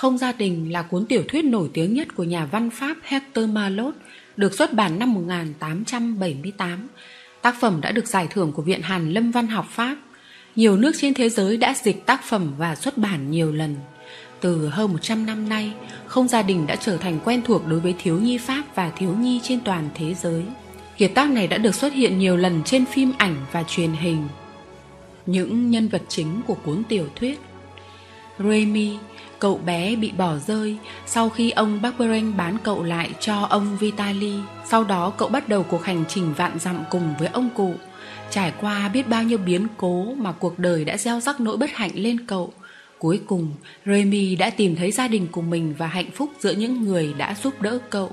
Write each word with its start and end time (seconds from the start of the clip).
Không 0.00 0.18
gia 0.18 0.32
đình 0.32 0.72
là 0.72 0.82
cuốn 0.82 1.06
tiểu 1.06 1.22
thuyết 1.28 1.44
nổi 1.44 1.70
tiếng 1.72 1.94
nhất 1.94 2.08
của 2.16 2.24
nhà 2.24 2.46
văn 2.46 2.70
Pháp 2.70 2.96
Hector 3.02 3.48
Malot, 3.48 3.94
được 4.36 4.54
xuất 4.54 4.72
bản 4.72 4.98
năm 4.98 5.14
1878. 5.14 6.88
Tác 7.42 7.60
phẩm 7.60 7.80
đã 7.80 7.92
được 7.92 8.06
giải 8.06 8.28
thưởng 8.30 8.52
của 8.52 8.62
Viện 8.62 8.82
Hàn 8.82 9.12
Lâm 9.12 9.30
Văn 9.30 9.46
học 9.46 9.66
Pháp. 9.70 9.96
Nhiều 10.56 10.76
nước 10.76 10.92
trên 10.98 11.14
thế 11.14 11.28
giới 11.28 11.56
đã 11.56 11.74
dịch 11.82 12.06
tác 12.06 12.24
phẩm 12.24 12.54
và 12.58 12.74
xuất 12.74 12.98
bản 12.98 13.30
nhiều 13.30 13.52
lần. 13.52 13.76
Từ 14.40 14.68
hơn 14.68 14.92
100 14.92 15.26
năm 15.26 15.48
nay, 15.48 15.72
Không 16.06 16.28
gia 16.28 16.42
đình 16.42 16.66
đã 16.66 16.76
trở 16.76 16.96
thành 16.96 17.20
quen 17.24 17.42
thuộc 17.44 17.66
đối 17.66 17.80
với 17.80 17.94
thiếu 17.98 18.20
nhi 18.20 18.38
Pháp 18.38 18.62
và 18.74 18.90
thiếu 18.90 19.14
nhi 19.14 19.40
trên 19.42 19.60
toàn 19.60 19.88
thế 19.94 20.14
giới. 20.14 20.42
Kiệt 20.96 21.10
tác 21.14 21.30
này 21.30 21.46
đã 21.46 21.58
được 21.58 21.74
xuất 21.74 21.92
hiện 21.92 22.18
nhiều 22.18 22.36
lần 22.36 22.62
trên 22.64 22.84
phim 22.86 23.12
ảnh 23.18 23.36
và 23.52 23.62
truyền 23.62 23.92
hình. 23.92 24.28
Những 25.26 25.70
nhân 25.70 25.88
vật 25.88 26.02
chính 26.08 26.40
của 26.46 26.54
cuốn 26.54 26.82
tiểu 26.88 27.06
thuyết 27.16 27.40
Remy, 28.44 28.98
cậu 29.38 29.58
bé 29.58 29.96
bị 29.96 30.12
bỏ 30.18 30.36
rơi 30.46 30.76
sau 31.06 31.28
khi 31.28 31.50
ông 31.50 31.82
Barberin 31.82 32.36
bán 32.36 32.56
cậu 32.62 32.82
lại 32.82 33.10
cho 33.20 33.46
ông 33.50 33.76
Vitali. 33.80 34.34
Sau 34.66 34.84
đó 34.84 35.12
cậu 35.16 35.28
bắt 35.28 35.48
đầu 35.48 35.62
cuộc 35.62 35.84
hành 35.84 36.04
trình 36.08 36.34
vạn 36.34 36.58
dặm 36.58 36.84
cùng 36.90 37.14
với 37.18 37.28
ông 37.28 37.50
cụ. 37.54 37.74
Trải 38.30 38.52
qua 38.60 38.88
biết 38.88 39.08
bao 39.08 39.22
nhiêu 39.22 39.38
biến 39.38 39.66
cố 39.76 40.14
mà 40.18 40.32
cuộc 40.32 40.58
đời 40.58 40.84
đã 40.84 40.96
gieo 40.96 41.20
rắc 41.20 41.40
nỗi 41.40 41.56
bất 41.56 41.70
hạnh 41.70 41.90
lên 41.94 42.26
cậu. 42.26 42.52
Cuối 42.98 43.20
cùng, 43.26 43.52
Remy 43.86 44.36
đã 44.36 44.50
tìm 44.50 44.76
thấy 44.76 44.90
gia 44.90 45.08
đình 45.08 45.26
của 45.32 45.42
mình 45.42 45.74
và 45.78 45.86
hạnh 45.86 46.10
phúc 46.10 46.30
giữa 46.40 46.52
những 46.52 46.84
người 46.84 47.14
đã 47.18 47.34
giúp 47.42 47.62
đỡ 47.62 47.78
cậu. 47.90 48.10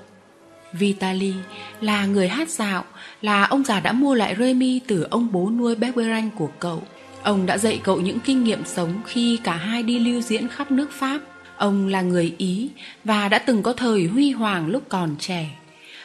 Vitali 0.74 1.34
là 1.82 2.06
người 2.06 2.28
hát 2.28 2.50
dạo, 2.50 2.84
là 3.22 3.44
ông 3.44 3.64
già 3.64 3.80
đã 3.80 3.92
mua 3.92 4.14
lại 4.14 4.36
Remy 4.40 4.80
từ 4.88 5.08
ông 5.10 5.32
bố 5.32 5.50
nuôi 5.50 5.76
Barberin 5.76 6.30
của 6.30 6.50
cậu. 6.60 6.84
Ông 7.24 7.46
đã 7.46 7.58
dạy 7.58 7.80
cậu 7.84 8.02
những 8.02 8.20
kinh 8.20 8.44
nghiệm 8.44 8.66
sống 8.66 9.02
khi 9.06 9.40
cả 9.44 9.56
hai 9.56 9.84
đi 9.84 10.00
lưu 10.00 10.22
diễn 10.22 10.48
khắp 10.48 10.72
nước 10.72 10.92
Pháp. 10.92 11.20
Ông 11.58 11.88
là 11.88 12.02
người 12.02 12.36
Ý 12.38 12.70
và 13.04 13.30
đã 13.30 13.40
từng 13.40 13.64
có 13.64 13.74
thời 13.74 14.08
huy 14.08 14.32
hoàng 14.32 14.68
lúc 14.68 14.84
còn 14.90 15.16
trẻ. 15.20 15.50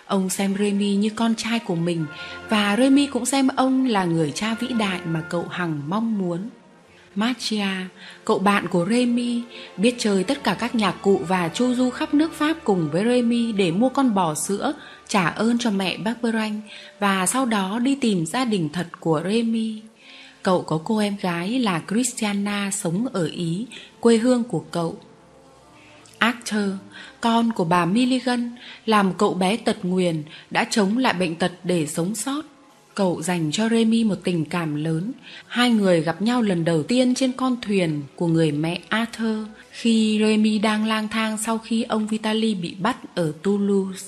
Ông 0.07 0.31
xem 0.31 0.55
Remy 0.59 0.95
như 0.95 1.11
con 1.17 1.35
trai 1.35 1.59
của 1.59 1.75
mình 1.75 2.07
và 2.49 2.77
Remy 2.77 3.07
cũng 3.07 3.27
xem 3.27 3.49
ông 3.57 3.87
là 3.87 4.05
người 4.05 4.31
cha 4.31 4.55
vĩ 4.61 4.69
đại 4.69 5.01
mà 5.07 5.21
cậu 5.21 5.47
hằng 5.51 5.81
mong 5.87 6.19
muốn. 6.19 6.49
Machia, 7.15 7.67
cậu 8.25 8.39
bạn 8.39 8.69
của 8.69 8.87
Remy, 8.91 9.43
biết 9.77 9.95
chơi 9.99 10.25
tất 10.25 10.45
cả 10.45 10.55
các 10.55 10.75
nhạc 10.75 10.95
cụ 11.03 11.21
và 11.29 11.49
chu 11.49 11.75
du 11.75 11.91
khắp 11.91 12.15
nước 12.15 12.33
Pháp 12.33 12.57
cùng 12.65 12.89
với 12.93 13.05
Remy 13.05 13.53
để 13.53 13.71
mua 13.71 13.89
con 13.89 14.15
bò 14.15 14.35
sữa, 14.35 14.73
trả 15.09 15.29
ơn 15.29 15.59
cho 15.59 15.71
mẹ 15.71 15.97
Barberanh 15.97 16.61
và 17.01 17.27
sau 17.27 17.47
đó 17.47 17.79
đi 17.79 17.95
tìm 17.95 18.27
gia 18.27 18.45
đình 18.45 18.69
thật 18.73 18.87
của 19.01 19.23
Remy. 19.25 19.81
Cậu 20.43 20.63
có 20.63 20.81
cô 20.85 20.99
em 20.99 21.17
gái 21.21 21.59
là 21.59 21.83
Christiana 21.89 22.71
sống 22.71 23.07
ở 23.13 23.27
Ý, 23.27 23.67
quê 24.01 24.17
hương 24.17 24.45
của 24.45 24.65
cậu. 24.71 24.97
Arthur, 26.19 26.71
con 27.21 27.53
của 27.53 27.65
bà 27.65 27.85
Milligan, 27.85 28.57
làm 28.87 29.13
cậu 29.19 29.35
bé 29.35 29.57
tật 29.57 29.77
nguyền, 29.83 30.23
đã 30.51 30.65
chống 30.71 30.99
lại 30.99 31.15
bệnh 31.15 31.35
tật 31.35 31.53
để 31.65 31.87
sống 31.87 32.15
sót. 32.15 32.43
Cậu 32.95 33.23
dành 33.23 33.51
cho 33.53 33.69
Remy 33.69 34.05
một 34.05 34.19
tình 34.25 34.45
cảm 34.45 34.85
lớn. 34.85 35.13
Hai 35.47 35.71
người 35.71 36.01
gặp 36.01 36.23
nhau 36.23 36.43
lần 36.43 36.65
đầu 36.65 36.83
tiên 36.83 37.15
trên 37.15 37.33
con 37.33 37.57
thuyền 37.63 38.03
của 38.17 38.27
người 38.27 38.53
mẹ 38.53 38.81
Arthur 38.89 39.47
khi 39.71 40.19
Remy 40.21 40.59
đang 40.59 40.87
lang 40.87 41.09
thang 41.09 41.39
sau 41.39 41.59
khi 41.59 41.83
ông 41.83 42.07
vitali 42.07 42.55
bị 42.55 42.75
bắt 42.79 43.15
ở 43.15 43.33
Toulouse. 43.43 44.07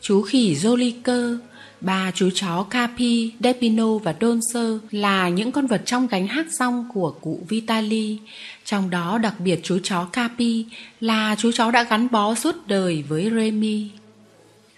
Chú 0.00 0.22
khỉ 0.22 0.54
Jolicoeur 0.54 1.38
ba 1.80 2.10
chú 2.14 2.30
chó 2.34 2.62
Capi, 2.62 3.32
Depino 3.40 3.98
và 3.98 4.14
Donser 4.20 4.76
là 4.90 5.28
những 5.28 5.52
con 5.52 5.66
vật 5.66 5.82
trong 5.84 6.06
gánh 6.06 6.26
hát 6.26 6.46
rong 6.50 6.88
của 6.94 7.14
cụ 7.20 7.40
Vitali. 7.48 8.18
Trong 8.64 8.90
đó 8.90 9.18
đặc 9.18 9.34
biệt 9.38 9.60
chú 9.62 9.78
chó 9.82 10.04
Capi 10.04 10.64
là 11.00 11.34
chú 11.38 11.52
chó 11.52 11.70
đã 11.70 11.82
gắn 11.82 12.08
bó 12.10 12.34
suốt 12.34 12.66
đời 12.66 13.04
với 13.08 13.30
Remy. 13.34 13.88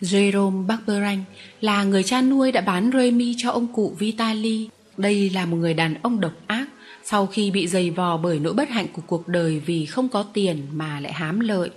Jerome 0.00 0.66
Barberin 0.66 1.18
là 1.60 1.84
người 1.84 2.02
cha 2.02 2.22
nuôi 2.22 2.52
đã 2.52 2.60
bán 2.60 2.90
Remy 2.94 3.34
cho 3.38 3.50
ông 3.50 3.66
cụ 3.66 3.96
Vitali. 3.98 4.68
Đây 4.96 5.30
là 5.30 5.46
một 5.46 5.56
người 5.56 5.74
đàn 5.74 5.94
ông 6.02 6.20
độc 6.20 6.32
ác 6.46 6.66
sau 7.04 7.26
khi 7.26 7.50
bị 7.50 7.66
dày 7.66 7.90
vò 7.90 8.16
bởi 8.16 8.38
nỗi 8.38 8.54
bất 8.54 8.68
hạnh 8.70 8.86
của 8.92 9.02
cuộc 9.06 9.28
đời 9.28 9.62
vì 9.66 9.86
không 9.86 10.08
có 10.08 10.22
tiền 10.22 10.66
mà 10.72 11.00
lại 11.00 11.12
hám 11.12 11.40
lợi. 11.40 11.70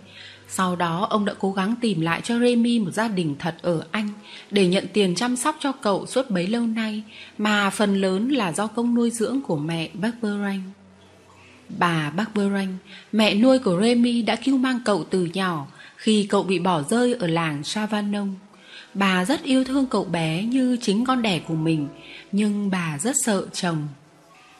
Sau 0.47 0.75
đó 0.75 1.07
ông 1.09 1.25
đã 1.25 1.33
cố 1.39 1.51
gắng 1.51 1.75
tìm 1.81 2.01
lại 2.01 2.21
cho 2.23 2.39
Remy 2.39 2.79
một 2.79 2.91
gia 2.91 3.07
đình 3.07 3.35
thật 3.39 3.55
ở 3.61 3.83
Anh 3.91 4.09
để 4.51 4.67
nhận 4.67 4.87
tiền 4.93 5.15
chăm 5.15 5.35
sóc 5.35 5.57
cho 5.59 5.71
cậu 5.71 6.05
suốt 6.05 6.29
bấy 6.29 6.47
lâu 6.47 6.67
nay 6.67 7.03
mà 7.37 7.69
phần 7.69 8.01
lớn 8.01 8.29
là 8.29 8.53
do 8.53 8.67
công 8.67 8.95
nuôi 8.95 9.11
dưỡng 9.11 9.41
của 9.41 9.57
mẹ 9.57 9.89
Barberin. 9.93 10.61
Bà 11.77 12.09
Barberin, 12.09 12.69
mẹ 13.11 13.35
nuôi 13.35 13.59
của 13.59 13.81
Remy 13.81 14.21
đã 14.21 14.35
cứu 14.35 14.57
mang 14.57 14.79
cậu 14.85 15.03
từ 15.03 15.27
nhỏ 15.33 15.67
khi 15.95 16.27
cậu 16.29 16.43
bị 16.43 16.59
bỏ 16.59 16.81
rơi 16.81 17.13
ở 17.13 17.27
làng 17.27 17.63
Savanong. 17.63 18.35
Bà 18.93 19.25
rất 19.25 19.43
yêu 19.43 19.63
thương 19.63 19.85
cậu 19.85 20.03
bé 20.03 20.43
như 20.43 20.77
chính 20.81 21.05
con 21.05 21.21
đẻ 21.21 21.39
của 21.39 21.55
mình, 21.55 21.87
nhưng 22.31 22.69
bà 22.69 22.97
rất 22.97 23.15
sợ 23.25 23.45
chồng. 23.53 23.87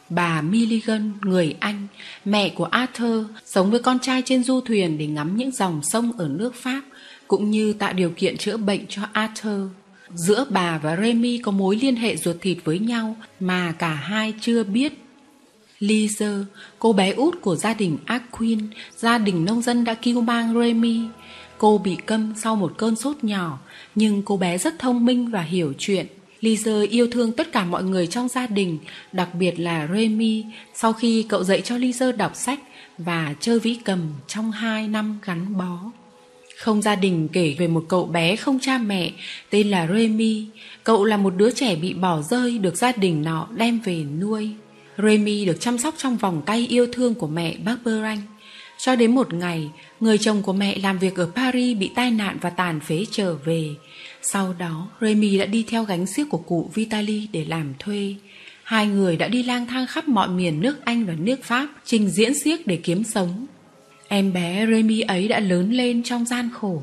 Bà 0.10 0.42
Milligan, 0.42 1.14
người 1.22 1.56
Anh, 1.60 1.88
mẹ 2.26 2.50
của 2.50 2.66
Arthur, 2.66 3.26
sống 3.46 3.72
với 3.72 3.80
con 3.80 4.00
trai 4.00 4.22
trên 4.26 4.44
du 4.44 4.62
thuyền 4.62 4.98
để 4.98 5.08
ngắm 5.08 5.38
những 5.38 5.52
dòng 5.52 5.82
sông 5.84 6.12
ở 6.18 6.28
nước 6.28 6.56
Pháp, 6.56 6.82
cũng 7.28 7.52
như 7.52 7.74
tạo 7.74 7.94
điều 7.94 8.10
kiện 8.10 8.38
chữa 8.38 8.58
bệnh 8.58 8.88
cho 8.90 9.02
Arthur. 9.14 9.62
Giữa 10.14 10.46
bà 10.50 10.78
và 10.78 10.96
Remy 10.96 11.38
có 11.38 11.52
mối 11.52 11.76
liên 11.76 11.96
hệ 11.96 12.16
ruột 12.18 12.36
thịt 12.42 12.58
với 12.64 12.80
nhau 12.80 13.16
mà 13.40 13.72
cả 13.72 13.94
hai 13.94 14.34
chưa 14.42 14.64
biết. 14.64 14.94
Lisa, 15.80 16.32
cô 16.80 16.94
bé 16.94 17.12
út 17.12 17.42
của 17.42 17.56
gia 17.56 17.74
đình 17.74 17.98
Aquin, 18.06 18.60
gia 18.98 19.18
đình 19.18 19.46
nông 19.46 19.62
dân 19.62 19.84
đã 19.84 19.94
cứu 19.94 20.22
mang 20.22 20.60
Remy. 20.60 21.00
Cô 21.58 21.78
bị 21.78 21.98
câm 22.06 22.34
sau 22.38 22.56
một 22.56 22.74
cơn 22.78 22.96
sốt 22.96 23.24
nhỏ, 23.24 23.60
nhưng 23.96 24.22
cô 24.24 24.38
bé 24.38 24.58
rất 24.58 24.80
thông 24.80 25.06
minh 25.06 25.32
và 25.32 25.42
hiểu 25.42 25.74
chuyện. 25.78 26.08
Lise 26.46 26.86
yêu 26.90 27.08
thương 27.12 27.32
tất 27.32 27.52
cả 27.52 27.66
mọi 27.66 27.84
người 27.84 28.08
trong 28.08 28.28
gia 28.28 28.48
đình, 28.48 28.78
đặc 29.12 29.30
biệt 29.36 29.60
là 29.60 29.88
Remy, 29.94 30.44
sau 30.74 30.94
khi 30.94 31.26
cậu 31.30 31.44
dạy 31.44 31.62
cho 31.62 31.78
Lise 31.78 32.12
đọc 32.12 32.32
sách 32.36 32.60
và 32.98 33.36
chơi 33.40 33.60
vĩ 33.60 33.78
cầm 33.86 34.00
trong 34.28 34.52
hai 34.52 34.88
năm 34.88 35.20
gắn 35.26 35.58
bó. 35.58 35.80
Không 36.58 36.82
gia 36.82 36.96
đình 36.96 37.28
kể 37.34 37.56
về 37.58 37.68
một 37.68 37.86
cậu 37.88 38.06
bé 38.06 38.36
không 38.36 38.60
cha 38.62 38.78
mẹ 38.78 39.12
tên 39.50 39.70
là 39.70 39.88
Remy. 39.88 40.46
Cậu 40.84 41.06
là 41.06 41.18
một 41.18 41.34
đứa 41.38 41.52
trẻ 41.52 41.76
bị 41.76 41.94
bỏ 41.94 42.22
rơi 42.22 42.58
được 42.58 42.76
gia 42.78 42.92
đình 42.92 43.22
nọ 43.24 43.48
đem 43.56 43.80
về 43.80 44.04
nuôi. 44.04 44.50
Remy 44.98 45.46
được 45.46 45.58
chăm 45.60 45.78
sóc 45.78 45.94
trong 45.98 46.18
vòng 46.18 46.42
tay 46.46 46.68
yêu 46.70 46.88
thương 46.94 47.14
của 47.14 47.28
mẹ 47.28 47.56
Barberin. 47.66 48.20
Cho 48.78 48.96
đến 48.96 49.16
một 49.16 49.34
ngày, 49.34 49.70
người 50.00 50.18
chồng 50.18 50.42
của 50.42 50.54
mẹ 50.54 50.78
làm 50.78 51.00
việc 51.00 51.16
ở 51.16 51.30
Paris 51.36 51.78
bị 51.78 51.92
tai 51.96 52.12
nạn 52.12 52.38
và 52.42 52.50
tàn 52.50 52.80
phế 52.80 53.06
trở 53.12 53.36
về. 53.36 53.70
Sau 54.28 54.56
đó, 54.58 54.88
Remy 55.02 55.38
đã 55.38 55.46
đi 55.46 55.66
theo 55.68 55.84
gánh 55.84 56.06
xiếc 56.06 56.30
của 56.30 56.38
cụ 56.38 56.72
Vitali 56.74 57.28
để 57.32 57.46
làm 57.46 57.74
thuê. 57.80 58.16
Hai 58.64 58.88
người 58.88 59.18
đã 59.18 59.28
đi 59.28 59.44
lang 59.44 59.68
thang 59.68 59.88
khắp 59.88 60.08
mọi 60.08 60.28
miền 60.28 60.62
nước 60.62 60.86
Anh 60.86 61.06
và 61.06 61.14
nước 61.14 61.44
Pháp, 61.44 61.68
trình 61.86 62.10
diễn 62.10 62.34
xiếc 62.34 62.68
để 62.68 62.80
kiếm 62.84 63.04
sống. 63.04 63.46
Em 64.08 64.34
bé 64.34 64.68
Remy 64.70 65.02
ấy 65.02 65.28
đã 65.28 65.40
lớn 65.40 65.72
lên 65.72 66.04
trong 66.04 66.26
gian 66.26 66.50
khổ. 66.54 66.82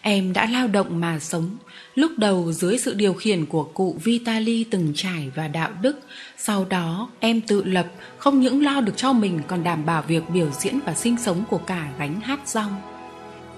Em 0.00 0.32
đã 0.32 0.46
lao 0.46 0.68
động 0.68 1.00
mà 1.00 1.18
sống, 1.18 1.56
lúc 1.94 2.12
đầu 2.16 2.52
dưới 2.52 2.78
sự 2.78 2.94
điều 2.94 3.14
khiển 3.14 3.46
của 3.46 3.64
cụ 3.64 3.96
Vitali 4.04 4.64
từng 4.64 4.92
trải 4.94 5.30
và 5.34 5.48
đạo 5.48 5.70
đức. 5.82 6.00
Sau 6.38 6.64
đó, 6.64 7.10
em 7.20 7.40
tự 7.40 7.64
lập, 7.64 7.86
không 8.18 8.40
những 8.40 8.64
lo 8.64 8.80
được 8.80 8.96
cho 8.96 9.12
mình 9.12 9.40
còn 9.46 9.64
đảm 9.64 9.86
bảo 9.86 10.02
việc 10.02 10.22
biểu 10.32 10.50
diễn 10.60 10.78
và 10.86 10.94
sinh 10.94 11.16
sống 11.16 11.44
của 11.50 11.58
cả 11.58 11.88
gánh 11.98 12.20
hát 12.20 12.48
rong. 12.48 12.76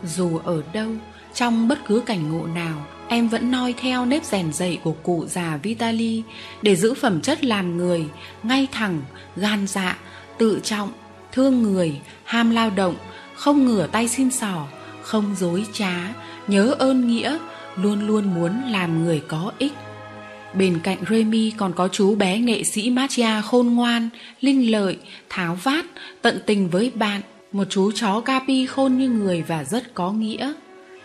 Dù 0.04 0.38
ở 0.38 0.62
đâu, 0.72 0.90
trong 1.34 1.68
bất 1.68 1.78
cứ 1.86 2.02
cảnh 2.06 2.32
ngộ 2.32 2.46
nào, 2.46 2.86
em 3.12 3.28
vẫn 3.28 3.50
noi 3.50 3.74
theo 3.76 4.06
nếp 4.06 4.24
rèn 4.24 4.52
dạy 4.52 4.78
của 4.82 4.92
cụ 4.92 5.26
già 5.26 5.58
Vitali 5.62 6.22
để 6.62 6.76
giữ 6.76 6.94
phẩm 6.94 7.20
chất 7.20 7.44
làm 7.44 7.76
người, 7.76 8.04
ngay 8.42 8.66
thẳng, 8.72 9.02
gan 9.36 9.66
dạ, 9.66 9.98
tự 10.38 10.60
trọng, 10.62 10.92
thương 11.32 11.62
người, 11.62 12.00
ham 12.24 12.50
lao 12.50 12.70
động, 12.70 12.94
không 13.34 13.64
ngửa 13.64 13.86
tay 13.86 14.08
xin 14.08 14.30
sỏ, 14.30 14.66
không 15.02 15.34
dối 15.38 15.64
trá, 15.72 16.14
nhớ 16.48 16.74
ơn 16.78 17.08
nghĩa, 17.08 17.38
luôn 17.76 18.06
luôn 18.06 18.34
muốn 18.34 18.62
làm 18.70 19.04
người 19.04 19.22
có 19.28 19.52
ích. 19.58 19.72
Bên 20.54 20.80
cạnh 20.82 20.98
Remy 21.10 21.52
còn 21.56 21.72
có 21.72 21.88
chú 21.88 22.14
bé 22.14 22.38
nghệ 22.38 22.64
sĩ 22.64 22.90
Matia 22.90 23.42
khôn 23.44 23.66
ngoan, 23.66 24.08
linh 24.40 24.70
lợi, 24.70 24.98
tháo 25.28 25.58
vát, 25.62 25.84
tận 26.22 26.40
tình 26.46 26.70
với 26.70 26.92
bạn, 26.94 27.20
một 27.52 27.64
chú 27.70 27.92
chó 27.92 28.20
Capi 28.20 28.66
khôn 28.66 28.98
như 28.98 29.08
người 29.08 29.42
và 29.42 29.64
rất 29.64 29.94
có 29.94 30.12
nghĩa. 30.12 30.52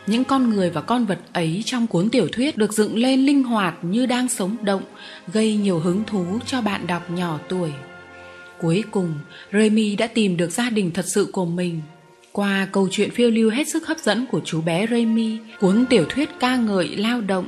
Những 0.07 0.23
con 0.23 0.49
người 0.49 0.69
và 0.69 0.81
con 0.81 1.05
vật 1.05 1.19
ấy 1.33 1.61
trong 1.65 1.87
cuốn 1.87 2.09
tiểu 2.09 2.27
thuyết 2.31 2.57
được 2.57 2.73
dựng 2.73 2.97
lên 2.97 3.25
linh 3.25 3.43
hoạt 3.43 3.75
như 3.81 4.05
đang 4.05 4.29
sống 4.29 4.55
động, 4.61 4.83
gây 5.33 5.55
nhiều 5.55 5.79
hứng 5.79 6.03
thú 6.03 6.25
cho 6.45 6.61
bạn 6.61 6.87
đọc 6.87 7.11
nhỏ 7.11 7.39
tuổi. 7.49 7.71
Cuối 8.59 8.83
cùng, 8.91 9.13
Remy 9.53 9.95
đã 9.95 10.07
tìm 10.07 10.37
được 10.37 10.51
gia 10.51 10.69
đình 10.69 10.91
thật 10.91 11.05
sự 11.07 11.29
của 11.31 11.45
mình. 11.45 11.81
Qua 12.31 12.67
câu 12.71 12.87
chuyện 12.91 13.11
phiêu 13.11 13.31
lưu 13.31 13.49
hết 13.49 13.67
sức 13.67 13.87
hấp 13.87 13.97
dẫn 13.97 14.25
của 14.31 14.41
chú 14.45 14.61
bé 14.61 14.87
Remy, 14.87 15.37
cuốn 15.59 15.85
tiểu 15.89 16.05
thuyết 16.09 16.29
ca 16.39 16.55
ngợi 16.55 16.95
lao 16.95 17.21
động, 17.21 17.45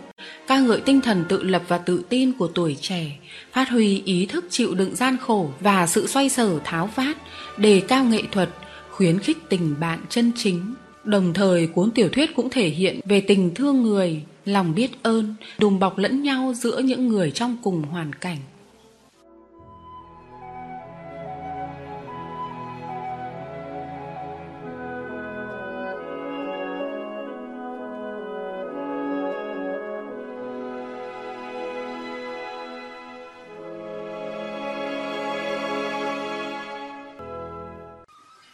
ca 0.47 0.59
ngợi 0.59 0.81
tinh 0.81 1.01
thần 1.01 1.25
tự 1.29 1.44
lập 1.44 1.62
và 1.67 1.77
tự 1.77 2.03
tin 2.09 2.31
của 2.31 2.47
tuổi 2.47 2.77
trẻ, 2.81 3.19
phát 3.51 3.69
huy 3.69 4.01
ý 4.05 4.25
thức 4.25 4.45
chịu 4.50 4.75
đựng 4.75 4.95
gian 4.95 5.17
khổ 5.17 5.50
và 5.59 5.88
sự 5.88 6.07
xoay 6.07 6.29
sở 6.29 6.59
tháo 6.63 6.89
vát, 6.95 7.17
đề 7.57 7.81
cao 7.88 8.03
nghệ 8.03 8.23
thuật, 8.31 8.50
khuyến 8.89 9.19
khích 9.19 9.38
tình 9.50 9.75
bạn 9.79 10.00
chân 10.09 10.31
chính. 10.35 10.73
Đồng 11.04 11.34
thời 11.34 11.68
cuốn 11.68 11.92
tiểu 11.92 12.10
thuyết 12.12 12.36
cũng 12.36 12.50
thể 12.50 12.69
hiện 12.69 13.00
về 13.06 13.22
tình 13.22 13.54
thương 13.56 13.84
người, 13.84 14.22
lòng 14.46 14.75
biết 14.75 15.04
ơn, 15.04 15.36
đùm 15.60 15.80
bọc 15.80 15.98
lẫn 15.98 16.24
nhau 16.24 16.54
giữa 16.56 16.80
những 16.80 17.07
người 17.07 17.31
trong 17.31 17.57
cùng 17.63 17.84
hoàn 17.84 18.13
cảnh. 18.13 18.38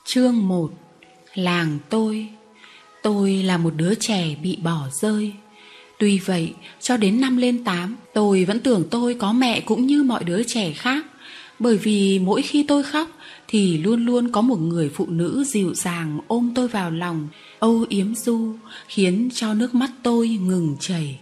Chương 0.05 0.47
1 0.47 0.84
Làng 1.35 1.77
tôi. 1.89 2.27
Tôi 3.03 3.33
là 3.33 3.57
một 3.57 3.73
đứa 3.75 3.95
trẻ 3.95 4.35
bị 4.43 4.55
bỏ 4.55 4.87
rơi. 4.91 5.33
Tuy 5.99 6.19
vậy, 6.19 6.53
cho 6.81 6.97
đến 6.97 7.21
năm 7.21 7.37
lên 7.37 7.63
tám, 7.63 7.95
Tôi 8.15 8.45
vẫn 8.45 8.59
tưởng 8.59 8.83
tôi 8.91 9.13
có 9.13 9.33
mẹ 9.33 9.59
cũng 9.59 9.85
như 9.85 10.03
mọi 10.03 10.23
đứa 10.23 10.43
trẻ 10.43 10.71
khác. 10.71 11.05
Bởi 11.59 11.77
vì 11.77 12.19
mỗi 12.19 12.41
khi 12.41 12.63
tôi 12.63 12.83
khóc 12.83 13.09
Thì 13.47 13.77
luôn 13.77 14.05
luôn 14.05 14.31
có 14.31 14.41
một 14.41 14.59
người 14.59 14.89
phụ 14.89 15.05
nữ 15.09 15.43
dịu 15.47 15.73
dàng 15.73 16.19
ôm 16.27 16.51
tôi 16.55 16.67
vào 16.67 16.91
lòng 16.91 17.27
Âu 17.59 17.85
yếm 17.89 18.15
du 18.15 18.53
Khiến 18.87 19.29
cho 19.33 19.53
nước 19.53 19.75
mắt 19.75 19.91
tôi 20.03 20.27
ngừng 20.29 20.75
chảy. 20.79 21.19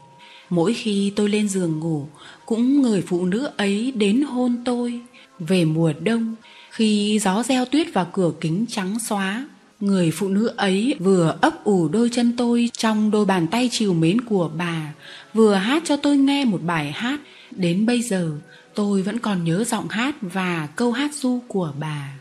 Mỗi 0.50 0.74
khi 0.74 1.13
tôi 1.15 1.30
lên 1.30 1.50
giường 1.50 1.80
ngủ 1.80 2.07
Cũng 2.45 2.81
người 2.81 3.01
phụ 3.01 3.25
nữ 3.25 3.50
ấy 3.57 3.92
đến 3.95 4.21
hôn 4.21 4.57
tôi. 4.65 5.00
Về 5.39 5.65
mùa 5.65 5.94
đông 6.00 6.36
khi 6.71 7.19
gió 7.19 7.44
reo 7.44 7.65
tuyết 7.65 7.94
vào 7.94 8.07
cửa 8.13 8.31
kính 8.42 8.65
trắng 8.69 8.98
xóa 9.10 9.45
Người 9.83 10.12
phụ 10.12 10.30
nữ 10.30 10.53
ấy 10.57 10.95
vừa 11.00 11.38
ấp 11.41 11.63
ủ 11.63 11.88
đôi 11.88 12.09
chân 12.12 12.33
tôi 12.38 12.69
trong 12.74 13.12
đôi 13.12 13.25
bàn 13.25 13.47
tay 13.47 13.69
chiều 13.71 13.94
mến 13.94 14.21
của 14.21 14.50
bà, 14.57 14.94
Vừa 15.33 15.53
hát 15.53 15.83
cho 15.85 15.97
tôi 15.97 16.18
nghe 16.18 16.45
một 16.45 16.62
bài 16.62 16.91
hát. 16.91 17.19
Đến 17.51 17.85
bây 17.85 18.01
giờ, 18.01 18.31
tôi 18.75 19.01
vẫn 19.01 19.19
còn 19.19 19.44
nhớ 19.44 19.63
giọng 19.63 19.88
hát 19.88 20.15
và 20.21 20.68
câu 20.75 20.91
hát 20.91 21.13
du 21.13 21.39
của 21.47 21.74
bà. 21.80 22.13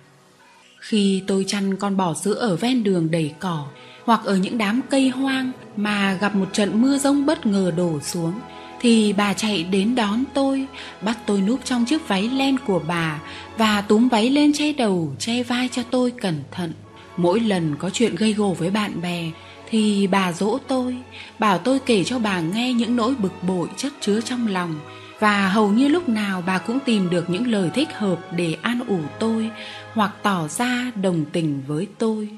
Khi 0.80 1.22
tôi 1.26 1.44
chăn 1.48 1.76
con 1.76 1.96
bò 1.96 2.14
sữa 2.14 2.34
ở 2.34 2.56
ven 2.56 2.84
đường 2.84 3.10
đầy 3.10 3.34
cỏ, 3.40 3.66
Hoặc 4.04 4.20
ở 4.24 4.36
những 4.36 4.58
đám 4.58 4.80
cây 4.90 5.08
hoang 5.08 5.52
mà 5.76 6.18
gặp 6.20 6.34
một 6.34 6.48
trận 6.52 6.82
mưa 6.82 6.98
rông 6.98 7.26
bất 7.26 7.46
ngờ 7.46 7.72
đổ 7.76 8.00
xuống, 8.00 8.32
thì 8.80 9.12
bà 9.12 9.32
chạy 9.32 9.62
đến 9.62 9.94
đón 9.94 10.24
tôi, 10.34 10.66
bắt 11.00 11.18
tôi 11.26 11.40
núp 11.40 11.60
trong 11.64 11.84
chiếc 11.84 12.08
váy 12.08 12.28
len 12.28 12.56
của 12.66 12.80
bà 12.88 13.20
và 13.58 13.80
túm 13.80 14.08
váy 14.08 14.30
lên 14.30 14.52
che 14.52 14.72
đầu, 14.72 15.14
che 15.18 15.42
vai 15.42 15.68
cho 15.72 15.82
tôi 15.90 16.10
cẩn 16.10 16.42
thận 16.50 16.72
mỗi 17.16 17.40
lần 17.40 17.76
có 17.76 17.90
chuyện 17.90 18.14
gây 18.14 18.32
gổ 18.32 18.56
với 18.58 18.70
bạn 18.70 19.00
bè 19.00 19.30
thì 19.70 20.06
bà 20.06 20.32
dỗ 20.32 20.58
tôi, 20.68 20.96
bảo 21.38 21.58
tôi 21.58 21.78
kể 21.78 22.04
cho 22.04 22.18
bà 22.18 22.40
nghe 22.40 22.72
những 22.72 22.96
nỗi 22.96 23.14
bực 23.14 23.32
bội 23.42 23.68
chất 23.76 23.92
chứa 24.00 24.20
trong 24.20 24.46
lòng. 24.46 24.80
Và 25.20 25.48
hầu 25.48 25.70
như 25.70 25.88
lúc 25.88 26.08
nào 26.08 26.42
bà 26.46 26.58
cũng 26.58 26.78
tìm 26.84 27.10
được 27.10 27.30
những 27.30 27.46
lời 27.46 27.70
thích 27.74 27.88
hợp 27.94 28.32
để 28.36 28.56
an 28.62 28.80
ủi 28.88 29.02
tôi 29.18 29.50
hoặc 29.94 30.12
tỏ 30.22 30.48
ra 30.48 30.92
đồng 31.02 31.24
tình 31.32 31.62
với 31.66 31.86
tôi. 31.98 32.28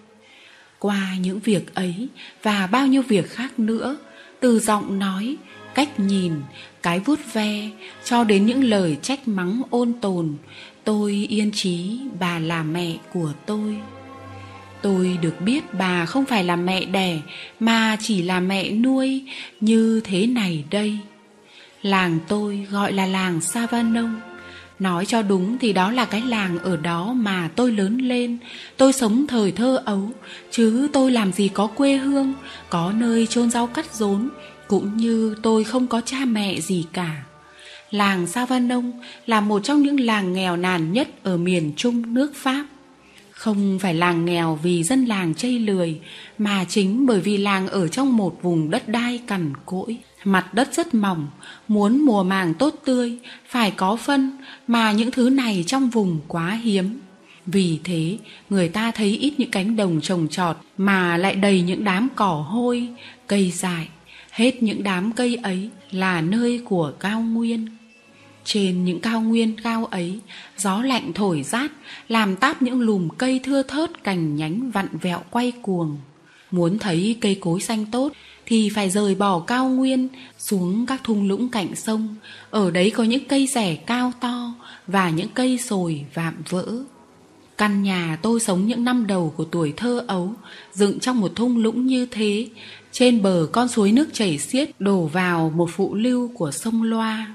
Qua 0.78 1.08
những 1.20 1.40
việc 1.40 1.74
ấy 1.74 2.08
và 2.42 2.66
bao 2.66 2.86
nhiêu 2.86 3.02
việc 3.02 3.30
khác 3.30 3.58
nữa, 3.58 3.96
từ 4.40 4.60
giọng 4.60 4.98
nói, 4.98 5.36
cách 5.74 6.00
nhìn, 6.00 6.32
cái 6.82 7.00
vuốt 7.00 7.18
ve 7.32 7.70
cho 8.04 8.24
đến 8.24 8.46
những 8.46 8.64
lời 8.64 8.96
trách 9.02 9.28
mắng 9.28 9.62
ôn 9.70 9.92
tồn, 10.00 10.34
tôi 10.84 11.26
yên 11.30 11.50
trí 11.52 11.98
bà 12.20 12.38
là 12.38 12.62
mẹ 12.62 12.96
của 13.12 13.32
tôi 13.46 13.76
tôi 14.84 15.18
được 15.22 15.40
biết 15.40 15.74
bà 15.74 16.06
không 16.06 16.24
phải 16.24 16.44
là 16.44 16.56
mẹ 16.56 16.84
đẻ, 16.84 17.20
mà 17.60 17.96
chỉ 18.00 18.22
là 18.22 18.40
mẹ 18.40 18.70
nuôi. 18.70 19.22
Như 19.60 20.00
thế 20.04 20.26
này 20.26 20.64
đây. 20.70 20.98
Làng 21.82 22.18
tôi 22.28 22.66
gọi 22.70 22.92
là 22.92 23.06
làng 23.06 23.40
savanông 23.40 24.20
nói 24.78 25.06
cho 25.06 25.22
đúng 25.22 25.58
thì 25.58 25.72
đó 25.72 25.90
là 25.90 26.04
cái 26.04 26.22
làng 26.22 26.58
ở 26.58 26.76
đó 26.76 27.12
mà 27.12 27.50
tôi 27.56 27.72
lớn 27.72 27.98
lên. 27.98 28.38
Tôi 28.76 28.92
sống 28.92 29.26
thời 29.26 29.52
thơ 29.52 29.82
ấu, 29.84 30.10
chứ 30.50 30.88
tôi 30.92 31.10
làm 31.10 31.32
gì 31.32 31.48
có 31.48 31.66
quê 31.66 31.96
hương, 31.96 32.34
có 32.70 32.92
nơi 32.96 33.26
chôn 33.26 33.50
rau 33.50 33.66
cắt 33.66 33.94
rốn, 33.94 34.28
cũng 34.68 34.96
như 34.96 35.36
tôi 35.42 35.64
không 35.64 35.86
có 35.86 36.00
cha 36.00 36.18
mẹ 36.26 36.60
gì 36.60 36.84
cả. 36.92 37.22
Làng 37.90 38.26
sa 38.26 38.46
là 39.26 39.40
một 39.40 39.64
trong 39.64 39.82
những 39.82 40.00
làng 40.00 40.32
nghèo 40.32 40.56
nàn 40.56 40.92
nhất 40.92 41.08
ở 41.22 41.36
miền 41.36 41.72
trung 41.76 42.14
nước 42.14 42.32
pháp 42.34 42.64
không 43.44 43.78
phải 43.78 43.94
làng 43.94 44.24
nghèo 44.24 44.58
vì 44.62 44.82
dân 44.82 45.04
làng 45.04 45.34
chây 45.34 45.58
lười, 45.58 46.00
mà 46.38 46.64
chính 46.68 47.06
bởi 47.06 47.20
vì 47.20 47.36
làng 47.36 47.68
ở 47.68 47.88
trong 47.88 48.16
một 48.16 48.42
vùng 48.42 48.70
đất 48.70 48.88
đai 48.88 49.20
cằn 49.26 49.52
cỗi. 49.66 49.96
Mặt 50.24 50.54
đất 50.54 50.74
rất 50.74 50.94
mỏng, 50.94 51.26
muốn 51.68 52.04
mùa 52.04 52.22
màng 52.22 52.54
tốt 52.54 52.74
tươi, 52.84 53.18
phải 53.48 53.70
có 53.70 53.96
phân, 53.96 54.30
mà 54.66 54.92
những 54.92 55.10
thứ 55.10 55.30
này 55.30 55.64
trong 55.66 55.90
vùng 55.90 56.20
quá 56.28 56.50
hiếm. 56.50 57.00
Vì 57.46 57.78
thế, 57.84 58.18
người 58.50 58.68
ta 58.68 58.90
thấy 58.90 59.08
ít 59.08 59.34
những 59.38 59.50
cánh 59.50 59.76
đồng 59.76 60.00
trồng 60.00 60.28
trọt 60.28 60.56
mà 60.78 61.16
lại 61.16 61.34
đầy 61.34 61.62
những 61.62 61.84
đám 61.84 62.08
cỏ 62.16 62.46
hôi, 62.48 62.88
cây 63.26 63.50
dại. 63.50 63.88
Hết 64.30 64.62
những 64.62 64.82
đám 64.82 65.12
cây 65.12 65.38
ấy 65.42 65.70
là 65.90 66.20
nơi 66.20 66.60
của 66.64 66.92
cao 67.00 67.20
nguyên 67.20 67.66
trên 68.44 68.84
những 68.84 69.00
cao 69.00 69.20
nguyên 69.20 69.60
cao 69.60 69.84
ấy, 69.84 70.20
gió 70.56 70.82
lạnh 70.82 71.12
thổi 71.14 71.42
rát, 71.42 71.70
làm 72.08 72.36
táp 72.36 72.62
những 72.62 72.80
lùm 72.80 73.08
cây 73.08 73.40
thưa 73.44 73.62
thớt 73.62 74.04
cành 74.04 74.36
nhánh 74.36 74.70
vặn 74.70 74.88
vẹo 75.02 75.20
quay 75.30 75.52
cuồng. 75.62 75.96
Muốn 76.50 76.78
thấy 76.78 77.16
cây 77.20 77.38
cối 77.40 77.60
xanh 77.60 77.86
tốt 77.86 78.12
thì 78.46 78.68
phải 78.68 78.90
rời 78.90 79.14
bỏ 79.14 79.40
cao 79.40 79.68
nguyên, 79.68 80.08
xuống 80.38 80.86
các 80.86 81.00
thung 81.04 81.28
lũng 81.28 81.48
cạnh 81.48 81.76
sông. 81.76 82.16
Ở 82.50 82.70
đấy 82.70 82.90
có 82.90 83.04
những 83.04 83.24
cây 83.24 83.46
rẻ 83.46 83.74
cao 83.74 84.12
to 84.20 84.54
và 84.86 85.10
những 85.10 85.28
cây 85.34 85.58
sồi 85.58 86.04
vạm 86.14 86.34
vỡ. 86.48 86.66
Căn 87.58 87.82
nhà 87.82 88.18
tôi 88.22 88.40
sống 88.40 88.66
những 88.66 88.84
năm 88.84 89.06
đầu 89.06 89.34
của 89.36 89.44
tuổi 89.44 89.72
thơ 89.76 90.04
ấu, 90.06 90.32
dựng 90.72 91.00
trong 91.00 91.20
một 91.20 91.32
thung 91.36 91.58
lũng 91.58 91.86
như 91.86 92.06
thế. 92.06 92.48
Trên 92.92 93.22
bờ 93.22 93.48
con 93.52 93.68
suối 93.68 93.92
nước 93.92 94.08
chảy 94.12 94.38
xiết 94.38 94.70
đổ 94.78 95.06
vào 95.06 95.52
một 95.56 95.70
phụ 95.72 95.94
lưu 95.94 96.30
của 96.34 96.50
sông 96.50 96.82
Loa. 96.82 97.34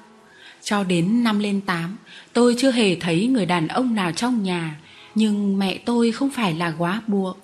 Cho 0.70 0.84
đến 0.84 1.24
năm 1.24 1.40
lên 1.40 1.62
tám, 1.62 1.98
tôi 2.34 2.56
chưa 2.58 2.72
hề 2.72 2.96
thấy 2.96 3.28
người 3.28 3.46
đàn 3.46 3.68
ông 3.68 3.96
nào 3.96 4.12
trong 4.12 4.44
nhà, 4.44 4.76
nhưng 5.16 5.60
mẹ 5.60 5.78
tôi 5.78 6.12
không 6.12 6.30
phải 6.30 6.54
là 6.54 6.74
quá 6.78 7.02
buộc. 7.08 7.38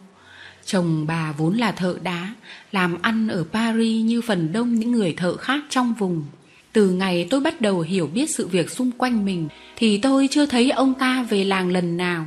Chồng 0.65 1.05
bà 1.07 1.31
vốn 1.31 1.57
là 1.57 1.71
thợ 1.71 1.97
đá, 2.03 2.33
làm 2.71 3.01
ăn 3.01 3.27
ở 3.27 3.45
Paris 3.53 4.05
như 4.05 4.21
phần 4.21 4.51
đông 4.51 4.75
những 4.75 4.91
người 4.91 5.13
thợ 5.13 5.37
khác 5.37 5.63
trong 5.69 5.93
vùng. 5.93 6.25
Từ 6.73 6.89
ngày 6.89 7.27
tôi 7.29 7.41
bắt 7.41 7.61
đầu 7.61 7.81
hiểu 7.81 8.07
biết 8.07 8.29
sự 8.29 8.47
việc 8.47 8.69
xung 8.69 8.91
quanh 8.91 9.25
mình, 9.25 9.47
thì 9.75 9.97
tôi 9.97 10.27
chưa 10.31 10.45
thấy 10.45 10.71
ông 10.71 10.93
ta 10.93 11.25
về 11.29 11.43
làng 11.43 11.69
lần 11.69 11.97
nào. 11.97 12.25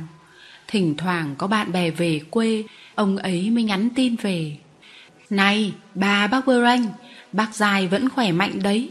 Thỉnh 0.67 0.97
thoảng 0.97 1.35
có 1.37 1.47
bạn 1.47 1.71
bè 1.71 1.91
về 1.91 2.21
quê, 2.29 2.63
ông 2.95 3.17
ấy 3.17 3.49
mới 3.49 3.63
nhắn 3.63 3.89
tin 3.95 4.15
về. 4.15 4.57
Này, 5.29 5.73
bà 5.95 6.27
bác 6.27 6.45
Bơ 6.45 6.61
Ranh, 6.61 6.87
bác 7.31 7.55
dài 7.55 7.87
vẫn 7.87 8.09
khỏe 8.09 8.31
mạnh 8.31 8.63
đấy. 8.63 8.89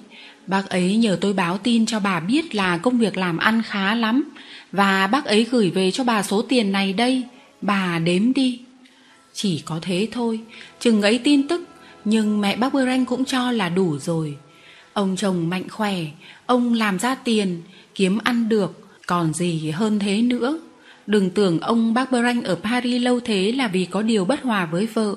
Bác 0.49 0.71
ấy 0.71 0.97
nhờ 0.97 1.19
tôi 1.21 1.33
báo 1.33 1.59
tin 1.59 1.87
cho 1.87 2.01
bà 2.01 2.21
biết 2.21 2.55
là 2.55 2.79
công 2.79 2.99
việc 2.99 3.17
làm 3.17 3.39
ăn 3.39 3.63
khá 3.63 3.95
lắm 3.95 4.25
và 4.73 5.07
bác 5.07 5.25
ấy 5.25 5.47
gửi 5.51 5.71
về 5.71 5.91
cho 5.91 6.05
bà 6.05 6.23
số 6.23 6.43
tiền 6.43 6.73
này 6.73 6.93
đây, 6.93 7.23
bà 7.61 7.99
đếm 7.99 8.33
đi. 8.33 8.61
Chỉ 9.33 9.63
có 9.65 9.79
thế 9.83 10.09
thôi, 10.13 10.41
chừng 10.81 11.03
ấy 11.03 11.19
tin 11.19 11.49
tức, 11.49 11.69
nhưng 12.05 12.41
mẹ 12.41 12.57
bác 12.57 12.73
Bơ 12.73 12.85
Ranh 12.85 13.05
cũng 13.05 13.25
cho 13.25 13.51
là 13.51 13.69
đủ 13.69 13.99
rồi. 13.99 14.37
Ông 14.93 15.17
chồng 15.17 15.49
mạnh 15.49 15.69
khỏe, 15.69 16.05
ông 16.47 16.75
làm 16.75 16.99
ra 16.99 17.15
tiền, 17.15 17.63
kiếm 17.95 18.19
ăn 18.25 18.49
được, 18.49 18.89
còn 19.07 19.35
gì 19.35 19.71
hơn 19.71 19.99
thế 19.99 20.23
nữa. 20.23 20.59
Đừng 21.07 21.31
tưởng 21.31 21.61
ông 21.61 21.95
bác 21.95 22.13
Bơ 22.13 22.23
Ranh 22.23 22.43
ở 22.43 22.55
Paris 22.55 23.03
lâu 23.03 23.21
thế 23.21 23.53
là 23.53 23.69
vì 23.69 23.85
có 23.85 24.03
điều 24.03 24.25
bất 24.25 24.43
hòa 24.43 24.67
với 24.67 24.87
vợ. 24.87 25.15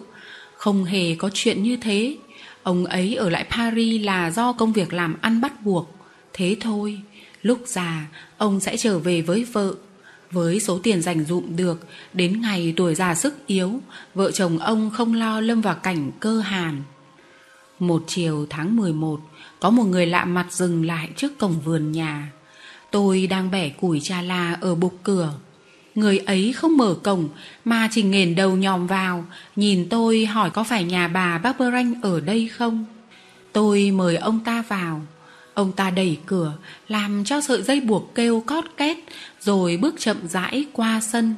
Không 0.55 0.83
hề 0.83 1.15
có 1.15 1.29
chuyện 1.33 1.63
như 1.63 1.77
thế 1.77 2.15
Ông 2.63 2.85
ấy 2.85 3.15
ở 3.15 3.29
lại 3.29 3.45
Paris 3.49 4.05
là 4.05 4.31
do 4.31 4.53
công 4.53 4.73
việc 4.73 4.93
làm 4.93 5.15
ăn 5.21 5.41
bắt 5.41 5.65
buộc. 5.65 5.95
Thế 6.33 6.57
thôi, 6.59 7.01
Lúc 7.41 7.59
già, 7.65 8.07
ông 8.37 8.59
sẽ 8.59 8.77
trở 8.77 8.99
về 8.99 9.21
với 9.21 9.43
vợ. 9.43 9.75
Với 10.31 10.59
số 10.59 10.79
tiền 10.83 11.01
dành 11.01 11.25
dụm 11.25 11.55
được, 11.55 11.87
Đến 12.13 12.41
ngày 12.41 12.73
tuổi 12.77 12.95
già 12.95 13.15
sức 13.15 13.47
yếu, 13.47 13.79
Vợ 14.13 14.31
chồng 14.31 14.57
ông 14.57 14.89
không 14.89 15.13
lo 15.13 15.41
lâm 15.41 15.61
vào 15.61 15.75
cảnh 15.75 16.11
cơ 16.19 16.39
hàn. 16.39 16.81
Một 17.79 18.03
chiều 18.07 18.45
tháng 18.49 18.75
11 18.75 19.19
Có 19.59 19.69
một 19.69 19.83
người 19.83 20.05
lạ 20.05 20.25
mặt 20.25 20.47
dừng 20.49 20.85
lại 20.85 21.09
trước 21.15 21.37
cổng 21.37 21.59
vườn 21.65 21.91
nhà. 21.91 22.31
Tôi 22.91 23.27
đang 23.27 23.51
bẻ 23.51 23.69
củi 23.69 23.99
cha 24.03 24.21
la 24.21 24.57
ở 24.61 24.75
bục 24.75 24.93
cửa. 25.03 25.33
Người 25.95 26.17
ấy 26.17 26.53
không 26.53 26.77
mở 26.77 26.95
cổng 27.03 27.29
mà 27.65 27.87
chỉ 27.91 28.03
nghền 28.03 28.35
đầu 28.35 28.55
nhòm 28.55 28.87
vào, 28.87 29.25
nhìn 29.55 29.89
tôi 29.89 30.25
hỏi 30.25 30.49
có 30.49 30.63
phải 30.63 30.83
nhà 30.83 31.07
bà 31.07 31.37
bác 31.37 31.59
Bơ 31.59 31.71
Ranh 31.71 32.01
ở 32.01 32.19
đây 32.19 32.47
không? 32.47 32.85
Tôi 33.53 33.91
mời 33.91 34.15
ông 34.15 34.39
ta 34.39 34.63
vào. 34.67 35.01
Ông 35.53 35.71
ta 35.71 35.89
đẩy 35.89 36.17
cửa, 36.25 36.53
làm 36.87 37.23
cho 37.23 37.41
sợi 37.41 37.61
dây 37.61 37.81
buộc 37.81 38.15
kêu 38.15 38.43
cót 38.45 38.63
két, 38.77 38.97
rồi 39.41 39.77
bước 39.77 39.95
chậm 39.99 40.27
rãi 40.27 40.65
qua 40.73 41.01
sân. 41.01 41.35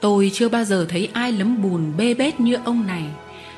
Tôi 0.00 0.30
chưa 0.34 0.48
bao 0.48 0.64
giờ 0.64 0.86
thấy 0.88 1.08
ai 1.12 1.32
lấm 1.32 1.62
bùn 1.62 1.92
bê 1.96 2.14
bết 2.14 2.40
như 2.40 2.56
ông 2.64 2.86
này. 2.86 3.04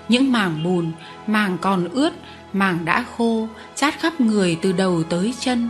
Những 0.09 0.33
mảng 0.33 0.65
bùn, 0.65 0.93
mảng 1.27 1.59
còn 1.61 1.89
ướt, 1.89 2.13
mảng 2.53 2.85
đã 2.85 3.05
khô, 3.17 3.49
chát 3.75 4.01
khắp 4.01 4.21
người 4.21 4.59
từ 4.63 4.73
đầu 4.73 5.03
tới 5.03 5.35
chân. 5.41 5.69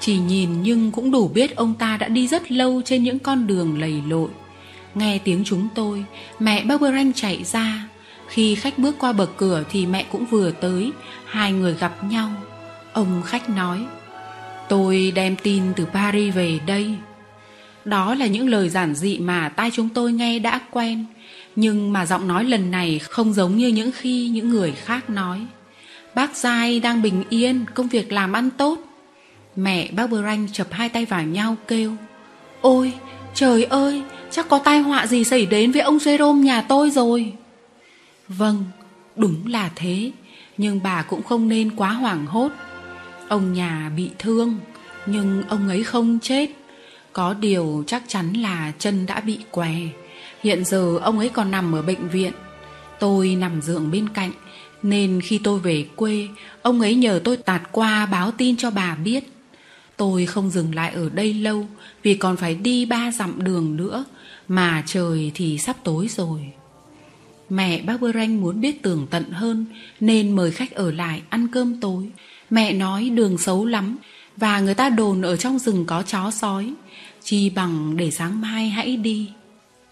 Chỉ 0.00 0.18
nhìn 0.18 0.62
nhưng 0.62 0.90
cũng 0.90 1.10
đủ 1.10 1.28
biết 1.28 1.56
ông 1.56 1.74
ta 1.74 1.96
đã 1.96 2.08
đi 2.08 2.28
rất 2.28 2.52
lâu 2.52 2.82
trên 2.84 3.02
những 3.02 3.18
con 3.18 3.46
đường 3.46 3.80
lầy 3.80 4.02
lội. 4.08 4.28
Nghe 4.94 5.18
tiếng 5.18 5.42
chúng 5.44 5.68
tôi, 5.74 6.04
mẹ 6.38 6.64
Barberanh 6.64 7.12
chạy 7.12 7.44
ra. 7.44 7.88
Khi 8.28 8.54
khách 8.54 8.78
bước 8.78 8.96
qua 8.98 9.12
bậc 9.12 9.36
cửa 9.36 9.64
thì 9.70 9.86
mẹ 9.86 10.04
cũng 10.12 10.26
vừa 10.26 10.50
tới, 10.50 10.90
hai 11.24 11.52
người 11.52 11.74
gặp 11.74 12.04
nhau. 12.04 12.30
Ông 12.92 13.22
khách 13.24 13.50
nói, 13.50 13.84
tôi 14.68 15.12
đem 15.14 15.36
tin 15.36 15.62
từ 15.76 15.84
Paris 15.84 16.34
về 16.34 16.58
đây. 16.66 16.94
Đó 17.84 18.14
là 18.14 18.26
những 18.26 18.48
lời 18.48 18.68
giản 18.68 18.94
dị 18.94 19.18
mà 19.18 19.48
tai 19.48 19.70
chúng 19.70 19.88
tôi 19.88 20.12
nghe 20.12 20.38
đã 20.38 20.60
quen, 20.70 21.04
nhưng 21.56 21.92
mà 21.92 22.06
giọng 22.06 22.28
nói 22.28 22.44
lần 22.44 22.70
này 22.70 22.98
không 22.98 23.32
giống 23.32 23.56
như 23.56 23.68
những 23.68 23.90
khi 23.92 24.28
những 24.28 24.50
người 24.50 24.72
khác 24.72 25.10
nói. 25.10 25.40
Bác 26.14 26.36
Giai 26.36 26.80
đang 26.80 27.02
bình 27.02 27.24
yên, 27.28 27.64
công 27.74 27.88
việc 27.88 28.12
làm 28.12 28.32
ăn 28.32 28.50
tốt. 28.50 28.78
Mẹ 29.56 29.88
bác 29.92 30.06
Branh 30.10 30.48
chập 30.52 30.66
hai 30.70 30.88
tay 30.88 31.04
vào 31.04 31.22
nhau 31.22 31.56
kêu 31.68 31.92
Ôi, 32.60 32.92
trời 33.34 33.64
ơi, 33.64 34.02
chắc 34.30 34.48
có 34.48 34.58
tai 34.58 34.80
họa 34.80 35.06
gì 35.06 35.24
xảy 35.24 35.46
đến 35.46 35.72
với 35.72 35.82
ông 35.82 35.98
Jerome 35.98 36.42
nhà 36.42 36.62
tôi 36.62 36.90
rồi. 36.90 37.32
Vâng, 38.28 38.64
đúng 39.16 39.46
là 39.46 39.70
thế, 39.76 40.10
nhưng 40.58 40.82
bà 40.82 41.02
cũng 41.02 41.22
không 41.22 41.48
nên 41.48 41.76
quá 41.76 41.92
hoảng 41.92 42.26
hốt. 42.26 42.52
Ông 43.28 43.52
nhà 43.52 43.90
bị 43.96 44.10
thương, 44.18 44.58
nhưng 45.06 45.42
ông 45.48 45.68
ấy 45.68 45.84
không 45.84 46.18
chết. 46.22 46.50
Có 47.12 47.34
điều 47.34 47.84
chắc 47.86 48.02
chắn 48.06 48.32
là 48.32 48.72
chân 48.78 49.06
đã 49.06 49.20
bị 49.20 49.38
què. 49.50 49.74
Hiện 50.42 50.64
giờ 50.64 50.98
ông 51.02 51.18
ấy 51.18 51.28
còn 51.28 51.50
nằm 51.50 51.74
ở 51.74 51.82
bệnh 51.82 52.08
viện. 52.08 52.32
Tôi 52.98 53.28
nằm 53.28 53.62
giường 53.62 53.90
bên 53.90 54.08
cạnh, 54.08 54.32
nên 54.82 55.20
khi 55.20 55.40
tôi 55.44 55.58
về 55.58 55.86
quê, 55.96 56.28
ông 56.62 56.80
ấy 56.80 56.94
nhờ 56.94 57.20
tôi 57.24 57.36
tạt 57.36 57.62
qua 57.72 58.06
báo 58.06 58.30
tin 58.30 58.56
cho 58.56 58.70
bà 58.70 58.94
biết. 58.94 59.24
Tôi 60.00 60.26
không 60.26 60.50
dừng 60.50 60.74
lại 60.74 60.92
ở 60.92 61.08
đây 61.08 61.34
lâu 61.34 61.66
vì 62.02 62.14
còn 62.14 62.36
phải 62.36 62.54
đi 62.54 62.84
ba 62.84 63.12
dặm 63.12 63.44
đường 63.44 63.76
nữa, 63.76 64.04
mà 64.48 64.82
trời 64.86 65.30
thì 65.34 65.58
sắp 65.58 65.76
tối 65.84 66.08
rồi. 66.08 66.52
Mẹ 67.48 67.82
bác 67.82 68.00
Bơ 68.00 68.12
Ranh 68.12 68.40
muốn 68.40 68.60
biết 68.60 68.82
tường 68.82 69.06
tận 69.10 69.30
hơn 69.30 69.66
nên 70.00 70.36
mời 70.36 70.50
khách 70.50 70.74
ở 70.74 70.92
lại 70.92 71.22
ăn 71.28 71.48
cơm 71.48 71.80
tối. 71.80 72.10
Mẹ 72.50 72.72
nói 72.72 73.10
đường 73.10 73.38
xấu 73.38 73.66
lắm 73.66 73.96
và 74.36 74.60
người 74.60 74.74
ta 74.74 74.88
đồn 74.88 75.22
ở 75.22 75.36
trong 75.36 75.58
rừng 75.58 75.84
có 75.86 76.02
chó 76.02 76.30
sói. 76.30 76.74
Chi 77.22 77.50
bằng 77.50 77.96
để 77.96 78.10
sáng 78.10 78.40
mai 78.40 78.68
hãy 78.68 78.96
đi. 78.96 79.30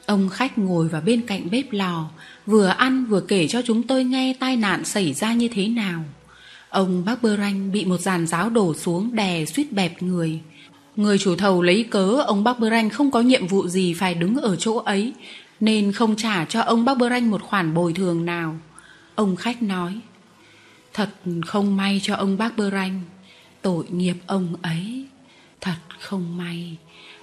Ông 0.07 0.29
khách 0.29 0.59
ngồi 0.59 0.89
vào 0.89 1.01
bên 1.01 1.21
cạnh 1.21 1.51
bếp 1.51 1.73
lò, 1.73 2.11
vừa 2.47 2.67
ăn 2.67 3.05
vừa 3.05 3.21
kể 3.21 3.49
cho 3.49 3.63
chúng 3.63 3.83
tôi 3.83 4.05
nghe 4.05 4.35
tai 4.41 4.57
nạn 4.57 4.85
xảy 4.85 5.13
ra 5.13 5.35
như 5.35 5.49
thế 5.49 5.69
nào. 5.69 6.05
Ông 6.71 7.05
bác 7.05 7.23
Bơ 7.23 7.37
Ranh 7.37 7.73
bị 7.73 7.85
một 7.85 8.01
dàn 8.01 8.27
giáo 8.27 8.51
đổ 8.51 8.75
xuống 8.75 9.15
đè 9.15 9.45
suýt 9.45 9.73
bẹp 9.73 10.03
người. 10.03 10.41
Người 10.97 11.19
chủ 11.19 11.37
thầu 11.37 11.63
lấy 11.63 11.85
cớ 11.91 12.23
ông 12.27 12.45
bác 12.45 12.59
Bơ 12.59 12.71
Ranh 12.71 12.91
không 12.91 13.11
có 13.11 13.21
nhiệm 13.21 13.47
vụ 13.47 13.69
gì 13.69 13.95
phải 13.95 14.15
đứng 14.15 14.37
ở 14.37 14.57
chỗ 14.57 14.77
ấy, 14.77 15.13
nên 15.61 15.93
không 15.93 16.17
trả 16.17 16.45
cho 16.45 16.61
ông 16.61 16.85
bác 16.85 16.99
Bơ 16.99 17.09
Ranh 17.09 17.31
một 17.31 17.43
khoản 17.43 17.75
bồi 17.75 17.93
thường 17.93 18.25
nào. 18.25 18.57
Ông 19.15 19.37
khách 19.37 19.63
nói, 19.63 20.01
thật 20.93 21.09
không 21.47 21.77
may 21.77 22.01
cho 22.03 22.15
ông 22.15 22.39
bác 22.39 22.57
Bơ 22.57 22.71
Ranh, 22.71 23.03
tội 23.63 23.85
nghiệp 23.91 24.17
ông 24.27 24.55
ấy, 24.63 25.07
thật 25.61 25.77
không 26.01 26.37
may. 26.37 26.77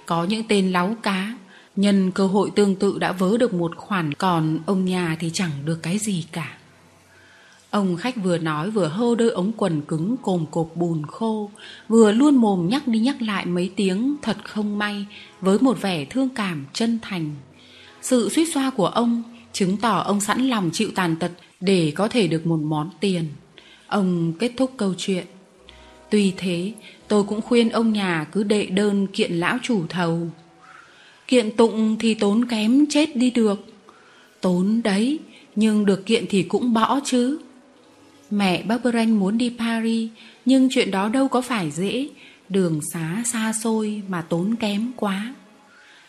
Có 0.06 0.24
những 0.24 0.42
tên 0.48 0.72
láo 0.72 0.96
cá, 1.02 1.34
nhân 1.76 2.10
cơ 2.10 2.26
hội 2.26 2.50
tương 2.56 2.76
tự 2.76 2.98
đã 2.98 3.12
vớ 3.12 3.36
được 3.36 3.54
một 3.54 3.76
khoản, 3.76 4.14
còn 4.14 4.58
ông 4.66 4.84
nhà 4.84 5.16
thì 5.20 5.30
chẳng 5.32 5.50
được 5.64 5.82
cái 5.82 5.98
gì 5.98 6.26
cả. 6.32 6.56
Ông 7.70 7.96
khách 7.96 8.16
vừa 8.16 8.38
nói 8.38 8.70
vừa 8.70 8.86
hơ 8.86 9.14
đôi 9.18 9.30
ống 9.30 9.52
quần 9.56 9.82
cứng 9.82 10.16
cồm 10.22 10.46
cộp 10.50 10.70
bùn 10.74 11.06
khô, 11.06 11.50
vừa 11.88 12.12
luôn 12.12 12.36
mồm 12.36 12.68
nhắc 12.68 12.88
đi 12.88 12.98
nhắc 12.98 13.22
lại 13.22 13.46
mấy 13.46 13.70
tiếng 13.76 14.16
thật 14.22 14.36
không 14.44 14.78
may 14.78 15.06
với 15.40 15.58
một 15.60 15.80
vẻ 15.82 16.04
thương 16.04 16.28
cảm 16.28 16.66
chân 16.72 16.98
thành. 17.02 17.34
Sự 18.02 18.28
suýt 18.28 18.44
xoa 18.54 18.70
của 18.70 18.86
ông 18.86 19.22
chứng 19.52 19.76
tỏ 19.76 19.98
ông 19.98 20.20
sẵn 20.20 20.48
lòng 20.48 20.70
chịu 20.72 20.90
tàn 20.94 21.16
tật 21.16 21.30
để 21.60 21.92
có 21.94 22.08
thể 22.08 22.28
được 22.28 22.46
một 22.46 22.60
món 22.62 22.90
tiền. 23.00 23.24
Ông 23.86 24.32
kết 24.38 24.52
thúc 24.56 24.72
câu 24.76 24.94
chuyện. 24.98 25.26
Tuy 26.10 26.32
thế, 26.36 26.72
tôi 27.08 27.24
cũng 27.24 27.42
khuyên 27.42 27.70
ông 27.70 27.92
nhà 27.92 28.26
cứ 28.32 28.42
đệ 28.42 28.66
đơn 28.66 29.06
kiện 29.06 29.32
lão 29.32 29.58
chủ 29.62 29.82
thầu. 29.88 30.28
Kiện 31.26 31.56
tụng 31.56 31.96
thì 31.98 32.14
tốn 32.14 32.44
kém 32.44 32.86
chết 32.86 33.16
đi 33.16 33.30
được. 33.30 33.64
Tốn 34.40 34.82
đấy, 34.84 35.18
nhưng 35.56 35.86
được 35.86 36.06
kiện 36.06 36.24
thì 36.30 36.42
cũng 36.42 36.72
bỏ 36.72 37.00
chứ. 37.04 37.38
Mẹ 38.30 38.62
bác 38.62 38.84
muốn 39.08 39.38
đi 39.38 39.52
Paris, 39.58 40.10
nhưng 40.44 40.68
chuyện 40.70 40.90
đó 40.90 41.08
đâu 41.08 41.28
có 41.28 41.40
phải 41.40 41.70
dễ, 41.70 42.08
đường 42.48 42.80
xá 42.92 43.22
xa 43.24 43.52
xôi 43.62 44.02
mà 44.08 44.22
tốn 44.22 44.54
kém 44.60 44.92
quá. 44.96 45.34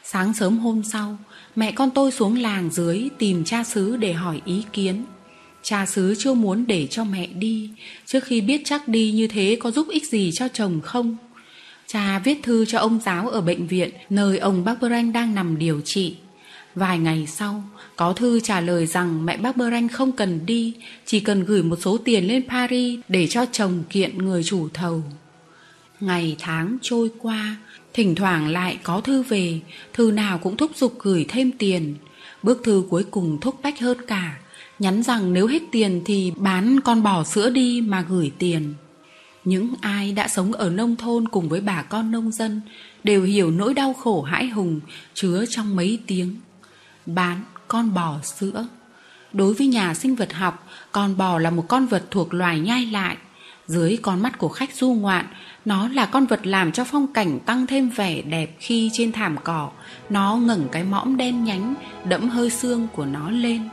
Sáng 0.03 0.33
sớm 0.33 0.57
hôm 0.57 0.83
sau, 0.83 1.17
mẹ 1.55 1.71
con 1.71 1.89
tôi 1.91 2.11
xuống 2.11 2.37
làng 2.37 2.69
dưới 2.71 3.09
tìm 3.17 3.43
cha 3.43 3.63
xứ 3.63 3.97
để 3.97 4.13
hỏi 4.13 4.41
ý 4.45 4.63
kiến. 4.73 5.05
Cha 5.63 5.85
xứ 5.85 6.15
chưa 6.17 6.33
muốn 6.33 6.67
để 6.67 6.87
cho 6.87 7.03
mẹ 7.03 7.27
đi, 7.27 7.69
trước 8.05 8.23
khi 8.23 8.41
biết 8.41 8.61
chắc 8.65 8.87
đi 8.87 9.11
như 9.11 9.27
thế 9.27 9.57
có 9.59 9.71
giúp 9.71 9.87
ích 9.89 10.07
gì 10.07 10.31
cho 10.33 10.47
chồng 10.53 10.81
không. 10.81 11.17
Cha 11.87 12.19
viết 12.19 12.43
thư 12.43 12.65
cho 12.65 12.79
ông 12.79 12.99
giáo 13.05 13.29
ở 13.29 13.41
bệnh 13.41 13.67
viện 13.67 13.89
nơi 14.09 14.37
ông 14.37 14.63
bác 14.63 14.81
đang 15.13 15.35
nằm 15.35 15.57
điều 15.57 15.81
trị. 15.81 16.15
Vài 16.77 16.99
ngày 16.99 17.27
sau, 17.27 17.63
có 17.95 18.13
thư 18.13 18.39
trả 18.39 18.61
lời 18.61 18.85
rằng 18.85 19.25
mẹ 19.25 19.37
bác 19.37 19.57
Bơ 19.57 19.69
không 19.91 20.11
cần 20.11 20.45
đi, 20.45 20.73
chỉ 21.05 21.19
cần 21.19 21.43
gửi 21.43 21.63
một 21.63 21.75
số 21.81 21.97
tiền 21.97 22.27
lên 22.27 22.47
Paris 22.49 22.99
để 23.09 23.27
cho 23.27 23.45
chồng 23.51 23.83
kiện 23.89 24.17
người 24.17 24.43
chủ 24.43 24.69
thầu. 24.73 25.03
Ngày 25.99 26.35
tháng 26.39 26.77
trôi 26.81 27.09
qua, 27.19 27.55
thỉnh 27.93 28.15
thoảng 28.15 28.47
lại 28.47 28.77
có 28.83 29.01
thư 29.01 29.23
về, 29.23 29.59
thư 29.93 30.11
nào 30.11 30.37
cũng 30.37 30.57
thúc 30.57 30.71
giục 30.75 30.99
gửi 30.99 31.25
thêm 31.27 31.51
tiền. 31.51 31.95
Bức 32.43 32.61
thư 32.63 32.83
cuối 32.89 33.03
cùng 33.11 33.37
thúc 33.41 33.59
bách 33.63 33.79
hơn 33.79 33.97
cả, 34.07 34.37
nhắn 34.79 35.03
rằng 35.03 35.33
nếu 35.33 35.47
hết 35.47 35.61
tiền 35.71 36.01
thì 36.05 36.33
bán 36.35 36.79
con 36.79 37.03
bò 37.03 37.23
sữa 37.23 37.49
đi 37.49 37.81
mà 37.81 38.05
gửi 38.09 38.31
tiền. 38.37 38.73
Những 39.43 39.73
ai 39.81 40.11
đã 40.11 40.27
sống 40.27 40.53
ở 40.53 40.69
nông 40.69 40.95
thôn 40.95 41.27
cùng 41.27 41.49
với 41.49 41.61
bà 41.61 41.81
con 41.81 42.11
nông 42.11 42.31
dân 42.31 42.61
đều 43.03 43.23
hiểu 43.23 43.51
nỗi 43.51 43.73
đau 43.73 43.93
khổ 43.93 44.21
hãi 44.21 44.47
hùng 44.47 44.79
chứa 45.13 45.45
trong 45.49 45.75
mấy 45.75 45.99
tiếng. 46.07 46.35
Bán 47.07 47.43
con 47.67 47.93
bò 47.93 48.15
sữa. 48.23 48.67
Đối 49.33 49.53
với 49.53 49.67
nhà 49.67 49.93
sinh 49.93 50.15
vật 50.15 50.33
học, 50.33 50.67
con 50.91 51.17
bò 51.17 51.39
là 51.39 51.49
một 51.49 51.65
con 51.67 51.85
vật 51.85 52.03
thuộc 52.11 52.33
loài 52.33 52.59
nhai 52.59 52.85
lại. 52.85 53.17
Dưới 53.67 53.97
con 54.01 54.21
mắt 54.21 54.37
của 54.37 54.49
khách 54.49 54.75
du 54.75 54.93
ngoạn, 54.93 55.25
nó 55.65 55.87
là 55.87 56.05
con 56.05 56.25
vật 56.25 56.47
làm 56.47 56.71
cho 56.71 56.83
phong 56.83 57.13
cảnh 57.13 57.39
tăng 57.39 57.67
thêm 57.67 57.89
vẻ 57.89 58.21
đẹp 58.21 58.55
khi 58.59 58.89
trên 58.93 59.11
thảm 59.11 59.35
cỏ, 59.43 59.69
nó 60.09 60.35
ngẩng 60.35 60.67
cái 60.71 60.83
mõm 60.83 61.17
đen 61.17 61.43
nhánh, 61.43 61.75
đẫm 62.05 62.29
hơi 62.29 62.49
xương 62.49 62.87
của 62.95 63.05
nó 63.05 63.29
lên. 63.29 63.69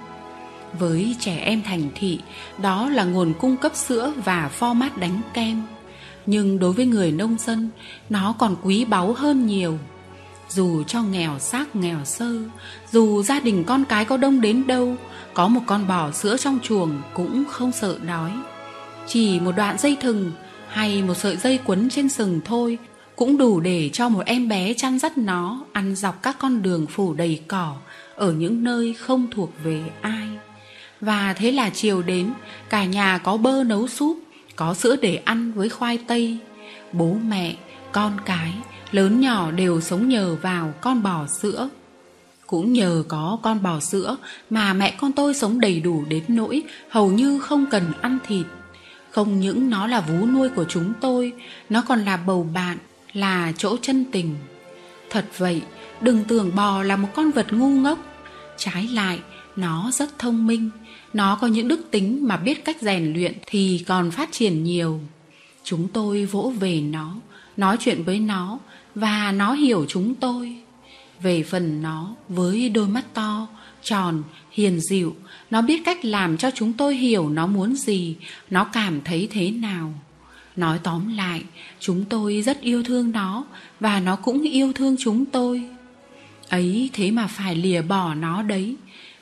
Với 0.79 1.17
trẻ 1.21 1.37
em 1.37 1.62
thành 1.62 1.88
thị, 1.95 2.21
đó 2.62 2.88
là 2.88 3.05
nguồn 3.05 3.35
cung 3.35 3.57
cấp 3.57 3.73
sữa 3.75 4.12
và 4.25 4.50
format 4.59 4.91
đánh 4.99 5.21
kem. 5.35 5.62
Nhưng 6.26 6.59
đối 6.59 6.73
với 6.73 6.87
người 6.87 7.12
nông 7.12 7.37
dân, 7.38 7.71
nó 8.11 8.35
còn 8.38 8.57
quý 8.62 8.85
báu 8.85 9.12
hơn 9.12 9.47
nhiều 9.47 9.79
dù 10.55 10.83
cho 10.83 11.03
nghèo 11.03 11.39
xác 11.39 11.77
nghèo 11.77 12.05
sơ, 12.05 12.39
dù 12.93 13.23
gia 13.23 13.41
đình 13.41 13.65
con 13.65 13.85
cái 13.85 14.05
có 14.05 14.17
đông 14.17 14.41
đến 14.41 14.67
đâu, 14.67 14.97
có 15.35 15.49
một 15.49 15.61
con 15.67 15.89
bò 15.89 16.11
sữa 16.11 16.37
trong 16.37 16.59
chuồng 16.63 17.03
cũng 17.15 17.45
không 17.51 17.73
sợ 17.73 17.99
đói. 18.07 18.31
Chỉ 19.07 19.41
một 19.41 19.53
đoạn 19.57 19.79
dây 19.79 19.97
thừng 20.01 20.33
hay 20.69 21.03
một 21.03 21.15
sợi 21.15 21.37
dây 21.37 21.59
quấn 21.65 21.91
trên 21.91 22.09
sừng 22.09 22.41
thôi 22.45 22.79
cũng 23.17 23.39
đủ 23.39 23.61
để 23.61 23.91
cho 23.93 24.09
một 24.09 24.23
em 24.27 24.49
bé 24.49 24.75
chăn 24.75 24.99
dắt 24.99 25.19
nó 25.19 25.65
ăn 25.73 25.95
dọc 25.95 26.23
các 26.23 26.37
con 26.39 26.63
đường 26.63 26.87
phủ 26.87 27.15
đầy 27.15 27.41
cỏ 27.49 27.77
ở 28.15 28.33
những 28.33 28.65
nơi 28.65 28.95
không 28.99 29.27
thuộc 29.31 29.51
về 29.65 29.81
ai. 30.01 30.29
Và 31.01 31.33
thế 31.33 31.53
là 31.53 31.71
chiều 31.71 32.03
đến, 32.03 32.33
cả 32.69 32.85
nhà 32.85 33.19
có 33.19 33.37
bơ 33.37 33.65
nấu 33.65 33.89
súp, 33.89 34.19
có 34.57 34.75
sữa 34.75 34.97
để 34.97 35.17
ăn 35.25 35.53
với 35.53 35.69
khoai 35.69 35.99
tây. 35.99 36.39
Bố 36.93 37.17
mẹ 37.29 37.55
con 37.95 38.21
cái 38.25 38.53
lớn 38.91 39.21
nhỏ 39.21 39.51
đều 39.51 39.81
sống 39.81 40.09
nhờ 40.09 40.37
vào 40.43 40.75
con 40.81 41.03
bò 41.03 41.27
sữa. 41.27 41.69
Cũng 42.47 42.73
nhờ 42.73 43.05
có 43.09 43.39
con 43.43 43.63
bò 43.63 43.81
sữa 43.81 44.17
mà 44.51 44.73
mẹ 44.73 44.97
con 45.01 45.13
tôi 45.13 45.35
sống 45.35 45.61
đầy 45.61 45.81
đủ 45.81 46.05
đến 46.09 46.25
nỗi 46.29 46.63
hầu 46.89 47.13
như 47.13 47.39
không 47.39 47.67
cần 47.71 47.93
ăn 48.01 48.19
thịt. 48.27 48.47
Không 49.11 49.41
những 49.41 49.71
nó 49.71 49.87
là 49.87 50.01
vú 50.01 50.27
nuôi 50.27 50.49
của 50.49 50.65
chúng 50.69 50.93
tôi, 51.01 51.33
nó 51.71 51.83
còn 51.89 52.05
là 52.05 52.17
bầu 52.17 52.51
bạn, 52.55 52.79
là 53.13 53.53
chỗ 53.59 53.77
chân 53.83 54.05
tình. 54.13 54.35
Thật 55.11 55.27
vậy, 55.39 55.63
đừng 56.01 56.25
tưởng 56.25 56.55
bò 56.55 56.83
là 56.83 56.97
một 56.97 57.09
con 57.15 57.31
vật 57.31 57.53
ngu 57.53 57.69
ngốc. 57.69 57.99
Trái 58.57 58.89
lại, 58.89 59.21
nó 59.57 59.91
rất 59.93 60.19
thông 60.19 60.47
minh, 60.47 60.71
nó 61.13 61.39
có 61.41 61.47
những 61.47 61.69
đức 61.69 61.91
tính 61.91 62.19
mà 62.29 62.37
biết 62.37 62.65
cách 62.65 62.77
rèn 62.81 63.13
luyện 63.13 63.35
thì 63.47 63.85
còn 63.89 64.11
phát 64.11 64.29
triển 64.33 64.65
nhiều. 64.65 65.01
Chúng 65.65 65.89
tôi 65.89 66.25
vỗ 66.25 66.53
về 66.61 66.81
nó, 66.81 67.15
nói 67.57 67.77
chuyện 67.81 68.05
với 68.05 68.21
nó 68.21 68.59
và 68.95 69.33
nó 69.33 69.53
hiểu 69.53 69.87
chúng 69.89 70.15
tôi 70.15 70.57
Về 71.23 71.43
phần 71.43 71.83
nó, 71.83 72.15
với 72.29 72.69
đôi 72.69 72.89
mắt 72.89 73.15
to, 73.15 73.47
tròn, 73.83 74.23
hiền 74.51 74.81
dịu, 74.81 75.17
nó 75.51 75.63
biết 75.63 75.83
cách 75.85 76.05
làm 76.05 76.37
cho 76.37 76.51
chúng 76.51 76.73
tôi 76.73 76.97
hiểu 76.97 77.29
nó 77.29 77.47
muốn 77.47 77.77
gì, 77.77 78.17
nó 78.51 78.65
cảm 78.65 79.01
thấy 79.05 79.29
thế 79.31 79.51
nào. 79.51 79.95
Nói 80.57 80.79
tóm 80.83 81.17
lại, 81.17 81.43
chúng 81.81 82.05
tôi 82.05 82.43
rất 82.43 82.61
yêu 82.61 82.83
thương 82.83 83.13
nó 83.13 83.45
và 83.81 84.01
nó 84.01 84.17
cũng 84.17 84.43
yêu 84.43 84.73
thương 84.73 84.97
chúng 84.99 85.25
tôi. 85.25 85.63
Ấy 86.49 86.91
thế 86.93 87.11
mà 87.11 87.27
phải 87.27 87.57
lìa 87.57 87.83
bỏ 87.83 88.15
nó 88.15 88.43
đấy, 88.43 88.77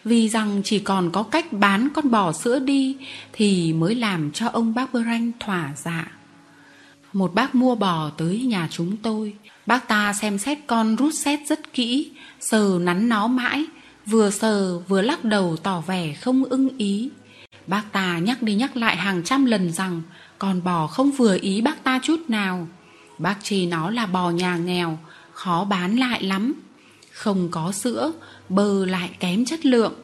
vì 0.04 0.28
rằng 0.28 0.60
chỉ 0.64 0.78
còn 0.78 1.10
có 1.10 1.22
cách 1.22 1.52
bán 1.52 1.88
con 1.94 2.10
bò 2.10 2.32
sữa 2.32 2.58
đi 2.58 2.96
thì 3.32 3.72
mới 3.72 3.94
làm 3.94 4.30
cho 4.32 4.48
ông 4.48 4.74
bác 4.74 4.92
Bơ 4.92 5.02
thỏa 5.40 5.72
dạ. 5.76 6.21
Một 7.12 7.34
bác 7.34 7.54
mua 7.54 7.74
bò 7.74 8.10
tới 8.10 8.42
nhà 8.42 8.68
chúng 8.70 8.96
tôi, 8.96 9.34
bác 9.66 9.88
ta 9.88 10.12
xem 10.12 10.38
xét 10.38 10.58
con 10.66 10.96
rút 10.96 11.14
xét 11.14 11.40
rất 11.46 11.72
kỹ, 11.72 12.10
sờ 12.40 12.78
nắn 12.80 13.08
nó 13.08 13.26
mãi, 13.26 13.64
vừa 14.06 14.30
sờ 14.30 14.78
vừa 14.78 15.02
lắc 15.02 15.24
đầu 15.24 15.56
tỏ 15.56 15.80
vẻ 15.80 16.14
không 16.14 16.44
ưng 16.44 16.68
ý. 16.78 17.10
Bác 17.66 17.92
ta 17.92 18.18
nhắc 18.18 18.42
đi 18.42 18.54
nhắc 18.54 18.76
lại 18.76 18.96
hàng 18.96 19.22
trăm 19.24 19.44
lần 19.44 19.72
rằng 19.72 20.02
con 20.38 20.64
bò 20.64 20.86
không 20.86 21.10
vừa 21.10 21.38
ý 21.40 21.60
bác 21.60 21.84
ta 21.84 22.00
chút 22.02 22.20
nào. 22.28 22.68
Bác 23.18 23.36
chê 23.42 23.66
nó 23.66 23.90
là 23.90 24.06
bò 24.06 24.30
nhà 24.30 24.56
nghèo, 24.56 24.98
khó 25.32 25.64
bán 25.64 25.96
lại 25.96 26.22
lắm. 26.22 26.54
Không 27.12 27.48
có 27.50 27.72
sữa, 27.72 28.12
bơ 28.48 28.86
lại 28.86 29.10
kém 29.20 29.44
chất 29.44 29.66
lượng. 29.66 29.94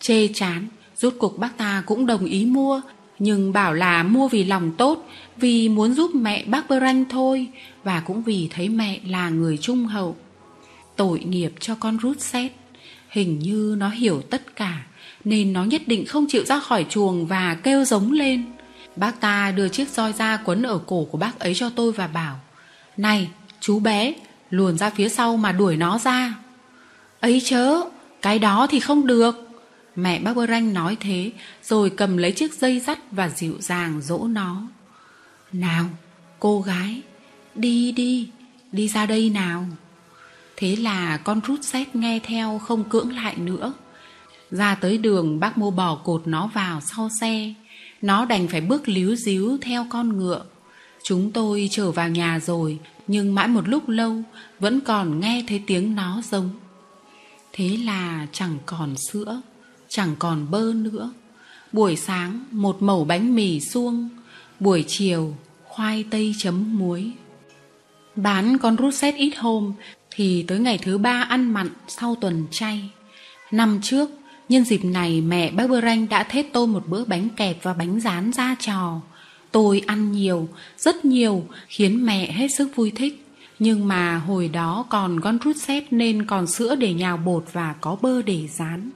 Chê 0.00 0.28
chán, 0.28 0.68
rút 0.96 1.14
cục 1.18 1.38
bác 1.38 1.56
ta 1.56 1.82
cũng 1.86 2.06
đồng 2.06 2.24
ý 2.24 2.44
mua, 2.44 2.80
nhưng 3.18 3.52
bảo 3.52 3.74
là 3.74 4.02
mua 4.02 4.28
vì 4.28 4.44
lòng 4.44 4.72
tốt, 4.78 5.08
vì 5.36 5.68
muốn 5.68 5.94
giúp 5.94 6.14
mẹ 6.14 6.44
bác 6.44 6.68
Bơ 6.68 6.80
Ranh 6.80 7.04
thôi, 7.08 7.48
và 7.84 8.00
cũng 8.00 8.22
vì 8.22 8.48
thấy 8.54 8.68
mẹ 8.68 9.00
là 9.06 9.28
người 9.28 9.56
trung 9.56 9.86
hậu. 9.86 10.16
Tội 10.96 11.18
nghiệp 11.18 11.52
cho 11.60 11.74
con 11.74 11.96
rút 11.96 12.20
xét. 12.20 12.52
Hình 13.08 13.38
như 13.38 13.76
nó 13.78 13.88
hiểu 13.88 14.22
tất 14.30 14.56
cả, 14.56 14.84
nên 15.24 15.52
nó 15.52 15.64
nhất 15.64 15.82
định 15.86 16.06
không 16.06 16.26
chịu 16.28 16.44
ra 16.44 16.60
khỏi 16.60 16.86
chuồng 16.88 17.26
và 17.26 17.54
kêu 17.54 17.84
giống 17.84 18.12
lên. 18.12 18.44
Bác 18.96 19.20
ta 19.20 19.52
đưa 19.56 19.68
chiếc 19.68 19.88
roi 19.88 20.12
ra 20.12 20.36
quấn 20.44 20.62
ở 20.62 20.78
cổ 20.86 21.06
của 21.10 21.18
bác 21.18 21.38
ấy 21.38 21.54
cho 21.54 21.70
tôi 21.70 21.92
và 21.92 22.06
bảo 22.06 22.40
Này, 22.96 23.28
chú 23.60 23.78
bé, 23.78 24.14
luồn 24.50 24.78
ra 24.78 24.90
phía 24.90 25.08
sau 25.08 25.36
mà 25.36 25.52
đuổi 25.52 25.76
nó 25.76 25.98
ra. 25.98 26.34
Ấy 27.20 27.42
chớ, 27.44 27.80
cái 28.22 28.38
đó 28.38 28.66
thì 28.70 28.80
không 28.80 29.06
được. 29.06 29.43
Mẹ 29.96 30.18
bác 30.18 30.36
Bơ 30.36 30.46
Ranh 30.46 30.74
nói 30.74 30.96
thế, 31.00 31.32
rồi 31.62 31.90
cầm 31.90 32.16
lấy 32.16 32.32
chiếc 32.32 32.54
dây 32.54 32.80
dắt 32.80 32.98
và 33.10 33.28
dịu 33.28 33.56
dàng 33.60 34.00
dỗ 34.02 34.26
nó. 34.26 34.62
Nào, 35.52 35.86
cô 36.38 36.60
gái, 36.60 37.02
đi 37.54 37.92
đi, 37.92 38.28
đi 38.72 38.88
ra 38.88 39.06
đây 39.06 39.30
nào. 39.30 39.66
Thế 40.56 40.76
là 40.76 41.16
con 41.16 41.40
rút 41.46 41.60
xét 41.62 41.96
nghe 41.96 42.20
theo 42.22 42.58
không 42.58 42.84
cưỡng 42.84 43.16
lại 43.16 43.36
nữa. 43.36 43.72
Ra 44.50 44.74
tới 44.74 44.98
đường 44.98 45.40
bác 45.40 45.58
mua 45.58 45.70
bò 45.70 45.94
cột 45.94 46.26
nó 46.26 46.46
vào 46.46 46.80
sau 46.80 47.08
xe. 47.20 47.54
Nó 48.02 48.24
đành 48.24 48.48
phải 48.48 48.60
bước 48.60 48.88
líu 48.88 49.16
díu 49.16 49.58
theo 49.60 49.86
con 49.90 50.18
ngựa. 50.18 50.44
Chúng 51.02 51.32
tôi 51.32 51.68
trở 51.70 51.90
vào 51.90 52.08
nhà 52.08 52.40
rồi, 52.40 52.78
nhưng 53.06 53.34
mãi 53.34 53.48
một 53.48 53.68
lúc 53.68 53.88
lâu 53.88 54.22
vẫn 54.60 54.80
còn 54.80 55.20
nghe 55.20 55.44
thấy 55.48 55.62
tiếng 55.66 55.94
nó 55.94 56.22
giống. 56.30 56.50
Thế 57.52 57.76
là 57.84 58.26
chẳng 58.32 58.58
còn 58.66 58.94
sữa, 58.96 59.40
chẳng 59.94 60.14
còn 60.18 60.50
bơ 60.50 60.72
nữa. 60.74 61.12
Buổi 61.72 61.96
sáng 61.96 62.44
một 62.50 62.82
mẩu 62.82 63.04
bánh 63.04 63.34
mì 63.34 63.60
suông, 63.60 64.08
buổi 64.60 64.84
chiều 64.86 65.36
khoai 65.64 66.04
tây 66.10 66.34
chấm 66.38 66.78
muối. 66.78 67.12
Bán 68.16 68.58
con 68.58 68.76
rút 68.76 68.94
xét 68.94 69.14
ít 69.14 69.32
hôm 69.36 69.72
thì 70.10 70.44
tới 70.48 70.58
ngày 70.58 70.78
thứ 70.78 70.98
ba 70.98 71.26
ăn 71.28 71.52
mặn 71.52 71.68
sau 71.88 72.14
tuần 72.20 72.46
chay. 72.50 72.90
Năm 73.50 73.80
trước, 73.82 74.10
nhân 74.48 74.64
dịp 74.64 74.84
này 74.84 75.20
mẹ 75.20 75.50
bác 75.50 75.70
Bơ 75.70 75.80
Ranh 75.80 76.08
đã 76.08 76.22
thết 76.22 76.46
tôi 76.52 76.66
một 76.66 76.88
bữa 76.88 77.04
bánh 77.04 77.28
kẹp 77.28 77.62
và 77.62 77.74
bánh 77.74 78.00
rán 78.00 78.32
ra 78.32 78.56
trò. 78.60 79.00
Tôi 79.52 79.82
ăn 79.86 80.12
nhiều, 80.12 80.48
rất 80.78 81.04
nhiều, 81.04 81.46
khiến 81.68 82.06
mẹ 82.06 82.32
hết 82.32 82.48
sức 82.48 82.76
vui 82.76 82.90
thích. 82.90 83.26
Nhưng 83.58 83.88
mà 83.88 84.18
hồi 84.18 84.48
đó 84.48 84.86
còn 84.90 85.20
con 85.20 85.38
rút 85.38 85.56
xét 85.56 85.92
nên 85.92 86.26
còn 86.26 86.46
sữa 86.46 86.74
để 86.74 86.94
nhào 86.94 87.16
bột 87.16 87.44
và 87.52 87.74
có 87.80 87.96
bơ 88.02 88.22
để 88.22 88.48
rán. 88.48 88.90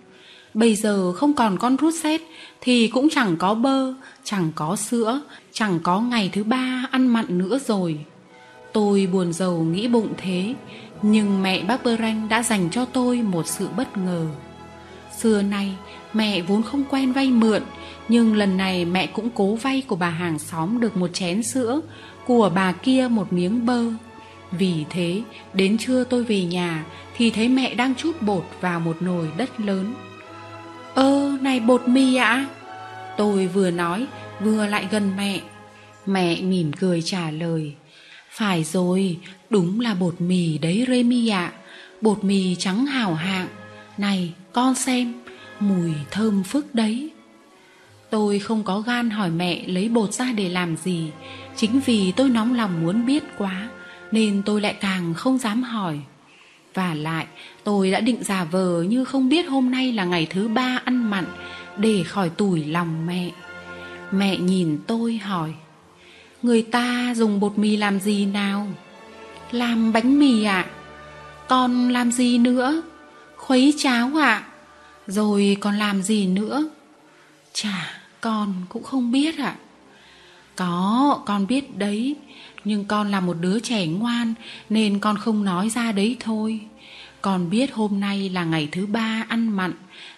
Bây 0.54 0.74
giờ 0.74 1.12
không 1.12 1.34
còn 1.34 1.58
con 1.58 1.76
rút 1.76 1.94
xét 2.02 2.20
thì 2.60 2.88
cũng 2.88 3.08
chẳng 3.10 3.36
có 3.36 3.54
bơ, 3.54 3.94
chẳng 4.24 4.52
có 4.54 4.76
sữa, 4.76 5.20
chẳng 5.52 5.80
có 5.82 6.00
ngày 6.00 6.30
thứ 6.32 6.44
ba 6.44 6.86
ăn 6.90 7.06
mặn 7.06 7.38
nữa 7.38 7.58
rồi. 7.66 7.98
Tôi 8.72 9.08
buồn 9.12 9.32
giàu 9.32 9.56
nghĩ 9.58 9.88
bụng 9.88 10.12
thế, 10.16 10.54
nhưng 11.02 11.42
mẹ 11.42 11.62
bác 11.62 11.84
Bơ 11.84 11.96
Ranh 11.96 12.28
đã 12.28 12.42
dành 12.42 12.70
cho 12.70 12.84
tôi 12.84 13.22
một 13.22 13.46
sự 13.46 13.68
bất 13.76 13.96
ngờ. 13.96 14.26
Xưa 15.18 15.42
nay, 15.42 15.74
mẹ 16.12 16.42
vốn 16.42 16.62
không 16.62 16.84
quen 16.90 17.12
vay 17.12 17.30
mượn, 17.30 17.62
nhưng 18.08 18.36
lần 18.36 18.56
này 18.56 18.84
mẹ 18.84 19.06
cũng 19.06 19.30
cố 19.34 19.54
vay 19.54 19.82
của 19.86 19.96
bà 19.96 20.10
hàng 20.10 20.38
xóm 20.38 20.80
được 20.80 20.96
một 20.96 21.10
chén 21.12 21.42
sữa, 21.42 21.80
của 22.26 22.50
bà 22.54 22.72
kia 22.72 23.08
một 23.10 23.32
miếng 23.32 23.66
bơ. 23.66 23.84
Vì 24.52 24.84
thế, 24.90 25.22
đến 25.52 25.78
trưa 25.78 26.04
tôi 26.04 26.24
về 26.24 26.44
nhà 26.44 26.84
thì 27.16 27.30
thấy 27.30 27.48
mẹ 27.48 27.74
đang 27.74 27.94
chút 27.94 28.22
bột 28.22 28.44
vào 28.60 28.80
một 28.80 29.02
nồi 29.02 29.28
đất 29.36 29.60
lớn. 29.60 29.94
Ơ, 30.98 31.38
này 31.40 31.60
bột 31.60 31.88
mì 31.88 32.16
ạ? 32.16 32.46
Tôi 33.16 33.46
vừa 33.46 33.70
nói, 33.70 34.06
vừa 34.40 34.66
lại 34.66 34.88
gần 34.90 35.16
mẹ. 35.16 35.40
Mẹ 36.06 36.40
mỉm 36.42 36.72
cười 36.72 37.02
trả 37.02 37.30
lời. 37.30 37.74
Phải 38.30 38.64
rồi, 38.64 39.18
đúng 39.50 39.80
là 39.80 39.94
bột 39.94 40.20
mì 40.20 40.58
đấy 40.58 40.84
Remy 40.88 41.28
ạ. 41.28 41.52
Bột 42.00 42.24
mì 42.24 42.54
trắng 42.54 42.86
hảo 42.86 43.14
hạng. 43.14 43.48
Này, 43.98 44.32
con 44.52 44.74
xem, 44.74 45.14
mùi 45.60 45.92
thơm 46.10 46.42
phức 46.42 46.74
đấy. 46.74 47.10
Tôi 48.10 48.38
không 48.38 48.62
có 48.62 48.80
gan 48.80 49.10
hỏi 49.10 49.30
mẹ 49.30 49.62
lấy 49.66 49.88
bột 49.88 50.12
ra 50.12 50.32
để 50.32 50.48
làm 50.48 50.76
gì, 50.76 51.10
chính 51.56 51.80
vì 51.80 52.12
tôi 52.12 52.28
nóng 52.28 52.54
lòng 52.54 52.82
muốn 52.82 53.06
biết 53.06 53.24
quá, 53.38 53.68
nên 54.12 54.42
tôi 54.46 54.60
lại 54.60 54.74
càng 54.80 55.14
không 55.14 55.38
dám 55.38 55.62
hỏi. 55.62 55.98
Và 56.78 56.94
lại, 56.94 57.26
tôi 57.64 57.90
đã 57.90 58.00
định 58.00 58.24
giả 58.24 58.44
vờ 58.44 58.82
như 58.82 59.04
không 59.04 59.28
biết 59.28 59.48
hôm 59.48 59.70
nay 59.70 59.92
là 59.92 60.04
ngày 60.04 60.26
thứ 60.30 60.48
ba 60.48 60.80
ăn 60.84 61.10
mặn 61.10 61.24
để 61.76 62.04
khỏi 62.04 62.30
tủi 62.30 62.64
lòng 62.64 63.06
mẹ. 63.06 63.30
Mẹ 64.10 64.36
nhìn 64.36 64.78
tôi 64.86 65.16
hỏi, 65.16 65.52
người 66.42 66.62
ta 66.62 67.14
dùng 67.16 67.40
bột 67.40 67.58
mì 67.58 67.76
làm 67.76 68.00
gì 68.00 68.26
nào? 68.26 68.68
Làm 69.50 69.92
bánh 69.92 70.18
mì 70.18 70.44
ạ. 70.44 70.62
À? 70.62 70.70
Còn 71.48 71.88
làm 71.88 72.12
gì 72.12 72.38
nữa? 72.38 72.82
Khuấy 73.36 73.74
cháo 73.78 74.10
ạ. 74.20 74.34
À? 74.34 74.46
Rồi 75.06 75.56
còn 75.60 75.76
làm 75.76 76.02
gì 76.02 76.26
nữa? 76.26 76.68
Chà, 77.52 78.00
con 78.20 78.54
cũng 78.68 78.82
không 78.82 79.12
biết 79.12 79.38
ạ. 79.38 79.44
À. 79.44 79.56
Có, 80.56 81.22
con 81.26 81.46
biết 81.46 81.76
đấy, 81.76 82.16
nhưng 82.64 82.84
con 82.84 83.10
là 83.10 83.20
một 83.20 83.36
đứa 83.40 83.60
trẻ 83.60 83.86
ngoan 83.86 84.34
nên 84.70 84.98
con 84.98 85.16
không 85.16 85.44
nói 85.44 85.70
ra 85.70 85.92
đấy 85.92 86.16
thôi. 86.20 86.60
Con 87.22 87.50
biết 87.50 87.74
hôm 87.74 88.00
nay 88.00 88.30
là 88.30 88.44
ngày 88.44 88.68
thứ 88.72 88.86
ba 88.86 89.24
ăn 89.28 89.48
mặn, 89.48 89.72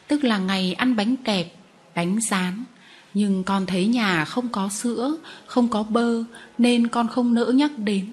tức 0.08 0.24
là 0.24 0.38
ngày 0.38 0.72
ăn 0.72 0.96
bánh 0.96 1.16
kẹp, 1.16 1.52
bánh 1.94 2.20
rán. 2.20 2.64
Nhưng 3.14 3.44
con 3.44 3.66
thấy 3.66 3.86
nhà 3.86 4.24
không 4.24 4.48
có 4.48 4.68
sữa, 4.68 5.16
không 5.46 5.68
có 5.68 5.82
bơ 5.82 6.24
nên 6.58 6.88
con 6.88 7.08
không 7.08 7.34
nỡ 7.34 7.52
nhắc 7.54 7.70
đến. 7.78 8.06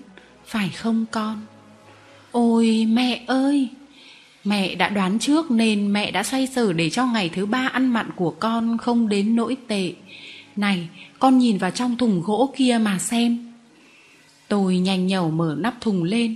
Phải 0.45 0.69
không 0.69 1.05
con? 1.11 1.41
Ôi 2.31 2.85
mẹ 2.89 3.23
ơi! 3.27 3.69
Mẹ 4.43 4.75
đã 4.75 4.89
đoán 4.89 5.19
trước 5.19 5.51
nên 5.51 5.93
mẹ 5.93 6.11
đã 6.11 6.23
xoay 6.23 6.47
sở 6.47 6.73
để 6.73 6.89
cho 6.89 7.05
ngày 7.05 7.29
thứ 7.29 7.45
ba 7.45 7.69
ăn 7.73 7.93
mặn 7.93 8.09
của 8.15 8.31
con 8.31 8.77
không 8.77 9.09
đến 9.09 9.35
nỗi 9.35 9.57
tệ. 9.67 9.93
Này, 10.55 10.89
con 11.19 11.37
nhìn 11.37 11.57
vào 11.57 11.71
trong 11.71 11.97
thùng 11.97 12.21
gỗ 12.21 12.53
kia 12.57 12.79
mà 12.81 12.99
xem. 12.99 13.53
Tôi 14.47 14.77
nhanh 14.77 15.07
nhẩu 15.07 15.31
mở 15.31 15.55
nắp 15.59 15.81
thùng 15.81 16.03
lên 16.03 16.35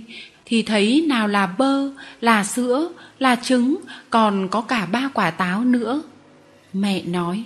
thì 0.52 0.62
thấy 0.62 1.04
nào 1.08 1.28
là 1.28 1.46
bơ, 1.46 1.90
là 2.20 2.44
sữa, 2.44 2.88
là 3.18 3.36
trứng, 3.36 3.76
còn 4.10 4.48
có 4.48 4.60
cả 4.60 4.86
ba 4.86 5.10
quả 5.14 5.30
táo 5.30 5.64
nữa. 5.64 6.02
Mẹ 6.72 7.02
nói, 7.02 7.44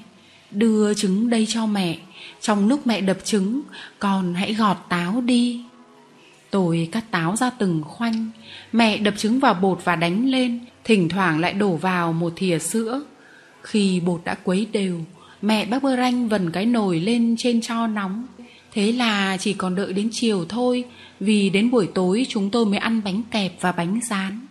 đưa 0.50 0.94
trứng 0.94 1.30
đây 1.30 1.46
cho 1.48 1.66
mẹ, 1.66 1.98
trong 2.40 2.68
lúc 2.68 2.86
mẹ 2.86 3.00
đập 3.00 3.18
trứng, 3.24 3.62
con 3.98 4.34
hãy 4.34 4.54
gọt 4.54 4.76
táo 4.88 5.20
đi. 5.20 5.60
Tôi 6.50 6.88
cắt 6.92 7.10
táo 7.10 7.36
ra 7.36 7.50
từng 7.50 7.82
khoanh, 7.84 8.30
mẹ 8.72 8.96
đập 8.96 9.14
trứng 9.16 9.40
vào 9.40 9.54
bột 9.54 9.80
và 9.84 9.96
đánh 9.96 10.30
lên, 10.30 10.60
thỉnh 10.84 11.08
thoảng 11.08 11.40
lại 11.40 11.52
đổ 11.52 11.76
vào 11.76 12.12
một 12.12 12.32
thìa 12.36 12.58
sữa. 12.58 13.02
Khi 13.62 14.00
bột 14.00 14.20
đã 14.24 14.34
quấy 14.44 14.66
đều, 14.72 15.00
mẹ 15.42 15.64
bác 15.64 15.82
bơ 15.82 15.96
ranh 15.96 16.28
vần 16.28 16.50
cái 16.50 16.66
nồi 16.66 17.00
lên 17.00 17.34
trên 17.38 17.60
cho 17.60 17.86
nóng. 17.86 18.26
Thế 18.76 18.92
là 18.92 19.36
chỉ 19.36 19.52
còn 19.52 19.74
đợi 19.74 19.92
đến 19.92 20.08
chiều 20.12 20.44
thôi, 20.48 20.84
vì 21.20 21.50
đến 21.50 21.70
buổi 21.70 21.88
tối 21.94 22.26
chúng 22.28 22.50
tôi 22.50 22.66
mới 22.66 22.78
ăn 22.78 23.00
bánh 23.04 23.22
kẹp 23.30 23.52
và 23.60 23.72
bánh 23.72 24.00
rán. 24.10 24.46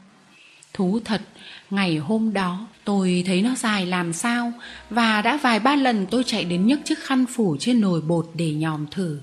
Thú 0.73 0.99
thật, 1.05 1.21
ngày 1.69 1.97
hôm 1.97 2.33
đó 2.33 2.67
tôi 2.83 3.23
thấy 3.27 3.41
nó 3.41 3.55
dài 3.55 3.85
làm 3.85 4.13
sao 4.13 4.51
và 4.89 5.21
đã 5.21 5.37
vài 5.37 5.59
ba 5.59 5.75
lần 5.75 6.05
tôi 6.05 6.23
chạy 6.23 6.43
đến 6.43 6.67
nhấc 6.67 6.79
chiếc 6.85 6.99
khăn 6.99 7.25
phủ 7.35 7.57
trên 7.59 7.81
nồi 7.81 8.01
bột 8.01 8.29
để 8.33 8.53
nhòm 8.53 8.87
thử. 8.91 9.19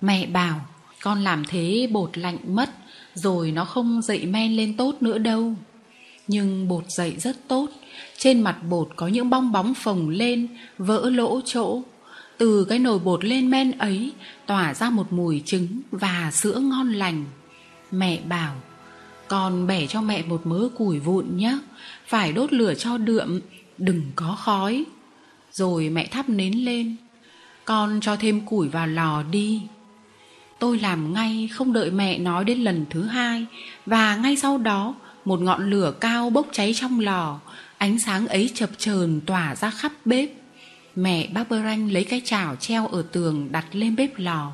Mẹ 0.00 0.26
bảo, 0.26 0.60
con 1.02 1.20
làm 1.24 1.44
thế 1.48 1.88
bột 1.92 2.18
lạnh 2.18 2.38
mất, 2.46 2.70
rồi 3.14 3.50
nó 3.50 3.64
không 3.64 4.02
dậy 4.02 4.26
men 4.26 4.56
lên 4.56 4.76
tốt 4.76 4.94
nữa 5.00 5.18
đâu. 5.18 5.54
Nhưng 6.28 6.68
bột 6.68 6.90
dậy 6.90 7.14
rất 7.18 7.48
tốt, 7.48 7.70
trên 8.18 8.40
mặt 8.40 8.56
bột 8.68 8.88
có 8.96 9.08
những 9.08 9.30
bong 9.30 9.52
bóng 9.52 9.74
phồng 9.74 10.08
lên, 10.08 10.48
vỡ 10.78 11.10
lỗ 11.10 11.40
chỗ. 11.44 11.82
Từ 12.38 12.64
cái 12.64 12.78
nồi 12.78 12.98
bột 12.98 13.24
lên 13.24 13.50
men 13.50 13.78
ấy 13.78 14.12
tỏa 14.46 14.74
ra 14.74 14.90
một 14.90 15.12
mùi 15.12 15.42
trứng 15.44 15.80
và 15.90 16.30
sữa 16.32 16.60
ngon 16.60 16.92
lành. 16.92 17.24
Mẹ 17.90 18.20
bảo, 18.28 18.54
con 19.28 19.66
bẻ 19.66 19.86
cho 19.86 20.00
mẹ 20.00 20.22
một 20.22 20.46
mớ 20.46 20.68
củi 20.76 20.98
vụn 20.98 21.36
nhé, 21.36 21.58
phải 22.06 22.32
đốt 22.32 22.52
lửa 22.52 22.74
cho 22.74 22.98
đượm, 22.98 23.40
đừng 23.78 24.02
có 24.16 24.36
khói. 24.40 24.84
Rồi 25.52 25.88
mẹ 25.88 26.06
thắp 26.06 26.28
nến 26.28 26.52
lên, 26.52 26.96
con 27.64 28.00
cho 28.02 28.16
thêm 28.16 28.40
củi 28.40 28.68
vào 28.68 28.86
lò 28.86 29.22
đi. 29.22 29.62
Tôi 30.58 30.78
làm 30.78 31.12
ngay 31.12 31.48
không 31.52 31.72
đợi 31.72 31.90
mẹ 31.90 32.18
nói 32.18 32.44
đến 32.44 32.58
lần 32.58 32.84
thứ 32.90 33.02
hai 33.02 33.46
Và 33.86 34.16
ngay 34.16 34.36
sau 34.36 34.58
đó 34.58 34.94
một 35.24 35.40
ngọn 35.40 35.70
lửa 35.70 35.94
cao 36.00 36.30
bốc 36.30 36.46
cháy 36.52 36.72
trong 36.76 37.00
lò 37.00 37.40
Ánh 37.78 37.98
sáng 37.98 38.26
ấy 38.26 38.50
chập 38.54 38.70
chờn 38.78 39.20
tỏa 39.26 39.54
ra 39.54 39.70
khắp 39.70 39.92
bếp 40.04 40.28
Mẹ 40.96 41.28
bác 41.32 41.48
Bơ 41.48 41.62
Ranh 41.62 41.92
lấy 41.92 42.04
cái 42.04 42.22
chảo 42.24 42.56
treo 42.56 42.86
ở 42.86 43.02
tường 43.12 43.48
đặt 43.52 43.64
lên 43.72 43.96
bếp 43.96 44.18
lò. 44.18 44.52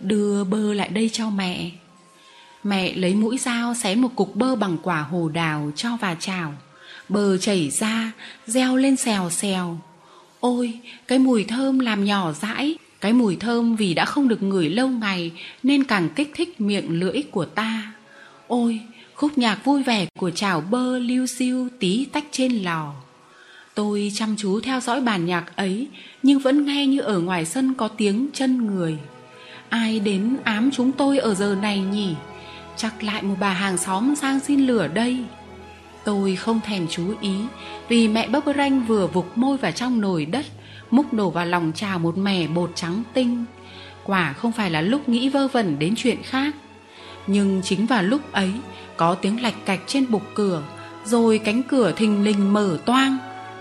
Đưa 0.00 0.44
bơ 0.44 0.74
lại 0.74 0.88
đây 0.88 1.10
cho 1.12 1.30
mẹ. 1.30 1.70
Mẹ 2.64 2.94
lấy 2.94 3.14
mũi 3.14 3.38
dao 3.38 3.74
xé 3.74 3.94
một 3.94 4.08
cục 4.16 4.36
bơ 4.36 4.56
bằng 4.56 4.76
quả 4.82 5.00
hồ 5.00 5.28
đào 5.28 5.72
cho 5.76 5.96
vào 5.96 6.16
chảo. 6.20 6.54
Bơ 7.08 7.36
chảy 7.36 7.70
ra, 7.70 8.12
reo 8.46 8.76
lên 8.76 8.96
xèo 8.96 9.30
xèo. 9.30 9.78
Ôi, 10.40 10.80
cái 11.06 11.18
mùi 11.18 11.44
thơm 11.44 11.78
làm 11.78 12.04
nhỏ 12.04 12.32
dãi. 12.32 12.76
Cái 13.00 13.12
mùi 13.12 13.36
thơm 13.36 13.76
vì 13.76 13.94
đã 13.94 14.04
không 14.04 14.28
được 14.28 14.42
ngửi 14.42 14.70
lâu 14.70 14.88
ngày 14.88 15.32
nên 15.62 15.84
càng 15.84 16.08
kích 16.16 16.32
thích 16.34 16.60
miệng 16.60 17.00
lưỡi 17.00 17.22
của 17.30 17.44
ta. 17.44 17.92
Ôi, 18.46 18.80
khúc 19.14 19.38
nhạc 19.38 19.64
vui 19.64 19.82
vẻ 19.82 20.06
của 20.18 20.30
chảo 20.30 20.60
bơ 20.60 20.98
lưu 20.98 21.26
siêu 21.26 21.68
tí 21.80 22.04
tách 22.04 22.24
trên 22.30 22.52
lò. 22.52 22.94
Tôi 23.78 24.12
chăm 24.14 24.36
chú 24.36 24.60
theo 24.60 24.80
dõi 24.80 25.00
bản 25.00 25.26
nhạc 25.26 25.56
ấy, 25.56 25.88
nhưng 26.22 26.38
vẫn 26.38 26.66
nghe 26.66 26.86
như 26.86 27.00
ở 27.00 27.18
ngoài 27.20 27.44
sân 27.44 27.74
có 27.74 27.88
tiếng 27.88 28.28
chân 28.32 28.66
người. 28.66 28.98
Ai 29.68 30.00
đến 30.00 30.36
ám 30.44 30.70
chúng 30.72 30.92
tôi 30.92 31.18
ở 31.18 31.34
giờ 31.34 31.56
này 31.62 31.80
nhỉ? 31.80 32.14
Chắc 32.76 33.02
lại 33.02 33.22
một 33.22 33.34
bà 33.40 33.52
hàng 33.52 33.78
xóm 33.78 34.14
sang 34.14 34.40
xin 34.40 34.66
lửa 34.66 34.88
đây. 34.94 35.18
Tôi 36.04 36.36
không 36.36 36.60
thèm 36.60 36.86
chú 36.90 37.14
ý, 37.20 37.34
vì 37.88 38.08
mẹ 38.08 38.28
bấp 38.28 38.42
ranh 38.56 38.86
vừa 38.86 39.06
vục 39.06 39.38
môi 39.38 39.56
vào 39.56 39.72
trong 39.72 40.00
nồi 40.00 40.24
đất, 40.24 40.46
múc 40.90 41.12
đổ 41.12 41.30
vào 41.30 41.46
lòng 41.46 41.72
trào 41.74 41.98
một 41.98 42.18
mẻ 42.18 42.46
bột 42.46 42.70
trắng 42.74 43.02
tinh 43.12 43.44
quả 44.04 44.32
không 44.32 44.52
phải 44.52 44.70
là 44.70 44.80
lúc 44.80 45.08
nghĩ 45.08 45.28
vơ 45.28 45.48
vẩn 45.48 45.78
đến 45.78 45.94
chuyện 45.96 46.22
khác 46.22 46.54
nhưng 47.26 47.60
chính 47.64 47.86
vào 47.86 48.02
lúc 48.02 48.32
ấy, 48.32 48.50
có 48.96 49.14
tiếng 49.14 49.42
lạch 49.42 49.66
cạch 49.66 49.80
trên 49.86 50.10
bục 50.10 50.22
cửa, 50.34 50.62
rồi 51.04 51.38
cánh 51.38 51.62
cửa 51.62 51.92
thình 51.96 52.24
lình 52.24 52.52
mở 52.52 52.78
toang 52.84 53.18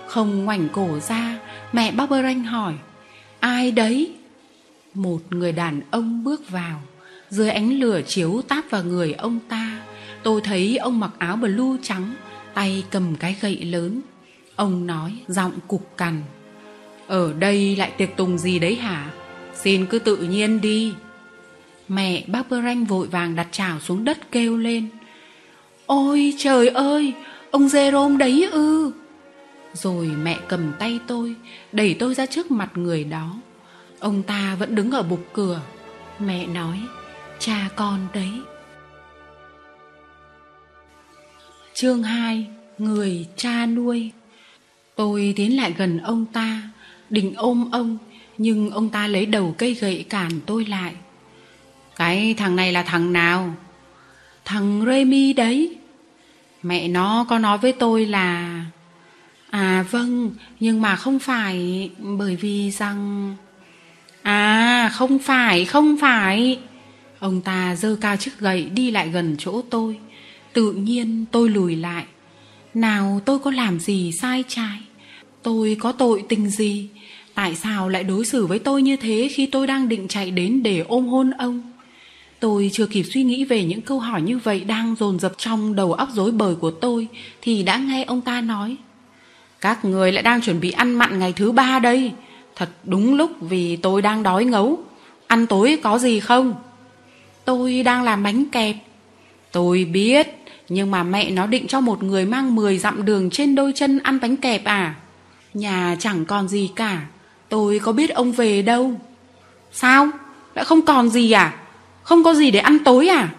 không 0.07 0.45
ngoảnh 0.45 0.67
cổ 0.73 0.99
ra, 0.99 1.39
mẹ 1.73 1.91
Barberanh 1.91 2.43
hỏi, 2.43 2.73
ai 3.39 3.71
đấy? 3.71 4.13
Một 4.93 5.19
người 5.29 5.51
đàn 5.51 5.81
ông 5.91 6.23
bước 6.23 6.49
vào, 6.49 6.81
dưới 7.29 7.49
ánh 7.49 7.79
lửa 7.79 8.01
chiếu 8.07 8.41
táp 8.47 8.69
vào 8.69 8.83
người 8.83 9.13
ông 9.13 9.39
ta. 9.49 9.79
Tôi 10.23 10.41
thấy 10.41 10.77
ông 10.77 10.99
mặc 10.99 11.11
áo 11.17 11.35
blue 11.35 11.77
trắng, 11.81 12.13
tay 12.53 12.83
cầm 12.91 13.15
cái 13.15 13.35
gậy 13.41 13.55
lớn. 13.55 14.01
Ông 14.55 14.87
nói 14.87 15.13
giọng 15.27 15.53
cục 15.67 15.97
cằn, 15.97 16.21
ở 17.07 17.33
đây 17.33 17.75
lại 17.75 17.91
tiệc 17.97 18.15
tùng 18.15 18.37
gì 18.37 18.59
đấy 18.59 18.75
hả? 18.75 19.11
Xin 19.55 19.85
cứ 19.85 19.99
tự 19.99 20.17
nhiên 20.17 20.61
đi. 20.61 20.93
Mẹ 21.87 22.23
bác 22.27 22.49
Bơ 22.49 22.61
Ranh 22.61 22.85
vội 22.85 23.07
vàng 23.07 23.35
đặt 23.35 23.47
chảo 23.51 23.79
xuống 23.79 24.05
đất 24.05 24.31
kêu 24.31 24.57
lên, 24.57 24.87
Ôi 25.85 26.33
trời 26.37 26.67
ơi, 26.67 27.13
Ông 27.51 27.67
Jerome 27.67 28.17
đấy 28.17 28.49
ư? 28.51 28.91
Rồi 29.73 30.07
mẹ 30.07 30.39
cầm 30.47 30.73
tay 30.79 30.99
tôi, 31.07 31.35
Đẩy 31.71 31.95
tôi 31.99 32.15
ra 32.15 32.25
trước 32.25 32.51
mặt 32.51 32.69
người 32.75 33.03
đó. 33.03 33.35
Ông 33.99 34.23
ta 34.23 34.55
vẫn 34.59 34.75
đứng 34.75 34.91
ở 34.91 35.03
bục 35.03 35.25
cửa. 35.33 35.61
Mẹ 36.19 36.47
nói, 36.47 36.81
Cha 37.39 37.69
con 37.75 38.07
đấy. 38.13 38.31
Chương 41.73 42.03
2 42.03 42.47
Người 42.77 43.27
cha 43.35 43.65
nuôi. 43.65 44.11
Tôi 44.95 45.33
tiến 45.35 45.57
lại 45.57 45.73
gần 45.77 45.97
ông 45.97 46.25
ta, 46.25 46.61
định 47.09 47.33
ôm 47.35 47.71
ông, 47.71 47.97
nhưng 48.37 48.69
ông 48.69 48.89
ta 48.89 49.07
lấy 49.07 49.25
đầu 49.25 49.55
cây 49.57 49.73
gậy 49.73 50.05
cản 50.09 50.31
tôi 50.45 50.65
lại. 50.65 50.93
Cái 51.95 52.33
thằng 52.37 52.55
này 52.55 52.71
là 52.71 52.83
thằng 52.83 53.13
nào? 53.13 53.55
Thằng 54.45 54.83
remy 54.85 55.33
đấy. 55.33 55.75
Mẹ 56.63 56.87
nó 56.87 57.25
có 57.29 57.39
nói 57.39 57.57
với 57.57 57.71
tôi 57.71 58.05
là 58.05 58.61
à 59.49 59.85
vâng 59.91 60.31
nhưng 60.59 60.81
mà 60.81 60.95
không 60.95 61.19
phải 61.19 61.89
bởi 61.99 62.35
vì 62.35 62.71
rằng 62.71 63.35
à 64.21 64.89
không 64.93 65.19
phải 65.19 65.65
không 65.65 65.97
phải. 66.01 66.59
Ông 67.19 67.41
ta 67.41 67.75
giơ 67.75 67.97
cao 68.01 68.17
chiếc 68.17 68.39
gậy 68.39 68.65
đi 68.65 68.91
lại 68.91 69.09
gần 69.09 69.35
chỗ 69.39 69.61
tôi. 69.61 69.97
Tự 70.53 70.71
nhiên 70.71 71.25
tôi 71.31 71.49
lùi 71.49 71.75
lại. 71.75 72.05
Nào, 72.73 73.21
tôi 73.25 73.39
có 73.39 73.51
làm 73.51 73.79
gì 73.79 74.11
sai 74.21 74.43
trái 74.47 74.79
tôi 75.47 75.77
có 75.79 75.91
tội 75.91 76.23
tình 76.29 76.49
gì? 76.49 76.89
Tại 77.33 77.55
sao 77.55 77.89
lại 77.89 78.03
đối 78.03 78.25
xử 78.25 78.45
với 78.45 78.59
tôi 78.59 78.81
như 78.81 78.95
thế 78.95 79.29
khi 79.31 79.45
tôi 79.45 79.67
đang 79.67 79.89
định 79.89 80.07
chạy 80.07 80.31
đến 80.31 80.63
để 80.63 80.79
ôm 80.87 81.07
hôn 81.07 81.31
ông? 81.31 81.71
Tôi 82.39 82.69
chưa 82.73 82.85
kịp 82.85 83.03
suy 83.03 83.23
nghĩ 83.23 83.45
về 83.45 83.63
những 83.63 83.81
câu 83.81 83.99
hỏi 83.99 84.21
như 84.21 84.37
vậy 84.37 84.59
đang 84.59 84.95
dồn 84.99 85.19
dập 85.19 85.33
trong 85.37 85.75
đầu 85.75 85.93
óc 85.93 86.09
rối 86.13 86.31
bời 86.31 86.55
của 86.55 86.71
tôi 86.71 87.07
thì 87.41 87.63
đã 87.63 87.77
nghe 87.77 88.03
ông 88.03 88.21
ta 88.21 88.41
nói. 88.41 88.75
Các 89.61 89.85
người 89.85 90.11
lại 90.11 90.23
đang 90.23 90.41
chuẩn 90.41 90.59
bị 90.59 90.71
ăn 90.71 90.93
mặn 90.93 91.19
ngày 91.19 91.33
thứ 91.33 91.51
ba 91.51 91.79
đây. 91.79 92.11
Thật 92.55 92.69
đúng 92.83 93.15
lúc 93.15 93.31
vì 93.41 93.75
tôi 93.75 94.01
đang 94.01 94.23
đói 94.23 94.45
ngấu. 94.45 94.79
Ăn 95.27 95.47
tối 95.47 95.79
có 95.83 95.97
gì 95.97 96.19
không? 96.19 96.53
Tôi 97.45 97.83
đang 97.83 98.03
làm 98.03 98.23
bánh 98.23 98.45
kẹp. 98.45 98.75
Tôi 99.51 99.85
biết, 99.85 100.27
nhưng 100.69 100.91
mà 100.91 101.03
mẹ 101.03 101.31
nó 101.31 101.45
định 101.45 101.67
cho 101.67 101.81
một 101.81 102.03
người 102.03 102.25
mang 102.25 102.55
10 102.55 102.77
dặm 102.77 103.05
đường 103.05 103.29
trên 103.29 103.55
đôi 103.55 103.71
chân 103.75 103.99
ăn 104.03 104.19
bánh 104.21 104.37
kẹp 104.37 104.65
à? 104.65 104.95
Nhà 105.53 105.95
chẳng 105.99 106.25
còn 106.25 106.47
gì 106.47 106.71
cả 106.75 107.01
Tôi 107.49 107.79
có 107.79 107.91
biết 107.91 108.09
ông 108.09 108.31
về 108.31 108.61
đâu 108.61 108.93
Sao 109.71 110.09
Đã 110.55 110.63
không 110.63 110.85
còn 110.85 111.09
gì 111.09 111.31
à 111.31 111.55
Không 112.03 112.23
có 112.23 112.33
gì 112.33 112.51
để 112.51 112.59
ăn 112.59 112.77
tối 112.85 113.07
à 113.07 113.29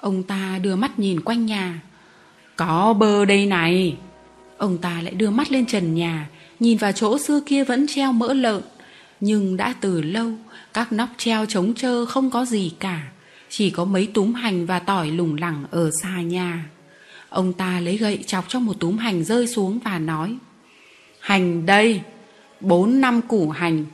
Ông 0.00 0.22
ta 0.22 0.58
đưa 0.62 0.76
mắt 0.76 0.98
nhìn 0.98 1.20
quanh 1.20 1.46
nhà 1.46 1.80
Có 2.56 2.94
bơ 2.98 3.24
đây 3.24 3.46
này 3.46 3.96
Ông 4.58 4.78
ta 4.78 5.00
lại 5.02 5.14
đưa 5.14 5.30
mắt 5.30 5.52
lên 5.52 5.66
trần 5.66 5.94
nhà 5.94 6.28
Nhìn 6.60 6.78
vào 6.78 6.92
chỗ 6.92 7.18
xưa 7.18 7.40
kia 7.46 7.64
vẫn 7.64 7.86
treo 7.86 8.12
mỡ 8.12 8.34
lợn 8.34 8.62
Nhưng 9.20 9.56
đã 9.56 9.74
từ 9.80 10.02
lâu 10.02 10.32
Các 10.74 10.92
nóc 10.92 11.08
treo 11.18 11.46
trống 11.46 11.74
trơ 11.74 12.06
không 12.06 12.30
có 12.30 12.44
gì 12.44 12.72
cả 12.80 13.02
Chỉ 13.50 13.70
có 13.70 13.84
mấy 13.84 14.08
túm 14.14 14.34
hành 14.34 14.66
và 14.66 14.78
tỏi 14.78 15.10
lủng 15.10 15.36
lẳng 15.40 15.64
ở 15.70 15.90
xa 16.02 16.20
nhà 16.20 16.64
Ông 17.28 17.52
ta 17.52 17.80
lấy 17.80 17.96
gậy 17.96 18.18
chọc 18.26 18.48
trong 18.48 18.66
một 18.66 18.80
túm 18.80 18.98
hành 18.98 19.24
rơi 19.24 19.46
xuống 19.46 19.78
và 19.84 19.98
nói 19.98 20.36
Hành 21.20 21.66
đây 21.66 22.00
bốn 22.60 23.00
năm 23.00 23.22
củ 23.22 23.50
hành, 23.50 23.84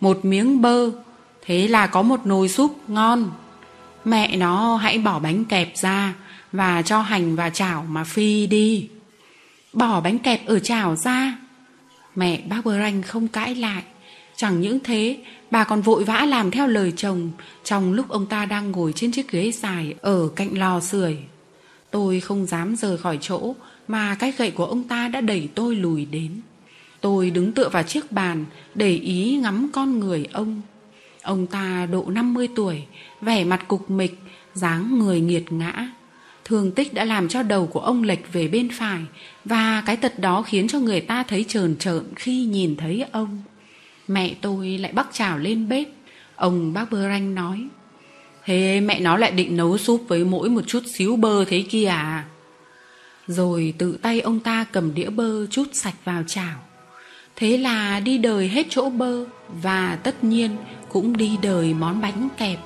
một 0.00 0.24
miếng 0.24 0.62
bơ, 0.62 0.90
thế 1.46 1.68
là 1.68 1.86
có 1.86 2.02
một 2.02 2.26
nồi 2.26 2.48
súp 2.48 2.90
ngon. 2.90 3.30
Mẹ 4.04 4.36
nó 4.36 4.76
hãy 4.76 4.98
bỏ 4.98 5.18
bánh 5.18 5.44
kẹp 5.44 5.72
ra 5.76 6.14
và 6.52 6.82
cho 6.82 7.00
hành 7.00 7.36
và 7.36 7.50
chảo 7.50 7.84
mà 7.88 8.04
phi 8.04 8.46
đi. 8.46 8.88
Bỏ 9.72 10.00
bánh 10.00 10.18
kẹp 10.18 10.46
ở 10.46 10.58
chảo 10.58 10.96
ra. 10.96 11.38
Mẹ 12.14 12.42
bác 12.48 12.64
Bơ 12.64 12.78
Ranh 12.78 13.02
không 13.02 13.28
cãi 13.28 13.54
lại. 13.54 13.82
Chẳng 14.36 14.60
những 14.60 14.78
thế, 14.80 15.18
bà 15.50 15.64
còn 15.64 15.82
vội 15.82 16.04
vã 16.04 16.24
làm 16.24 16.50
theo 16.50 16.66
lời 16.66 16.92
chồng 16.96 17.30
trong 17.64 17.92
lúc 17.92 18.08
ông 18.08 18.26
ta 18.26 18.44
đang 18.44 18.70
ngồi 18.70 18.92
trên 18.92 19.12
chiếc 19.12 19.30
ghế 19.30 19.52
dài 19.52 19.94
ở 20.00 20.28
cạnh 20.36 20.58
lò 20.58 20.80
sưởi. 20.80 21.16
Tôi 21.90 22.20
không 22.20 22.46
dám 22.46 22.76
rời 22.76 22.98
khỏi 22.98 23.18
chỗ 23.20 23.54
mà 23.88 24.14
cái 24.14 24.32
gậy 24.38 24.50
của 24.50 24.66
ông 24.66 24.84
ta 24.84 25.08
đã 25.08 25.20
đẩy 25.20 25.48
tôi 25.54 25.76
lùi 25.76 26.04
đến. 26.04 26.40
Tôi 27.02 27.30
đứng 27.30 27.52
tựa 27.52 27.68
vào 27.68 27.82
chiếc 27.82 28.12
bàn 28.12 28.44
Để 28.74 28.90
ý 28.96 29.36
ngắm 29.42 29.70
con 29.72 29.98
người 29.98 30.26
ông 30.32 30.62
Ông 31.22 31.46
ta 31.46 31.86
độ 31.92 32.04
50 32.08 32.48
tuổi 32.56 32.82
Vẻ 33.20 33.44
mặt 33.44 33.68
cục 33.68 33.90
mịch 33.90 34.18
dáng 34.54 34.98
người 34.98 35.20
nghiệt 35.20 35.52
ngã 35.52 35.88
Thương 36.52 36.72
tích 36.72 36.94
đã 36.94 37.04
làm 37.04 37.28
cho 37.28 37.42
đầu 37.42 37.66
của 37.66 37.80
ông 37.80 38.02
lệch 38.02 38.32
về 38.32 38.48
bên 38.48 38.68
phải, 38.72 39.00
Và 39.44 39.82
cái 39.86 39.96
tật 39.96 40.18
đó 40.18 40.42
khiến 40.42 40.68
cho 40.68 40.78
người 40.78 41.00
ta 41.00 41.22
thấy 41.22 41.44
trờn 41.48 41.76
trợn 41.76 42.02
khi 42.16 42.44
nhìn 42.44 42.76
thấy 42.76 43.04
ông. 43.12 43.42
Mẹ 44.08 44.34
tôi 44.40 44.68
lại 44.68 44.92
bắt 44.92 45.06
chảo 45.12 45.38
lên 45.38 45.68
bếp. 45.68 45.88
Ông 46.36 46.72
bác 46.72 46.90
Bơ 46.90 47.08
Ranh 47.08 47.34
nói 47.34 47.66
Thế 48.44 48.80
mẹ 48.80 49.00
nó 49.00 49.16
lại 49.16 49.30
định 49.30 49.56
nấu 49.56 49.78
súp 49.78 50.04
với 50.08 50.24
mỗi 50.24 50.48
một 50.48 50.60
chút 50.66 50.82
xíu 50.86 51.16
bơ 51.16 51.44
thế 51.44 51.64
kia 51.70 51.86
à? 51.86 52.24
Rồi 53.26 53.74
tự 53.78 53.98
tay 54.02 54.20
ông 54.20 54.40
ta 54.40 54.64
cầm 54.72 54.94
đĩa 54.94 55.10
bơ 55.10 55.46
chút 55.46 55.68
sạch 55.72 55.96
vào 56.04 56.22
chảo. 56.26 56.58
Thế 57.36 57.56
là 57.56 58.00
đi 58.00 58.18
đời 58.18 58.48
hết 58.48 58.66
chỗ 58.70 58.90
bơ, 58.90 59.24
Và 59.62 59.98
tất 60.02 60.24
nhiên 60.24 60.56
cũng 60.88 61.16
đi 61.16 61.36
đời 61.42 61.74
món 61.74 62.00
bánh 62.00 62.28
kẹp. 62.36 62.58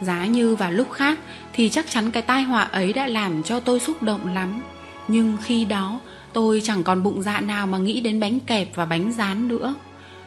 Giá 0.00 0.26
như 0.26 0.56
vào 0.56 0.72
lúc 0.72 0.92
khác 0.92 1.18
thì 1.54 1.68
chắc 1.68 1.90
chắn 1.90 2.10
cái 2.10 2.22
tai 2.22 2.42
họa 2.42 2.62
ấy 2.62 2.92
đã 2.92 3.06
làm 3.06 3.42
cho 3.42 3.60
tôi 3.60 3.80
xúc 3.80 4.02
động 4.02 4.34
lắm 4.34 4.62
Nhưng 5.08 5.36
khi 5.44 5.64
đó 5.64 6.00
tôi 6.32 6.60
chẳng 6.64 6.82
còn 6.82 7.02
bụng 7.02 7.22
dạ 7.22 7.40
nào 7.40 7.66
mà 7.66 7.78
nghĩ 7.78 8.00
đến 8.00 8.20
bánh 8.20 8.40
kẹp 8.40 8.68
và 8.74 8.86
bánh 8.86 9.12
rán 9.12 9.48
nữa. 9.48 9.74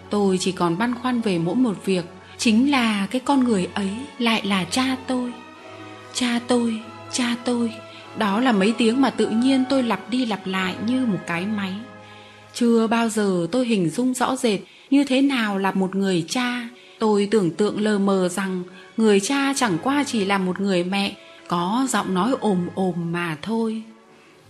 Tôi 0.09 0.37
chỉ 0.37 0.51
còn 0.51 0.77
băn 0.77 0.95
khoăn 0.95 1.21
về 1.21 1.39
mỗi 1.39 1.55
một 1.55 1.85
việc, 1.85 2.05
chính 2.37 2.71
là 2.71 3.07
cái 3.11 3.21
con 3.25 3.43
người 3.43 3.67
ấy 3.73 3.89
lại 4.19 4.41
là 4.45 4.63
cha 4.63 4.95
tôi. 5.07 5.33
Cha 6.13 6.39
tôi, 6.47 6.79
cha 7.11 7.35
tôi, 7.45 7.73
đó 8.17 8.39
là 8.39 8.51
mấy 8.51 8.73
tiếng 8.77 9.01
mà 9.01 9.09
tự 9.09 9.29
nhiên 9.29 9.63
tôi 9.69 9.83
lặp 9.83 10.09
đi 10.09 10.25
lặp 10.25 10.47
lại 10.47 10.75
như 10.87 11.05
một 11.05 11.19
cái 11.27 11.45
máy. 11.45 11.73
Chưa 12.53 12.87
bao 12.87 13.09
giờ 13.09 13.47
tôi 13.51 13.65
hình 13.65 13.89
dung 13.89 14.13
rõ 14.13 14.35
rệt 14.35 14.59
như 14.89 15.03
thế 15.03 15.21
nào 15.21 15.57
là 15.57 15.71
một 15.71 15.95
người 15.95 16.25
cha. 16.29 16.69
Tôi 16.99 17.27
tưởng 17.31 17.51
tượng 17.51 17.81
lờ 17.81 17.97
mờ 17.97 18.29
rằng 18.29 18.63
người 18.97 19.19
cha 19.19 19.53
chẳng 19.55 19.77
qua 19.83 20.03
chỉ 20.07 20.25
là 20.25 20.37
một 20.37 20.59
người 20.59 20.83
mẹ 20.83 21.15
có 21.47 21.87
giọng 21.89 22.13
nói 22.13 22.35
ồm 22.39 22.67
ồm 22.75 23.11
mà 23.11 23.37
thôi. 23.41 23.83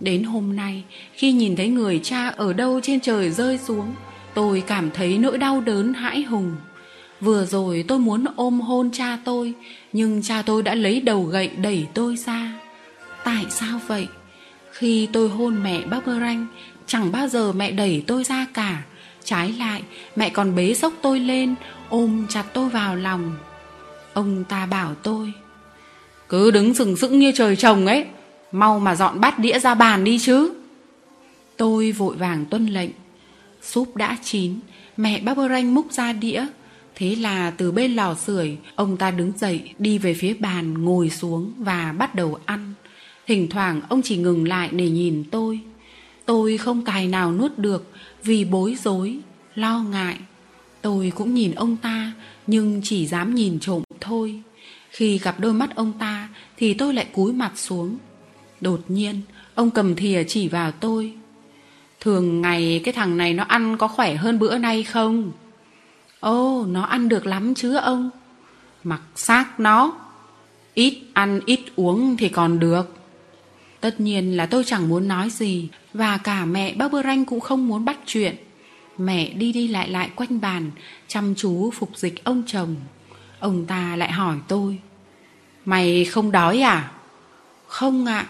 Đến 0.00 0.24
hôm 0.24 0.56
nay, 0.56 0.84
khi 1.12 1.32
nhìn 1.32 1.56
thấy 1.56 1.68
người 1.68 2.00
cha 2.02 2.28
ở 2.28 2.52
đâu 2.52 2.80
trên 2.82 3.00
trời 3.00 3.30
rơi 3.30 3.58
xuống, 3.58 3.94
tôi 4.34 4.62
cảm 4.66 4.90
thấy 4.90 5.18
nỗi 5.18 5.38
đau 5.38 5.60
đớn 5.60 5.94
hãi 5.94 6.22
hùng. 6.22 6.56
Vừa 7.20 7.46
rồi 7.46 7.84
tôi 7.88 7.98
muốn 7.98 8.24
ôm 8.36 8.60
hôn 8.60 8.90
cha 8.92 9.18
tôi, 9.24 9.54
nhưng 9.92 10.22
cha 10.22 10.42
tôi 10.42 10.62
đã 10.62 10.74
lấy 10.74 11.00
đầu 11.00 11.22
gậy 11.22 11.48
đẩy 11.48 11.86
tôi 11.94 12.16
ra. 12.16 12.52
Tại 13.24 13.44
sao 13.50 13.80
vậy? 13.86 14.08
Khi 14.72 15.08
tôi 15.12 15.28
hôn 15.28 15.62
mẹ 15.62 15.86
Barbara, 15.86 16.20
Ranh, 16.20 16.46
chẳng 16.86 17.12
bao 17.12 17.28
giờ 17.28 17.52
mẹ 17.52 17.70
đẩy 17.70 18.04
tôi 18.06 18.24
ra 18.24 18.46
cả. 18.54 18.82
Trái 19.28 19.52
lại, 19.52 19.82
mẹ 20.16 20.30
còn 20.30 20.54
bế 20.54 20.74
dốc 20.74 20.92
tôi 21.02 21.20
lên, 21.20 21.54
ôm 21.88 22.26
chặt 22.28 22.44
tôi 22.52 22.68
vào 22.68 22.96
lòng. 22.96 23.36
Ông 24.12 24.44
ta 24.44 24.66
bảo 24.66 24.94
tôi, 24.94 25.32
cứ 26.28 26.50
đứng 26.50 26.74
sừng 26.74 26.96
sững 26.96 27.18
như 27.18 27.32
trời 27.34 27.56
trồng 27.56 27.86
ấy, 27.86 28.04
mau 28.52 28.80
mà 28.80 28.94
dọn 28.94 29.20
bát 29.20 29.38
đĩa 29.38 29.58
ra 29.58 29.74
bàn 29.74 30.04
đi 30.04 30.18
chứ. 30.18 30.52
Tôi 31.56 31.92
vội 31.92 32.16
vàng 32.16 32.46
tuân 32.46 32.66
lệnh. 32.66 32.90
Súp 33.62 33.96
đã 33.96 34.16
chín, 34.22 34.54
mẹ 34.96 35.20
bác 35.20 35.36
Ranh 35.36 35.74
múc 35.74 35.92
ra 35.92 36.12
đĩa. 36.12 36.46
Thế 36.94 37.14
là 37.14 37.50
từ 37.50 37.72
bên 37.72 37.96
lò 37.96 38.14
sưởi, 38.14 38.56
ông 38.74 38.96
ta 38.96 39.10
đứng 39.10 39.32
dậy, 39.36 39.62
đi 39.78 39.98
về 39.98 40.14
phía 40.14 40.34
bàn, 40.34 40.84
ngồi 40.84 41.10
xuống 41.10 41.52
và 41.58 41.94
bắt 41.98 42.14
đầu 42.14 42.38
ăn. 42.44 42.74
Thỉnh 43.26 43.48
thoảng 43.50 43.80
ông 43.88 44.02
chỉ 44.04 44.16
ngừng 44.16 44.48
lại 44.48 44.68
để 44.72 44.90
nhìn 44.90 45.24
tôi. 45.30 45.60
Tôi 46.26 46.58
không 46.58 46.84
tài 46.84 47.06
nào 47.06 47.32
nuốt 47.32 47.58
được 47.58 47.92
vì 48.24 48.44
bối 48.44 48.76
rối, 48.84 49.18
lo 49.54 49.82
ngại. 49.82 50.16
Tôi 50.82 51.12
cũng 51.14 51.34
nhìn 51.34 51.54
ông 51.54 51.76
ta 51.76 52.12
nhưng 52.46 52.80
chỉ 52.84 53.06
dám 53.06 53.34
nhìn 53.34 53.60
trộm 53.60 53.82
thôi. 54.00 54.42
Khi 54.90 55.18
gặp 55.18 55.40
đôi 55.40 55.52
mắt 55.52 55.76
ông 55.76 55.92
ta 55.98 56.28
thì 56.56 56.74
tôi 56.74 56.94
lại 56.94 57.06
cúi 57.12 57.32
mặt 57.32 57.52
xuống. 57.54 57.96
Đột 58.60 58.80
nhiên, 58.88 59.20
ông 59.54 59.70
cầm 59.70 59.94
thìa 59.94 60.24
chỉ 60.28 60.48
vào 60.48 60.72
tôi. 60.72 61.12
Thường 62.00 62.42
ngày 62.42 62.80
cái 62.84 62.94
thằng 62.94 63.16
này 63.16 63.34
nó 63.34 63.44
ăn 63.44 63.76
có 63.76 63.88
khỏe 63.88 64.14
hơn 64.14 64.38
bữa 64.38 64.58
nay 64.58 64.82
không? 64.82 65.32
Ồ, 66.20 66.66
nó 66.68 66.82
ăn 66.82 67.08
được 67.08 67.26
lắm 67.26 67.54
chứ 67.54 67.74
ông. 67.74 68.10
Mặc 68.84 69.00
xác 69.14 69.60
nó. 69.60 69.92
Ít 70.74 70.98
ăn 71.12 71.40
ít 71.46 71.60
uống 71.76 72.16
thì 72.16 72.28
còn 72.28 72.58
được. 72.58 72.94
Tất 73.80 74.00
nhiên 74.00 74.36
là 74.36 74.46
tôi 74.46 74.64
chẳng 74.64 74.88
muốn 74.88 75.08
nói 75.08 75.30
gì 75.30 75.68
và 75.98 76.18
cả 76.18 76.44
mẹ 76.44 76.74
bác 76.74 76.92
Bơ 76.92 77.02
Ranh 77.02 77.24
cũng 77.24 77.40
không 77.40 77.68
muốn 77.68 77.84
bắt 77.84 77.98
chuyện. 78.06 78.36
Mẹ 78.98 79.28
đi 79.28 79.52
đi 79.52 79.68
lại 79.68 79.88
lại 79.88 80.10
quanh 80.14 80.40
bàn, 80.40 80.70
Chăm 81.08 81.34
chú 81.34 81.70
phục 81.70 81.90
dịch 81.96 82.24
ông 82.24 82.42
chồng. 82.46 82.76
Ông 83.38 83.66
ta 83.66 83.96
lại 83.96 84.12
hỏi 84.12 84.36
tôi, 84.48 84.78
Mày 85.64 86.04
không 86.04 86.32
đói 86.32 86.60
à? 86.60 86.90
Không 87.66 88.06
ạ. 88.06 88.26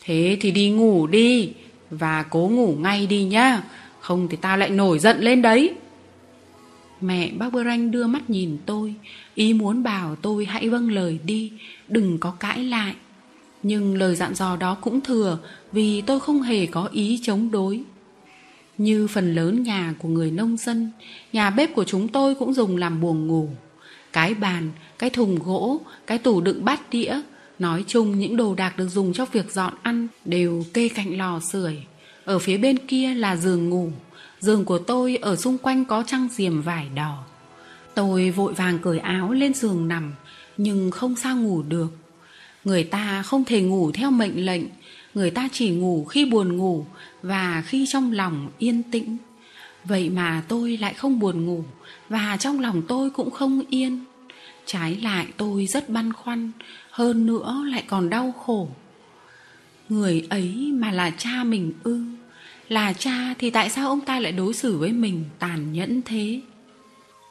Thế 0.00 0.36
thì 0.40 0.50
đi 0.50 0.70
ngủ 0.70 1.06
đi 1.06 1.52
Và 1.90 2.22
cố 2.22 2.48
ngủ 2.52 2.76
ngay 2.80 3.06
đi 3.06 3.24
nhá, 3.24 3.62
Không 4.00 4.28
thì 4.28 4.36
tao 4.36 4.56
lại 4.56 4.70
nổi 4.70 4.98
giận 4.98 5.20
lên 5.20 5.42
đấy. 5.42 5.74
Mẹ 7.00 7.30
bác 7.38 7.52
Bơ 7.52 7.64
Ranh 7.64 7.90
đưa 7.90 8.06
mắt 8.06 8.30
nhìn 8.30 8.58
tôi, 8.66 8.94
Ý 9.34 9.52
muốn 9.52 9.82
bảo 9.82 10.16
tôi 10.16 10.44
hãy 10.44 10.68
vâng 10.68 10.90
lời 10.90 11.18
đi, 11.24 11.52
Đừng 11.88 12.18
có 12.18 12.30
cãi 12.30 12.64
lại 12.64 12.94
nhưng 13.64 13.96
lời 13.96 14.16
dặn 14.16 14.34
dò 14.34 14.56
đó 14.56 14.74
cũng 14.74 15.00
thừa 15.00 15.38
vì 15.72 16.00
tôi 16.00 16.20
không 16.20 16.42
hề 16.42 16.66
có 16.66 16.88
ý 16.92 17.20
chống 17.22 17.50
đối. 17.50 17.82
Như 18.78 19.06
phần 19.06 19.34
lớn 19.34 19.62
nhà 19.62 19.94
của 19.98 20.08
người 20.08 20.30
nông 20.30 20.56
dân, 20.56 20.90
nhà 21.32 21.50
bếp 21.50 21.74
của 21.74 21.84
chúng 21.84 22.08
tôi 22.08 22.34
cũng 22.34 22.54
dùng 22.54 22.76
làm 22.76 23.00
buồng 23.00 23.26
ngủ. 23.26 23.48
Cái 24.12 24.34
bàn, 24.34 24.70
cái 24.98 25.10
thùng 25.10 25.38
gỗ, 25.38 25.80
cái 26.06 26.18
tủ 26.18 26.40
đựng 26.40 26.64
bát 26.64 26.90
đĩa, 26.90 27.20
nói 27.58 27.84
chung 27.86 28.18
những 28.18 28.36
đồ 28.36 28.54
đạc 28.54 28.76
được 28.76 28.88
dùng 28.88 29.12
cho 29.12 29.26
việc 29.32 29.52
dọn 29.52 29.74
ăn 29.82 30.08
đều 30.24 30.64
kê 30.74 30.88
cạnh 30.88 31.18
lò 31.18 31.40
sưởi. 31.40 31.76
Ở 32.24 32.38
phía 32.38 32.56
bên 32.56 32.78
kia 32.86 33.14
là 33.14 33.36
giường 33.36 33.68
ngủ, 33.68 33.90
giường 34.40 34.64
của 34.64 34.78
tôi 34.78 35.16
ở 35.16 35.36
xung 35.36 35.58
quanh 35.58 35.84
có 35.84 36.04
trăng 36.06 36.28
diềm 36.32 36.62
vải 36.62 36.88
đỏ. 36.94 37.24
Tôi 37.94 38.30
vội 38.30 38.52
vàng 38.52 38.78
cởi 38.78 38.98
áo 38.98 39.32
lên 39.32 39.54
giường 39.54 39.88
nằm, 39.88 40.12
nhưng 40.56 40.90
không 40.90 41.16
sao 41.16 41.36
ngủ 41.36 41.62
được 41.62 42.03
người 42.64 42.84
ta 42.84 43.22
không 43.22 43.44
thể 43.44 43.62
ngủ 43.62 43.92
theo 43.92 44.10
mệnh 44.10 44.46
lệnh. 44.46 44.62
Người 45.14 45.30
ta 45.30 45.48
chỉ 45.52 45.70
ngủ 45.70 46.04
khi 46.04 46.24
buồn 46.24 46.56
ngủ 46.56 46.86
và 47.22 47.62
khi 47.66 47.86
trong 47.88 48.12
lòng 48.12 48.48
yên 48.58 48.82
tĩnh. 48.82 49.16
Vậy 49.84 50.10
mà 50.10 50.42
tôi 50.48 50.76
lại 50.76 50.94
không 50.94 51.18
buồn 51.18 51.44
ngủ 51.44 51.64
và 52.08 52.36
trong 52.40 52.60
lòng 52.60 52.82
tôi 52.88 53.10
cũng 53.10 53.30
không 53.30 53.62
yên. 53.70 54.04
Trái 54.66 54.96
lại, 54.96 55.26
tôi 55.36 55.66
rất 55.66 55.88
băn 55.88 56.12
khoăn, 56.12 56.50
hơn 56.90 57.26
nữa 57.26 57.64
lại 57.68 57.84
còn 57.86 58.10
đau 58.10 58.32
khổ. 58.32 58.68
Người 59.88 60.26
ấy 60.30 60.70
mà 60.72 60.90
là 60.90 61.10
cha 61.10 61.44
mình 61.44 61.72
ư? 61.82 62.04
Là 62.68 62.92
cha 62.92 63.34
thì 63.38 63.50
tại 63.50 63.70
sao 63.70 63.88
ông 63.88 64.00
ta 64.00 64.20
lại 64.20 64.32
đối 64.32 64.54
xử 64.54 64.78
với 64.78 64.92
mình 64.92 65.24
tàn 65.38 65.72
nhẫn 65.72 66.02
thế? 66.02 66.40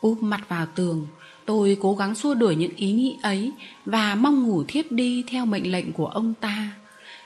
Úp 0.01 0.23
mặt 0.23 0.49
vào 0.49 0.65
tường 0.75 1.07
Tôi 1.45 1.77
cố 1.81 1.95
gắng 1.95 2.15
xua 2.15 2.33
đuổi 2.33 2.55
những 2.55 2.75
ý 2.75 2.91
nghĩ 2.91 3.15
ấy 3.21 3.51
và 3.85 4.15
mong 4.15 4.43
ngủ 4.43 4.63
thiếp 4.67 4.91
đi 4.91 5.23
theo 5.27 5.45
mệnh 5.45 5.71
lệnh 5.71 5.91
của 5.91 6.07
ông 6.07 6.33
ta. 6.41 6.69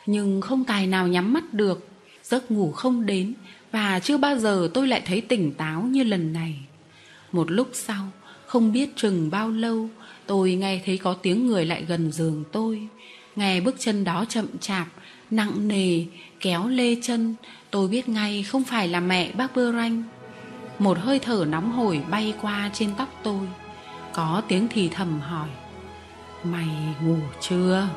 Nhưng 0.06 0.42
không 0.42 0.64
tài 0.64 0.88
nào 0.88 1.08
nhắm 1.08 1.34
mắt 1.34 1.54
được, 1.54 1.88
giấc 2.24 2.52
ngủ 2.52 2.72
không 2.72 3.06
đến 3.06 3.34
và 3.72 4.00
chưa 4.00 4.18
bao 4.18 4.38
giờ 4.38 4.70
tôi 4.74 4.88
lại 4.88 5.02
thấy 5.06 5.22
tỉnh 5.22 5.54
táo 5.54 5.82
như 5.82 6.04
lần 6.04 6.34
này. 6.34 6.56
Một 7.32 7.52
lúc 7.52 7.70
sau, 7.74 8.12
không 8.46 8.72
biết 8.72 8.90
chừng 8.96 9.30
bao 9.30 9.50
lâu, 9.50 9.90
tôi 10.26 10.56
nghe 10.56 10.82
thấy 10.86 10.98
có 10.98 11.14
tiếng 11.14 11.48
người 11.48 11.66
lại 11.66 11.86
gần 11.88 12.12
giường 12.12 12.44
tôi. 12.52 12.88
Nghe 13.36 13.62
bước 13.62 13.76
chân 13.80 14.04
đó 14.04 14.26
chậm 14.30 14.46
chạp, 14.62 14.88
nặng 15.32 15.68
nề, 15.68 16.06
kéo 16.40 16.68
lê 16.68 16.96
chân, 17.02 17.36
tôi 17.72 17.88
biết 17.88 18.10
ngay 18.10 18.44
không 18.44 18.64
phải 18.64 18.88
là 18.88 19.00
mẹ 19.00 19.32
bác 19.32 19.56
Bơ 19.56 19.72
Ranh. 19.72 20.04
Một 20.80 20.98
hơi 20.98 21.20
thở 21.20 21.46
nóng 21.50 21.72
hổi 21.72 22.02
bay 22.10 22.34
qua 22.42 22.70
trên 22.74 22.90
tóc 22.98 23.20
tôi 23.24 23.48
có 24.18 24.42
tiếng 24.48 24.68
thì 24.70 24.90
thầm 24.90 25.20
hỏi, 25.20 25.48
mày 26.44 26.68
ngủ 27.02 27.18
chưa? 27.42 27.88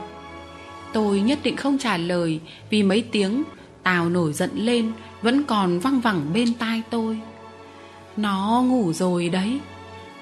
Tôi 0.92 1.20
nhất 1.20 1.38
định 1.42 1.56
không 1.56 1.78
trả 1.78 1.96
lời 1.96 2.40
vì 2.70 2.82
mấy 2.82 3.04
tiếng 3.12 3.42
tào 3.82 4.08
nổi 4.08 4.32
giận 4.32 4.50
lên 4.54 4.92
vẫn 5.22 5.44
còn 5.44 5.78
văng 5.78 6.00
vẳng 6.00 6.32
bên 6.32 6.54
tai 6.54 6.82
tôi. 6.90 7.20
Nó 8.16 8.62
ngủ 8.66 8.92
rồi 8.92 9.28
đấy, 9.28 9.60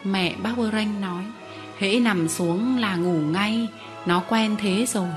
mẹ 0.05 0.35
bác 0.43 0.59
bơ 0.59 0.71
ranh 0.71 1.01
nói. 1.01 1.25
Hễ 1.79 2.01
nằm 2.01 2.29
xuống 2.29 2.77
là 2.77 2.97
ngủ 2.97 3.21
ngay, 3.21 3.69
nó 4.07 4.23
quen 4.29 4.57
thế 4.59 4.87
rồi. 4.89 5.09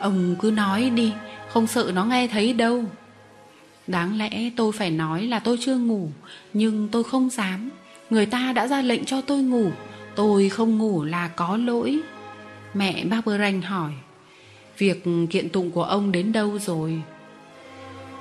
Ông 0.00 0.36
cứ 0.38 0.50
nói 0.50 0.90
đi, 0.90 1.12
không 1.48 1.66
sợ 1.66 1.90
nó 1.94 2.04
nghe 2.04 2.26
thấy 2.26 2.52
đâu. 2.52 2.84
Đáng 3.86 4.18
lẽ 4.18 4.50
tôi 4.56 4.72
phải 4.72 4.90
nói 4.90 5.26
là 5.26 5.38
tôi 5.38 5.58
chưa 5.60 5.76
ngủ, 5.76 6.08
nhưng 6.52 6.88
tôi 6.88 7.04
không 7.04 7.30
dám. 7.30 7.70
Người 8.10 8.26
ta 8.26 8.52
đã 8.52 8.66
ra 8.66 8.82
lệnh 8.82 9.04
cho 9.04 9.20
tôi 9.20 9.42
ngủ 9.42 9.70
Tôi 10.14 10.48
không 10.48 10.78
ngủ 10.78 11.04
là 11.04 11.28
có 11.28 11.56
lỗi. 11.56 12.00
Mẹ 12.74 13.04
bác 13.04 13.20
Bơ 13.26 13.38
Ranh 13.38 13.62
hỏi, 13.62 13.92
Việc 14.78 15.04
kiện 15.30 15.48
tụng 15.48 15.70
của 15.70 15.84
ông 15.84 16.12
đến 16.12 16.32
đâu 16.32 16.58
rồi? 16.58 17.02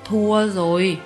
Thua 0.06 0.48
rồi. 0.48 0.98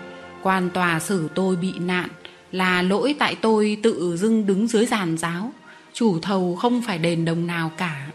Quan 0.41 0.69
tòa 0.69 0.99
xử 0.99 1.29
tôi 1.35 1.55
bị 1.55 1.73
nạn 1.79 2.09
Là 2.51 2.81
lỗi 2.81 3.15
tại 3.19 3.35
tôi 3.35 3.77
tự 3.83 4.17
dưng 4.17 4.45
đứng 4.45 4.67
dưới 4.67 4.85
giàn 4.85 5.17
giáo. 5.17 5.51
Chủ 5.93 6.19
thầu 6.19 6.55
không 6.55 6.81
phải 6.87 6.97
đền 6.97 7.25
đồng 7.25 7.47
nào 7.47 7.71
cả. 7.77 8.07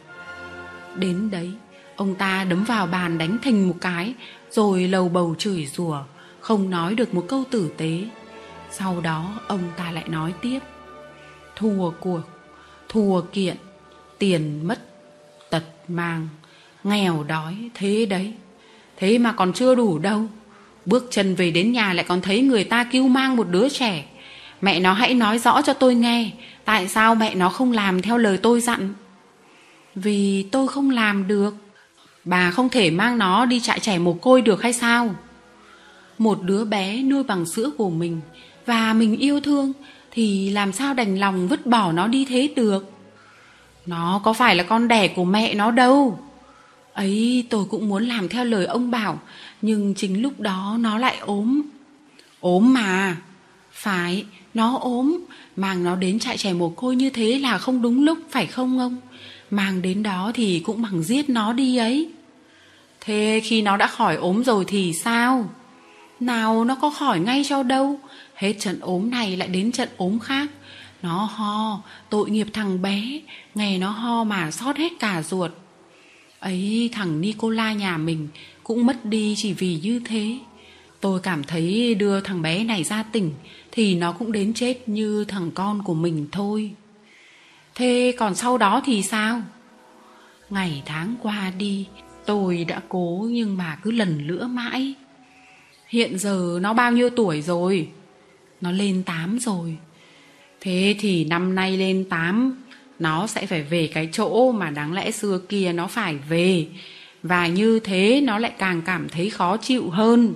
Đến 0.97 1.31
đấy, 1.31 1.53
Ông 1.97 2.15
ta 2.15 2.45
đấm 2.45 2.65
vào 2.65 2.87
bàn 2.87 3.19
đánh 3.19 3.39
thình 3.43 3.69
một 3.69 3.75
cái, 3.81 4.15
Rồi 4.51 4.89
lầu 4.89 5.09
bầu 5.09 5.35
chửi 5.39 5.67
rủa, 5.67 6.03
Không 6.41 6.71
nói 6.71 6.95
được 6.95 7.15
một 7.15 7.25
câu 7.29 7.45
tử 7.51 7.71
tế. 7.77 8.05
Sau 8.71 9.01
đó, 9.01 9.41
ông 9.47 9.63
ta 9.77 9.93
lại 9.93 10.09
nói 10.09 10.35
tiếp, 10.43 10.59
Thua 11.57 11.91
cuộc 11.91 12.39
thua 12.90 13.20
kiện, 13.20 13.57
tiền 14.18 14.68
mất, 14.68 14.79
tật 15.50 15.62
mang. 15.88 16.29
Nghèo 16.85 17.24
đói 17.29 17.55
thế 17.74 18.07
đấy. 18.07 18.33
Thế 18.96 19.18
mà 19.18 19.33
còn 19.33 19.53
chưa 19.53 19.74
đủ 19.74 19.98
đâu. 19.98 20.22
Bước 20.87 21.09
chân 21.11 21.35
về 21.35 21.50
đến 21.50 21.72
nhà 21.72 21.92
lại 21.92 22.05
còn 22.09 22.20
thấy 22.20 22.40
người 22.40 22.64
ta 22.64 22.85
kêu 22.85 23.09
mang 23.09 23.37
một 23.37 23.48
đứa 23.50 23.68
trẻ. 23.68 24.05
Mẹ 24.61 24.81
nó 24.81 24.92
hãy 24.92 25.14
nói 25.14 25.38
rõ 25.38 25.62
cho 25.62 25.72
tôi 25.72 25.94
nghe, 25.94 26.31
tại 26.64 26.88
sao 26.88 27.14
mẹ 27.14 27.35
nó 27.35 27.48
không 27.48 27.72
làm 27.72 28.03
theo 28.03 28.18
lời 28.18 28.38
tôi 28.38 28.61
dặn? 28.61 28.94
Vì 29.94 30.42
tôi 30.42 30.68
không 30.68 30.90
làm 30.90 31.29
được. 31.29 31.55
Bà 32.24 32.50
không 32.50 32.68
thể 32.68 32.90
mang 32.90 33.18
nó 33.18 33.46
đi 33.46 33.61
trại 33.61 33.81
trẻ 33.81 33.98
mồ 33.98 34.12
côi 34.12 34.42
được 34.42 34.62
hay 34.62 34.72
sao? 34.72 35.14
Một 36.18 36.42
đứa 36.42 36.64
bé 36.64 37.03
nuôi 37.03 37.22
bằng 37.22 37.46
sữa 37.46 37.70
của 37.79 37.90
mình, 37.90 38.20
và 38.66 38.92
mình 38.92 39.16
yêu 39.16 39.40
thương 39.40 39.72
thì 40.11 40.51
làm 40.51 40.73
sao 40.73 40.94
đành 40.94 41.18
lòng 41.18 41.49
vứt 41.49 41.66
bỏ 41.66 41.92
nó 41.92 42.07
đi 42.07 42.25
thế 42.25 42.49
được? 42.57 42.90
Nó 43.87 44.20
có 44.25 44.33
phải 44.33 44.55
là 44.55 44.62
con 44.62 44.88
đẻ 44.88 45.09
của 45.09 45.25
mẹ 45.25 45.55
nó 45.55 45.70
đâu. 45.70 46.18
Ấy 46.92 47.46
tôi 47.51 47.64
cũng 47.64 47.88
muốn 47.88 48.05
làm 48.05 48.29
theo 48.29 48.44
lời 48.44 48.66
ông 48.66 48.90
bảo 48.90 49.18
Nhưng 49.62 49.94
chính 49.94 50.23
lúc 50.23 50.40
đó 50.40 50.77
nó 50.81 50.99
lại 50.99 51.16
ốm 51.18 51.62
Ốm 52.40 52.75
mà 52.75 53.16
Phải, 53.73 54.25
nó 54.55 54.79
ốm 54.81 55.18
Mang 55.57 55.85
nó 55.85 55.96
đến 55.96 56.18
trại 56.18 56.37
trẻ 56.37 56.53
mồ 56.53 56.68
côi 56.68 56.96
như 56.96 57.11
thế 57.11 57.38
là 57.38 57.59
không 57.59 57.83
đúng 57.83 58.05
lúc 58.05 58.18
phải 58.31 58.46
không 58.46 58.79
ông 58.79 58.96
Mang 59.51 59.83
đến 59.83 60.03
đó 60.03 60.31
thì 60.35 60.61
cũng 60.64 60.83
bằng 60.83 61.03
giết 61.03 61.31
nó 61.31 61.53
đi 61.53 61.77
ấy 61.77 62.11
Thế 63.01 63.40
khi 63.44 63.62
nó 63.62 63.77
đã 63.77 63.87
khỏi 63.87 64.16
ốm 64.16 64.44
rồi 64.44 64.64
thì 64.68 64.92
sao? 64.92 65.49
Nào 66.20 66.64
nó 66.64 66.75
có 66.75 66.90
khỏi 66.90 67.20
ngay 67.20 67.42
cho 67.49 67.62
đâu 67.62 68.01
Hết 68.40 68.53
trận 68.59 68.81
ốm 68.81 69.11
này 69.11 69.37
lại 69.37 69.48
đến 69.48 69.72
trận 69.72 69.88
ốm 69.96 70.18
khác 70.18 70.50
Nó 71.03 71.24
ho, 71.24 71.83
tội 72.11 72.31
nghiệp 72.31 72.46
thằng 72.53 72.83
bé 72.83 73.20
Nghe 73.55 73.79
nó 73.79 73.90
ho 73.90 74.24
mà 74.24 74.50
sót 74.50 74.76
hết 74.76 74.92
cả 74.98 75.22
ruột 75.22 75.50
Ấy 76.40 76.90
thằng 76.92 77.20
Nicola 77.20 77.72
nhà 77.72 77.96
mình 77.96 78.29
cũng 78.70 78.87
mất 78.87 79.05
đi 79.05 79.35
chỉ 79.37 79.53
vì 79.53 79.79
như 79.83 80.00
thế. 80.05 80.38
Tôi 81.00 81.20
cảm 81.20 81.44
thấy 81.44 81.94
đưa 81.94 82.20
thằng 82.20 82.42
bé 82.42 82.64
này 82.64 82.85
ra 82.85 83.03
tỉnh 83.03 83.33
thì 83.72 83.94
nó 83.94 84.12
cũng 84.12 84.33
đến 84.33 84.55
chết 84.55 84.88
như 84.88 85.24
thằng 85.24 85.50
con 85.55 85.83
của 85.83 85.94
mình 85.94 86.26
thôi. 86.33 86.70
Thế 87.74 88.14
còn 88.18 88.35
sau 88.35 88.59
đó 88.59 88.83
thì 88.85 89.03
sao? 89.03 89.42
Ngày 90.50 90.83
tháng 90.87 91.14
qua 91.22 91.53
đi, 91.59 91.87
tôi 92.26 92.64
đã 92.64 92.81
cố 92.88 93.29
nhưng 93.31 93.57
mà 93.57 93.79
cứ 93.83 93.90
lần 93.90 94.26
nữa 94.26 94.46
mãi. 94.46 94.94
Hiện 95.88 96.18
giờ 96.18 96.59
nó 96.62 96.72
bao 96.72 96.92
nhiêu 96.92 97.11
tuổi 97.11 97.42
rồi? 97.42 97.88
Nó 98.61 98.70
lên 98.73 99.03
8 99.03 99.38
rồi. 99.38 99.77
Thế 100.61 100.94
thì 100.99 101.25
năm 101.25 101.55
nay 101.55 101.77
lên 101.77 102.05
8 102.11 102.62
nó 102.99 103.27
sẽ 103.27 103.46
phải 103.46 103.62
về 103.62 103.90
cái 103.94 104.09
chỗ 104.12 104.53
mà 104.53 104.70
đáng 104.70 104.92
lẽ 104.92 105.11
xưa 105.11 105.40
kia 105.49 105.73
nó 105.73 105.87
phải 105.87 106.16
về. 106.29 106.66
Và 107.23 107.46
như 107.46 107.81
thế 107.81 108.20
nó 108.20 108.38
lại 108.38 108.53
càng 108.59 108.83
cảm 108.83 109.09
thấy 109.09 109.31
khó 109.31 109.57
chịu 109.57 109.90
hơn. 109.90 110.35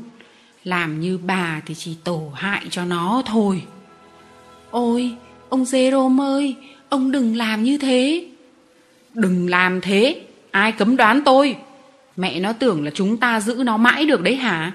Làm 0.65 1.01
như 1.01 1.19
bà 1.19 1.63
thì 1.67 1.75
chỉ 1.75 1.97
tổ 2.05 2.33
hại 2.35 2.63
cho 2.71 2.85
nó 2.85 3.23
thôi. 3.27 3.63
Ôi, 4.71 5.15
ông 5.49 5.65
Jerome 5.65 6.21
ơi, 6.21 6.57
ông 6.89 7.11
đừng 7.11 7.37
làm 7.37 7.63
như 7.63 7.79
thế. 7.79 8.27
Đừng 9.15 9.49
làm 9.49 9.81
thế, 9.81 10.21
ai 10.51 10.73
cấm 10.73 10.97
đoán 10.97 11.23
tôi? 11.25 11.57
Mẹ 12.17 12.41
nó 12.41 12.53
tưởng 12.53 12.85
là 12.85 12.91
chúng 12.95 13.17
ta 13.17 13.41
giữ 13.41 13.63
nó 13.67 13.77
mãi 13.77 14.05
được 14.05 14.23
đấy 14.23 14.37
hả? 14.37 14.73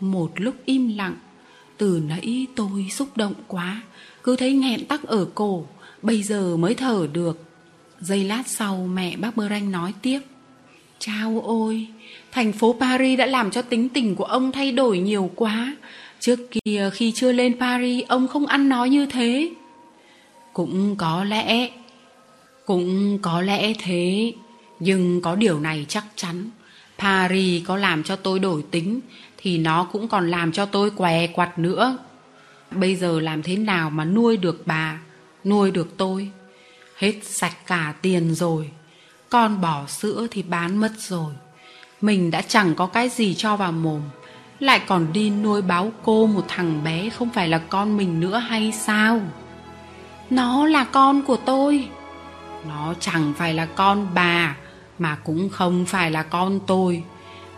Một 0.00 0.30
lúc 0.36 0.54
im 0.64 0.96
lặng 0.96 1.14
từ 1.78 2.02
nãy 2.08 2.46
tôi 2.56 2.86
xúc 2.90 3.16
động 3.16 3.34
quá, 3.48 3.82
cứ 4.22 4.36
thấy 4.36 4.52
nghẹn 4.52 4.84
tắc 4.84 5.02
ở 5.02 5.26
cổ, 5.34 5.66
Bây 6.02 6.22
giờ 6.22 6.56
mới 6.56 6.74
thở 6.74 7.08
được. 7.12 7.42
Giây 8.00 8.24
lát 8.24 8.42
sau 8.46 8.88
mẹ 8.92 9.16
bác 9.16 9.36
Bơ 9.36 9.48
Ranh 9.48 9.70
nói 9.70 9.94
tiếp, 10.02 10.20
Chao 10.98 11.42
ôi, 11.44 11.86
Thành 12.32 12.52
phố 12.52 12.76
Paris 12.80 13.18
đã 13.18 13.26
làm 13.26 13.50
cho 13.50 13.62
tính 13.62 13.88
tình 13.88 14.14
của 14.14 14.24
ông 14.24 14.52
thay 14.52 14.72
đổi 14.72 14.98
nhiều 14.98 15.30
quá. 15.34 15.76
Trước 16.20 16.38
kia 16.50 16.90
khi 16.94 17.12
chưa 17.12 17.32
lên 17.32 17.58
Paris, 17.60 18.04
Ông 18.08 18.28
không 18.28 18.46
ăn 18.46 18.68
nói 18.68 18.90
như 18.90 19.06
thế. 19.06 19.50
Cũng 20.52 20.96
có 20.96 21.24
lẽ, 21.24 21.70
Cũng 22.66 23.18
có 23.22 23.40
lẽ 23.40 23.72
thế, 23.78 24.32
Nhưng 24.80 25.20
có 25.20 25.36
điều 25.36 25.60
này 25.60 25.86
chắc 25.88 26.04
chắn. 26.16 26.50
Paris 26.98 27.64
có 27.66 27.76
làm 27.76 28.02
cho 28.02 28.16
tôi 28.16 28.38
đổi 28.38 28.62
tính 28.70 29.00
thì 29.46 29.58
nó 29.58 29.84
cũng 29.84 30.08
còn 30.08 30.30
làm 30.30 30.52
cho 30.52 30.66
tôi 30.66 30.90
què 30.90 31.26
quặt 31.26 31.58
nữa. 31.58 31.98
Bây 32.70 32.96
giờ 32.96 33.20
làm 33.20 33.42
thế 33.42 33.56
nào 33.56 33.90
mà 33.90 34.04
nuôi 34.04 34.36
được 34.36 34.62
bà, 34.66 35.00
nuôi 35.44 35.70
được 35.70 35.96
tôi? 35.96 36.30
Hết 36.96 37.12
sạch 37.22 37.66
cả 37.66 37.94
tiền 38.02 38.34
rồi, 38.34 38.70
con 39.30 39.60
bỏ 39.60 39.86
sữa 39.86 40.26
thì 40.30 40.42
bán 40.42 40.76
mất 40.76 40.92
rồi. 40.98 41.32
Mình 42.00 42.30
đã 42.30 42.42
chẳng 42.42 42.74
có 42.74 42.86
cái 42.86 43.08
gì 43.08 43.34
cho 43.34 43.56
vào 43.56 43.72
mồm, 43.72 44.00
lại 44.58 44.80
còn 44.86 45.12
đi 45.12 45.30
nuôi 45.30 45.62
báo 45.62 45.92
cô 46.04 46.26
một 46.26 46.44
thằng 46.48 46.84
bé 46.84 47.08
không 47.10 47.30
phải 47.30 47.48
là 47.48 47.58
con 47.58 47.96
mình 47.96 48.20
nữa 48.20 48.38
hay 48.38 48.72
sao? 48.72 49.20
Nó 50.30 50.66
là 50.66 50.84
con 50.84 51.22
của 51.22 51.36
tôi. 51.36 51.88
Nó 52.68 52.94
chẳng 53.00 53.32
phải 53.38 53.54
là 53.54 53.66
con 53.66 54.06
bà, 54.14 54.56
mà 54.98 55.14
cũng 55.14 55.48
không 55.48 55.86
phải 55.86 56.10
là 56.10 56.22
con 56.22 56.60
tôi 56.66 57.02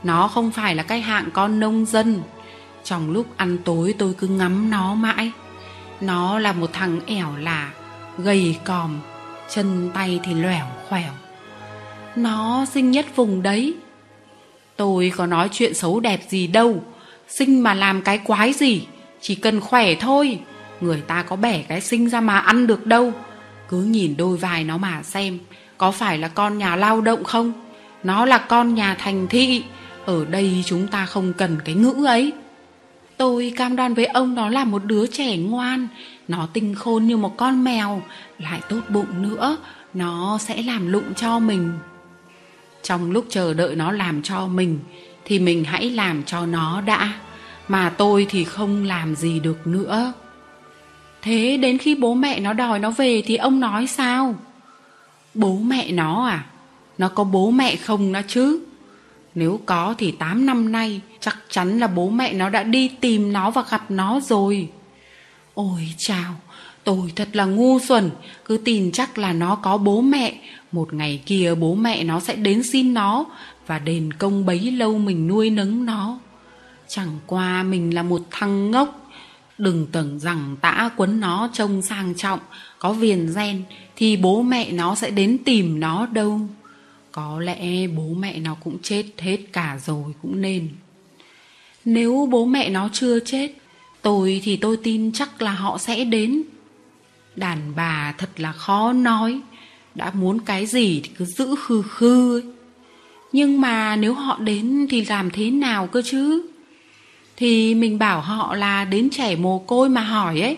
nó 0.02 0.28
không 0.28 0.50
phải 0.50 0.74
là 0.74 0.82
cái 0.82 1.00
hạng 1.00 1.30
con 1.30 1.60
nông 1.60 1.86
dân. 1.86 2.22
Trong 2.84 3.10
lúc 3.10 3.26
ăn 3.36 3.58
tối 3.64 3.94
tôi 3.98 4.14
cứ 4.18 4.26
ngắm 4.26 4.70
nó 4.70 4.94
mãi. 4.94 5.32
Nó 6.00 6.38
là 6.38 6.52
một 6.52 6.70
thằng 6.72 7.00
ẻo 7.06 7.36
lả 7.38 7.70
gầy 8.18 8.56
còm, 8.64 8.98
chân 9.48 9.90
tay 9.94 10.20
thì 10.24 10.34
lẻo 10.34 10.66
khỏeo 10.88 11.12
nó 12.18 12.64
sinh 12.72 12.90
nhất 12.90 13.06
vùng 13.16 13.42
đấy. 13.42 13.74
Tôi 14.76 15.12
có 15.16 15.26
nói 15.26 15.48
chuyện 15.52 15.74
xấu 15.74 16.00
đẹp 16.00 16.20
gì 16.28 16.46
đâu. 16.46 16.82
Sinh 17.28 17.62
mà 17.62 17.74
làm 17.74 18.02
cái 18.02 18.18
quái 18.18 18.52
gì? 18.52 18.86
Chỉ 19.20 19.34
cần 19.34 19.60
khỏe 19.60 19.94
thôi. 19.94 20.38
Người 20.80 21.00
ta 21.00 21.22
có 21.22 21.36
bẻ 21.36 21.62
cái 21.62 21.80
sinh 21.80 22.08
ra 22.08 22.20
mà 22.20 22.38
ăn 22.38 22.66
được 22.66 22.86
đâu. 22.86 23.12
Cứ 23.68 23.82
nhìn 23.82 24.16
đôi 24.16 24.36
vai 24.36 24.64
nó 24.64 24.78
mà 24.78 25.02
xem, 25.02 25.38
có 25.78 25.90
phải 25.90 26.18
là 26.18 26.28
con 26.28 26.58
nhà 26.58 26.76
lao 26.76 27.00
động 27.00 27.24
không? 27.24 27.52
Nó 28.04 28.24
là 28.24 28.38
con 28.38 28.74
nhà 28.74 28.94
thành 28.98 29.26
thị 29.28 29.64
ở 30.06 30.24
đây 30.24 30.62
chúng 30.66 30.86
ta 30.86 31.06
không 31.06 31.32
cần 31.32 31.56
cái 31.64 31.74
ngữ 31.74 32.04
ấy. 32.06 32.32
Tôi 33.16 33.52
cam 33.56 33.76
đoan 33.76 33.94
với 33.94 34.06
ông 34.06 34.34
nó 34.34 34.48
là 34.48 34.64
một 34.64 34.84
đứa 34.84 35.06
trẻ 35.06 35.36
ngoan. 35.36 35.88
Nó 36.28 36.48
tinh 36.52 36.74
khôn 36.74 37.04
như 37.04 37.16
một 37.16 37.36
con 37.36 37.64
mèo, 37.64 38.02
Lại 38.38 38.60
tốt 38.68 38.80
bụng 38.88 39.22
nữa. 39.22 39.56
Nó 39.94 40.38
sẽ 40.38 40.62
làm 40.62 40.92
lụng 40.92 41.14
cho 41.16 41.38
mình. 41.38 41.72
Trong 42.82 43.10
lúc 43.10 43.26
chờ 43.28 43.54
đợi 43.54 43.76
nó 43.76 43.92
làm 43.92 44.22
cho 44.22 44.46
mình, 44.46 44.78
Thì 45.24 45.38
mình 45.38 45.64
hãy 45.64 45.90
làm 45.90 46.22
cho 46.24 46.46
nó 46.46 46.80
đã. 46.80 47.12
Mà 47.68 47.90
tôi 47.90 48.26
thì 48.30 48.44
không 48.44 48.84
làm 48.84 49.16
gì 49.16 49.40
được 49.40 49.66
nữa. 49.66 50.12
Thế 51.22 51.56
đến 51.56 51.78
khi 51.78 51.94
bố 51.94 52.14
mẹ 52.14 52.40
nó 52.40 52.52
đòi 52.52 52.78
nó 52.78 52.90
về 52.90 53.22
Thì 53.26 53.36
ông 53.36 53.60
nói 53.60 53.86
sao? 53.86 54.34
Bố 55.34 55.56
mẹ 55.56 55.92
nó 55.92 56.26
à? 56.26 56.44
Nó 56.98 57.08
có 57.08 57.24
bố 57.24 57.50
mẹ 57.50 57.76
không 57.76 58.12
nó 58.12 58.20
chứ? 58.28 58.60
Nếu 59.38 59.60
có 59.66 59.94
thì 59.98 60.10
8 60.10 60.46
năm 60.46 60.72
nay 60.72 61.00
chắc 61.20 61.38
chắn 61.50 61.78
là 61.78 61.86
bố 61.86 62.10
mẹ 62.10 62.32
nó 62.32 62.48
đã 62.48 62.62
đi 62.62 62.88
tìm 62.88 63.32
nó 63.32 63.50
và 63.50 63.64
gặp 63.70 63.90
nó 63.90 64.20
rồi. 64.20 64.68
Ôi 65.54 65.94
chào, 65.96 66.34
tôi 66.84 67.12
thật 67.16 67.28
là 67.32 67.44
ngu 67.44 67.78
xuẩn, 67.78 68.10
cứ 68.44 68.56
tin 68.64 68.92
chắc 68.92 69.18
là 69.18 69.32
nó 69.32 69.54
có 69.54 69.76
bố 69.76 70.00
mẹ. 70.00 70.38
Một 70.72 70.94
ngày 70.94 71.22
kia 71.26 71.54
bố 71.54 71.74
mẹ 71.74 72.04
nó 72.04 72.20
sẽ 72.20 72.36
đến 72.36 72.62
xin 72.62 72.94
nó 72.94 73.24
và 73.66 73.78
đền 73.78 74.12
công 74.12 74.46
bấy 74.46 74.70
lâu 74.70 74.98
mình 74.98 75.26
nuôi 75.26 75.50
nấng 75.50 75.86
nó. 75.86 76.18
Chẳng 76.88 77.18
qua 77.26 77.62
mình 77.62 77.94
là 77.94 78.02
một 78.02 78.20
thằng 78.30 78.70
ngốc. 78.70 79.10
Đừng 79.58 79.86
tưởng 79.92 80.18
rằng 80.18 80.56
tã 80.60 80.90
quấn 80.96 81.20
nó 81.20 81.50
trông 81.52 81.82
sang 81.82 82.14
trọng, 82.14 82.40
có 82.78 82.92
viền 82.92 83.32
gen 83.36 83.62
thì 83.96 84.16
bố 84.16 84.42
mẹ 84.42 84.72
nó 84.72 84.94
sẽ 84.94 85.10
đến 85.10 85.38
tìm 85.44 85.80
nó 85.80 86.06
đâu. 86.06 86.40
Có 87.18 87.40
lẽ 87.40 87.86
bố 87.86 88.14
mẹ 88.18 88.38
nó 88.38 88.54
cũng 88.54 88.78
chết 88.82 89.04
hết 89.18 89.36
cả 89.52 89.78
rồi 89.86 90.12
cũng 90.22 90.42
nên. 90.42 90.68
Nếu 91.84 92.28
bố 92.30 92.44
mẹ 92.44 92.70
nó 92.70 92.88
chưa 92.92 93.20
chết, 93.20 93.52
Tôi 94.02 94.40
thì 94.44 94.56
tôi 94.56 94.76
tin 94.76 95.12
chắc 95.12 95.42
là 95.42 95.52
họ 95.52 95.78
sẽ 95.78 96.04
đến. 96.04 96.42
Đàn 97.36 97.72
bà 97.76 98.14
thật 98.18 98.30
là 98.36 98.52
khó 98.52 98.92
nói, 98.92 99.40
Đã 99.94 100.10
muốn 100.14 100.40
cái 100.40 100.66
gì 100.66 101.00
thì 101.04 101.10
cứ 101.18 101.24
giữ 101.24 101.54
khư 101.62 101.82
khư. 101.82 102.40
Ấy. 102.40 102.52
Nhưng 103.32 103.60
mà 103.60 103.96
nếu 103.96 104.14
họ 104.14 104.38
đến 104.38 104.86
thì 104.90 105.04
làm 105.04 105.30
thế 105.30 105.50
nào 105.50 105.86
cơ 105.86 106.02
chứ? 106.04 106.46
Thì 107.36 107.74
mình 107.74 107.98
bảo 107.98 108.20
họ 108.20 108.54
là 108.54 108.84
đến 108.84 109.10
trẻ 109.10 109.36
mồ 109.36 109.58
côi 109.58 109.88
mà 109.88 110.00
hỏi 110.00 110.40
ấy. 110.40 110.56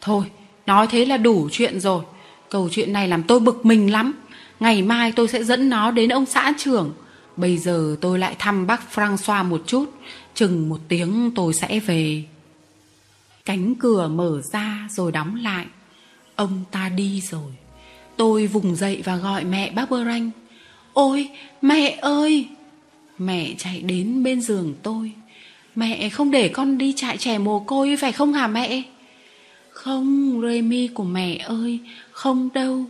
Thôi, 0.00 0.24
nói 0.66 0.86
thế 0.90 1.04
là 1.04 1.16
đủ 1.16 1.48
chuyện 1.52 1.80
rồi, 1.80 2.02
Câu 2.50 2.68
chuyện 2.72 2.92
này 2.92 3.08
làm 3.08 3.22
tôi 3.22 3.40
bực 3.40 3.66
mình 3.66 3.92
lắm. 3.92 4.12
Ngày 4.60 4.82
mai 4.82 5.12
tôi 5.12 5.28
sẽ 5.28 5.44
dẫn 5.44 5.68
nó 5.68 5.90
đến 5.90 6.08
ông 6.08 6.26
xã 6.26 6.52
trưởng. 6.58 6.92
Bây 7.36 7.58
giờ 7.58 7.96
tôi 8.00 8.18
lại 8.18 8.36
thăm 8.38 8.66
bác 8.66 8.80
Francois 8.94 9.44
một 9.44 9.62
chút. 9.66 9.92
Chừng 10.34 10.68
một 10.68 10.80
tiếng 10.88 11.30
tôi 11.34 11.54
sẽ 11.54 11.80
về. 11.80 12.24
Cánh 13.44 13.74
cửa 13.74 14.08
mở 14.08 14.42
ra 14.52 14.88
rồi 14.90 15.12
đóng 15.12 15.36
lại. 15.36 15.66
Ông 16.36 16.64
ta 16.70 16.88
đi 16.88 17.20
rồi. 17.20 17.52
Tôi 18.16 18.46
vùng 18.46 18.76
dậy 18.76 19.02
và 19.04 19.16
gọi 19.16 19.44
mẹ 19.44 19.70
bác 19.70 19.90
Bơ 19.90 20.04
Ranh 20.04 20.30
Ôi, 20.92 21.28
mẹ 21.62 21.98
ơi! 22.00 22.48
Mẹ 23.18 23.54
chạy 23.58 23.82
đến 23.82 24.22
bên 24.22 24.40
giường 24.40 24.74
tôi. 24.82 25.12
Mẹ 25.74 26.08
không 26.08 26.30
để 26.30 26.48
con 26.48 26.78
đi 26.78 26.92
trại 26.96 27.16
trẻ 27.16 27.38
mồ 27.38 27.60
côi, 27.60 27.96
phải 27.96 28.12
không 28.12 28.32
hả 28.32 28.46
mẹ? 28.46 28.82
Không, 29.70 30.40
Remy 30.42 30.88
của 30.88 31.04
mẹ 31.04 31.36
ơi, 31.36 31.78
Không 32.10 32.48
đâu 32.54 32.84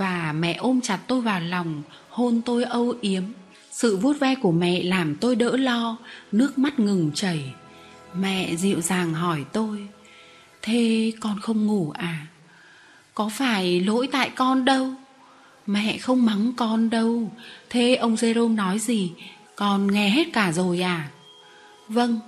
và 0.00 0.32
mẹ 0.32 0.54
ôm 0.58 0.80
chặt 0.80 0.98
tôi 1.06 1.20
vào 1.20 1.40
lòng, 1.40 1.82
hôn 2.08 2.42
tôi 2.44 2.64
âu 2.64 2.94
yếm. 3.00 3.22
Sự 3.70 3.96
vuốt 3.96 4.20
ve 4.20 4.34
của 4.34 4.52
mẹ 4.52 4.82
làm 4.82 5.14
tôi 5.14 5.36
đỡ 5.36 5.56
lo, 5.56 5.96
nước 6.32 6.58
mắt 6.58 6.78
ngừng 6.78 7.10
chảy. 7.14 7.52
Mẹ 8.14 8.56
dịu 8.56 8.80
dàng 8.80 9.14
hỏi 9.14 9.44
tôi, 9.52 9.86
thế 10.62 11.12
con 11.20 11.40
không 11.40 11.66
ngủ 11.66 11.90
à? 11.90 12.26
Có 13.14 13.28
phải 13.28 13.80
lỗi 13.80 14.08
tại 14.12 14.30
con 14.30 14.64
đâu? 14.64 14.88
Mẹ 15.66 15.98
không 15.98 16.26
mắng 16.26 16.52
con 16.56 16.90
đâu. 16.90 17.32
Thế 17.70 17.94
ông 17.94 18.14
Jerome 18.14 18.54
nói 18.54 18.78
gì? 18.78 19.12
Con 19.56 19.92
nghe 19.92 20.10
hết 20.10 20.32
cả 20.32 20.52
rồi 20.52 20.80
à? 20.82 21.08
Vâng, 21.88 22.20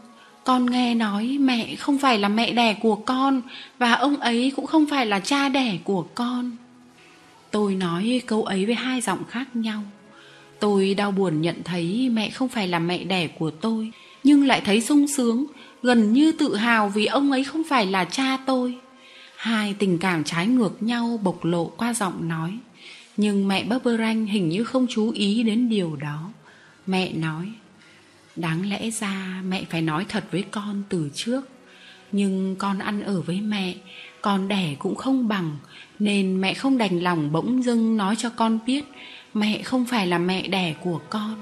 con 0.44 0.70
nghe 0.70 0.94
nói 0.94 1.36
mẹ 1.40 1.76
không 1.76 1.98
phải 1.98 2.18
là 2.18 2.28
mẹ 2.28 2.52
đẻ 2.52 2.74
của 2.74 2.96
con 2.96 3.42
và 3.78 3.92
ông 3.92 4.16
ấy 4.16 4.52
cũng 4.56 4.66
không 4.66 4.86
phải 4.90 5.06
là 5.06 5.20
cha 5.20 5.48
đẻ 5.48 5.78
của 5.84 6.02
con. 6.14 6.56
Tôi 7.52 7.74
nói 7.74 8.22
câu 8.26 8.44
ấy 8.44 8.66
với 8.66 8.74
hai 8.74 9.00
giọng 9.00 9.24
khác 9.24 9.56
nhau. 9.56 9.82
Tôi 10.60 10.94
đau 10.94 11.10
buồn 11.10 11.42
nhận 11.42 11.62
thấy 11.64 12.08
mẹ 12.12 12.30
không 12.30 12.48
phải 12.48 12.68
là 12.68 12.78
mẹ 12.78 13.04
đẻ 13.04 13.28
của 13.28 13.50
tôi, 13.50 13.90
nhưng 14.24 14.46
lại 14.46 14.62
thấy 14.64 14.80
sung 14.80 15.08
sướng, 15.08 15.46
gần 15.82 16.12
như 16.12 16.32
tự 16.32 16.56
hào 16.56 16.88
vì 16.88 17.06
ông 17.06 17.32
ấy 17.32 17.44
không 17.44 17.62
phải 17.68 17.86
là 17.86 18.04
cha 18.04 18.38
tôi. 18.46 18.78
Hai 19.36 19.74
tình 19.78 19.98
cảm 19.98 20.24
trái 20.24 20.46
ngược 20.46 20.82
nhau 20.82 21.20
bộc 21.22 21.44
lộ 21.44 21.66
qua 21.76 21.94
giọng 21.94 22.28
nói. 22.28 22.58
Nhưng 23.16 23.48
mẹ 23.48 23.64
Barberanh 23.64 24.26
hình 24.26 24.48
như 24.48 24.64
không 24.64 24.86
chú 24.90 25.10
ý 25.10 25.42
đến 25.42 25.68
điều 25.68 25.96
đó. 25.96 26.30
Mẹ 26.86 27.12
nói, 27.12 27.52
đáng 28.36 28.68
lẽ 28.70 28.90
ra 28.90 29.42
mẹ 29.48 29.64
phải 29.70 29.82
nói 29.82 30.06
thật 30.08 30.24
với 30.30 30.44
con 30.50 30.82
từ 30.88 31.10
trước. 31.14 31.40
Nhưng 32.12 32.56
con 32.58 32.78
ăn 32.78 33.02
ở 33.02 33.20
với 33.20 33.40
mẹ, 33.40 33.74
con 34.22 34.48
đẻ 34.48 34.74
cũng 34.78 34.94
không 34.94 35.28
bằng, 35.28 35.56
nên 35.98 36.40
mẹ 36.40 36.54
không 36.54 36.78
đành 36.78 37.00
lòng 37.00 37.32
bỗng 37.32 37.64
dưng 37.64 37.96
nói 37.96 38.16
cho 38.18 38.30
con 38.30 38.58
biết 38.66 38.84
mẹ 39.34 39.62
không 39.62 39.84
phải 39.84 40.06
là 40.06 40.18
mẹ 40.18 40.48
đẻ 40.48 40.74
của 40.84 41.00
con. 41.10 41.34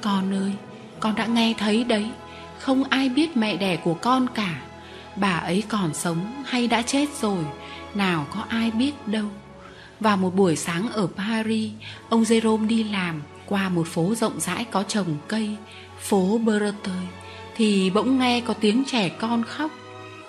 Con 0.00 0.34
ơi, 0.34 0.52
con 1.00 1.14
đã 1.14 1.26
nghe 1.26 1.54
thấy 1.58 1.84
đấy, 1.84 2.10
không 2.58 2.84
ai 2.84 3.08
biết 3.08 3.36
mẹ 3.36 3.56
đẻ 3.56 3.76
của 3.76 3.94
con 3.94 4.26
cả. 4.34 4.62
Bà 5.16 5.32
ấy 5.32 5.62
còn 5.68 5.94
sống 5.94 6.42
hay 6.44 6.66
đã 6.66 6.82
chết 6.82 7.08
rồi, 7.20 7.44
nào 7.94 8.26
có 8.34 8.44
ai 8.48 8.70
biết 8.70 9.08
đâu. 9.08 9.26
và 10.00 10.16
một 10.16 10.36
buổi 10.36 10.56
sáng 10.56 10.92
ở 10.92 11.08
Paris, 11.16 11.70
ông 12.08 12.22
Jerome 12.22 12.66
đi 12.66 12.84
làm 12.84 13.22
qua 13.46 13.68
một 13.68 13.86
phố 13.86 14.14
rộng 14.14 14.40
rãi 14.40 14.64
có 14.64 14.82
trồng 14.82 15.16
cây, 15.28 15.56
phố 16.00 16.38
Breteuil, 16.38 17.06
thì 17.56 17.90
bỗng 17.90 18.18
nghe 18.18 18.40
có 18.40 18.54
tiếng 18.54 18.84
trẻ 18.86 19.08
con 19.08 19.44
khóc. 19.44 19.70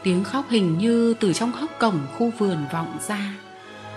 Tiếng 0.03 0.23
khóc 0.23 0.45
hình 0.49 0.77
như 0.77 1.13
từ 1.19 1.33
trong 1.33 1.51
hốc 1.51 1.79
cổng 1.79 1.99
khu 2.17 2.31
vườn 2.37 2.57
vọng 2.73 2.97
ra. 3.07 3.33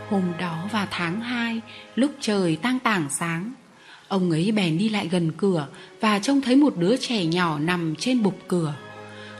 Hôm 0.09 0.23
đó 0.41 0.69
vào 0.73 0.87
tháng 0.91 1.21
2, 1.21 1.61
lúc 1.95 2.11
trời 2.21 2.57
tang 2.57 2.79
tảng 2.79 3.07
sáng, 3.11 3.53
ông 4.09 4.31
ấy 4.31 4.53
bèn 4.53 4.79
đi 4.79 4.89
lại 4.89 5.09
gần 5.09 5.33
cửa 5.37 5.67
và 6.01 6.19
trông 6.19 6.41
thấy 6.41 6.57
một 6.57 6.77
đứa 6.77 6.97
trẻ 6.97 7.25
nhỏ 7.25 7.59
nằm 7.59 7.95
trên 7.99 8.23
bục 8.23 8.39
cửa. 8.49 8.75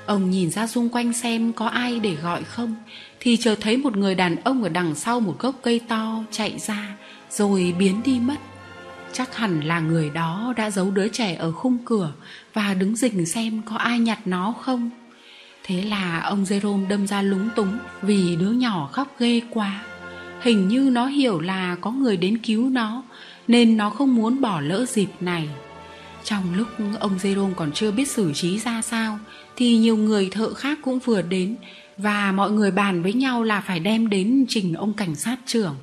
Ông 0.07 0.31
nhìn 0.31 0.51
ra 0.51 0.67
xung 0.67 0.89
quanh 0.89 1.13
xem 1.13 1.53
có 1.53 1.67
ai 1.67 2.01
để 2.01 2.15
gọi 2.15 2.45
không 2.45 2.75
Thì 3.21 3.37
chợt 3.37 3.57
thấy 3.61 3.77
một 3.77 3.97
người 3.97 4.15
đàn 4.15 4.37
ông 4.37 4.63
ở 4.63 4.69
đằng 4.69 4.95
sau 4.95 5.21
một 5.21 5.37
gốc 5.39 5.55
cây 5.63 5.81
to 5.89 6.25
chạy 6.31 6.59
ra 6.59 6.97
Rồi 7.31 7.75
biến 7.79 8.01
đi 8.05 8.21
mất 8.21 8.39
Chắc 9.13 9.37
hẳn 9.37 9.61
là 9.61 9.81
người 9.81 10.11
đó 10.11 10.55
đã 10.57 10.71
giấu 10.71 10.91
đứa 10.91 11.09
trẻ 11.09 11.35
ở 11.35 11.53
khung 11.53 11.79
cửa 11.85 12.13
Và 12.55 12.75
đứng 12.75 12.97
rình 12.97 13.27
xem 13.27 13.63
có 13.65 13.77
ai 13.77 13.99
nhặt 13.99 14.19
nó 14.25 14.55
không 14.61 14.91
Thế 15.65 15.83
là 15.83 16.21
ông 16.21 16.45
Jerome 16.45 16.89
đâm 16.89 17.07
ra 17.07 17.23
lúng 17.23 17.49
túng 17.57 17.79
Vì 18.03 18.37
đứa 18.37 18.51
nhỏ 18.51 18.89
khóc 18.93 19.17
ghê 19.19 19.41
quá 19.51 19.85
Hình 20.41 20.69
như 20.69 20.91
nó 20.93 21.07
hiểu 21.07 21.41
là 21.41 21.77
có 21.81 21.91
người 21.91 22.17
đến 22.17 22.39
cứu 22.39 22.71
nó 22.71 23.03
Nên 23.49 23.77
nó 23.77 23.91
không 23.91 24.15
muốn 24.15 24.41
bỏ 24.41 24.61
lỡ 24.61 24.87
dịp 24.87 25.09
này 25.21 25.49
trong 26.25 26.55
lúc 26.55 26.69
ông 27.01 27.17
Jerome 27.23 27.55
còn 27.55 27.73
chưa 27.73 27.91
biết 27.91 28.09
xử 28.09 28.33
trí 28.33 28.59
ra 28.59 28.83
sao 28.83 29.19
thì 29.57 29.77
nhiều 29.77 29.97
người 29.97 30.29
thợ 30.31 30.55
khác 30.55 30.79
cũng 30.83 30.99
vừa 30.99 31.23
đến 31.23 31.57
và 31.99 32.33
mọi 32.33 32.51
người 32.51 32.71
bàn 32.71 33.03
với 33.03 33.13
nhau 33.13 33.43
là 33.43 33.61
phải 33.61 33.81
đem 33.81 34.09
đến 34.09 34.47
trình 34.49 34.75
ông 34.75 34.93
cảnh 34.93 35.15
sát 35.15 35.37
trưởng. 35.47 35.77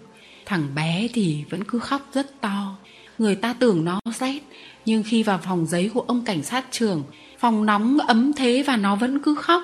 Thằng 0.46 0.76
bé 0.76 1.08
thì 1.14 1.44
vẫn 1.50 1.64
cứ 1.64 1.80
khóc 1.80 2.10
rất 2.14 2.42
to. 2.42 2.78
Người 3.18 3.36
ta 3.36 3.54
tưởng 3.54 3.86
nó 3.86 4.00
rét, 4.20 4.40
nhưng 4.86 5.04
khi 5.04 5.24
vào 5.24 5.38
phòng 5.44 5.66
giấy 5.66 5.92
của 5.94 6.02
ông 6.02 6.26
cảnh 6.26 6.44
sát 6.44 6.66
trưởng, 6.72 7.04
phòng 7.42 7.66
nóng 7.66 7.98
ấm 7.98 8.34
thế 8.34 8.64
và 8.68 8.78
nó 8.78 8.96
vẫn 8.96 9.20
cứ 9.20 9.36
khóc. 9.36 9.64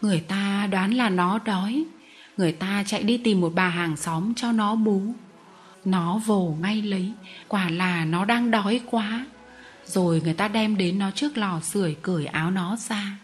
Người 0.00 0.20
ta 0.20 0.68
đoán 0.70 0.94
là 0.94 1.08
nó 1.08 1.38
đói. 1.44 1.84
Người 2.36 2.52
ta 2.52 2.84
chạy 2.86 3.02
đi 3.02 3.18
tìm 3.18 3.40
một 3.40 3.52
bà 3.54 3.68
hàng 3.68 3.96
xóm 3.96 4.34
cho 4.34 4.52
nó 4.52 4.74
bú. 4.74 5.02
Nó 5.84 6.18
vồ 6.26 6.56
ngay 6.60 6.82
lấy, 6.82 7.12
quả 7.48 7.68
là 7.68 8.04
nó 8.04 8.24
đang 8.24 8.50
đói 8.50 8.80
quá. 8.90 9.26
Rồi 9.84 10.20
người 10.24 10.34
ta 10.34 10.48
đem 10.48 10.76
đến 10.76 10.98
nó 10.98 11.10
trước 11.10 11.38
lò 11.38 11.60
sưởi 11.60 11.96
cởi 12.02 12.26
áo 12.26 12.50
nó 12.50 12.76
ra 12.76 13.18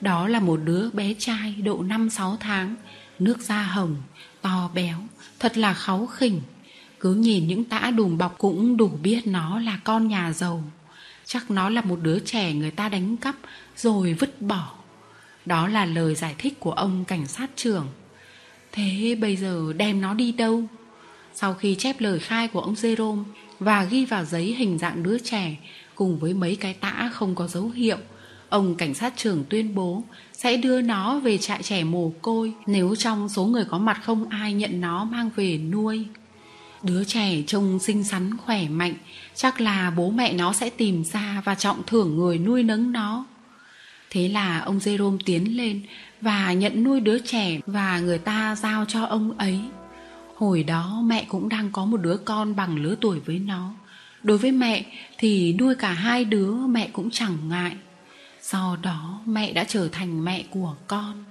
Đó 0.00 0.28
là 0.28 0.40
một 0.40 0.60
đứa 0.64 0.90
bé 0.90 1.14
trai 1.18 1.54
độ 1.64 1.82
5-6 1.82 2.36
tháng 2.36 2.74
Nước 3.18 3.40
da 3.40 3.62
hồng, 3.62 3.96
to 4.42 4.70
béo, 4.74 4.98
thật 5.38 5.56
là 5.56 5.74
kháu 5.74 6.06
khỉnh 6.06 6.40
Cứ 7.00 7.14
nhìn 7.14 7.46
những 7.46 7.64
tã 7.64 7.90
đùm 7.90 8.18
bọc 8.18 8.38
cũng 8.38 8.76
đủ 8.76 8.90
biết 9.02 9.26
nó 9.26 9.60
là 9.60 9.78
con 9.84 10.08
nhà 10.08 10.32
giàu 10.32 10.64
Chắc 11.26 11.50
nó 11.50 11.68
là 11.68 11.80
một 11.80 11.98
đứa 12.02 12.18
trẻ 12.18 12.52
người 12.52 12.70
ta 12.70 12.88
đánh 12.88 13.16
cắp 13.16 13.34
rồi 13.76 14.12
vứt 14.12 14.42
bỏ. 14.42 14.72
Đó 15.46 15.68
là 15.68 15.84
lời 15.84 16.14
giải 16.14 16.34
thích 16.38 16.60
của 16.60 16.72
ông 16.72 17.04
cảnh 17.04 17.26
sát 17.26 17.50
trưởng. 17.56 17.86
Thế 18.72 19.16
bây 19.20 19.36
giờ 19.36 19.72
đem 19.76 20.00
nó 20.00 20.14
đi 20.14 20.32
đâu? 20.32 20.62
Sau 21.34 21.54
khi 21.54 21.74
chép 21.74 22.00
lời 22.00 22.18
khai 22.18 22.48
của 22.48 22.60
ông 22.60 22.74
Jerome 22.74 23.24
và 23.58 23.84
ghi 23.84 24.04
vào 24.04 24.24
giấy 24.24 24.54
hình 24.58 24.78
dạng 24.78 25.02
đứa 25.02 25.18
trẻ 25.18 25.56
cùng 25.94 26.18
với 26.18 26.34
mấy 26.34 26.56
cái 26.56 26.74
tã 26.74 27.10
không 27.12 27.34
có 27.34 27.46
dấu 27.46 27.68
hiệu, 27.68 27.96
ông 28.48 28.74
cảnh 28.74 28.94
sát 28.94 29.12
trưởng 29.16 29.44
tuyên 29.48 29.74
bố 29.74 30.02
sẽ 30.32 30.56
đưa 30.56 30.80
nó 30.80 31.18
về 31.18 31.38
trại 31.38 31.62
trẻ 31.62 31.84
mồ 31.84 32.12
côi 32.22 32.52
nếu 32.66 32.94
trong 32.96 33.28
số 33.28 33.44
người 33.44 33.64
có 33.64 33.78
mặt 33.78 34.00
không 34.02 34.28
ai 34.28 34.52
nhận 34.52 34.80
nó 34.80 35.04
mang 35.04 35.30
về 35.36 35.58
nuôi 35.58 36.06
đứa 36.82 37.04
trẻ 37.04 37.42
trông 37.46 37.78
xinh 37.78 38.04
xắn 38.04 38.36
khỏe 38.36 38.68
mạnh 38.68 38.94
chắc 39.34 39.60
là 39.60 39.90
bố 39.96 40.10
mẹ 40.10 40.32
nó 40.32 40.52
sẽ 40.52 40.70
tìm 40.70 41.04
ra 41.04 41.42
và 41.44 41.54
trọng 41.54 41.82
thưởng 41.86 42.16
người 42.16 42.38
nuôi 42.38 42.62
nấng 42.62 42.92
nó 42.92 43.24
thế 44.10 44.28
là 44.28 44.60
ông 44.60 44.78
jerome 44.78 45.18
tiến 45.24 45.56
lên 45.56 45.82
và 46.20 46.52
nhận 46.52 46.84
nuôi 46.84 47.00
đứa 47.00 47.18
trẻ 47.18 47.60
và 47.66 48.00
người 48.00 48.18
ta 48.18 48.56
giao 48.56 48.84
cho 48.84 49.04
ông 49.04 49.38
ấy 49.38 49.60
hồi 50.36 50.62
đó 50.62 51.02
mẹ 51.04 51.24
cũng 51.28 51.48
đang 51.48 51.70
có 51.72 51.84
một 51.84 51.96
đứa 51.96 52.16
con 52.16 52.56
bằng 52.56 52.76
lứa 52.76 52.94
tuổi 53.00 53.20
với 53.20 53.38
nó 53.38 53.74
Đối 54.26 54.38
với 54.38 54.52
mẹ 54.52 54.84
thì 55.18 55.52
nuôi 55.58 55.74
cả 55.74 55.92
hai 55.92 56.24
đứa 56.24 56.52
mẹ 56.52 56.88
cũng 56.92 57.10
chẳng 57.10 57.36
ngại. 57.48 57.76
Do 58.42 58.76
đó 58.82 59.20
mẹ 59.26 59.52
đã 59.52 59.64
trở 59.64 59.88
thành 59.88 60.24
mẹ 60.24 60.44
của 60.50 60.74
con. 60.86 61.24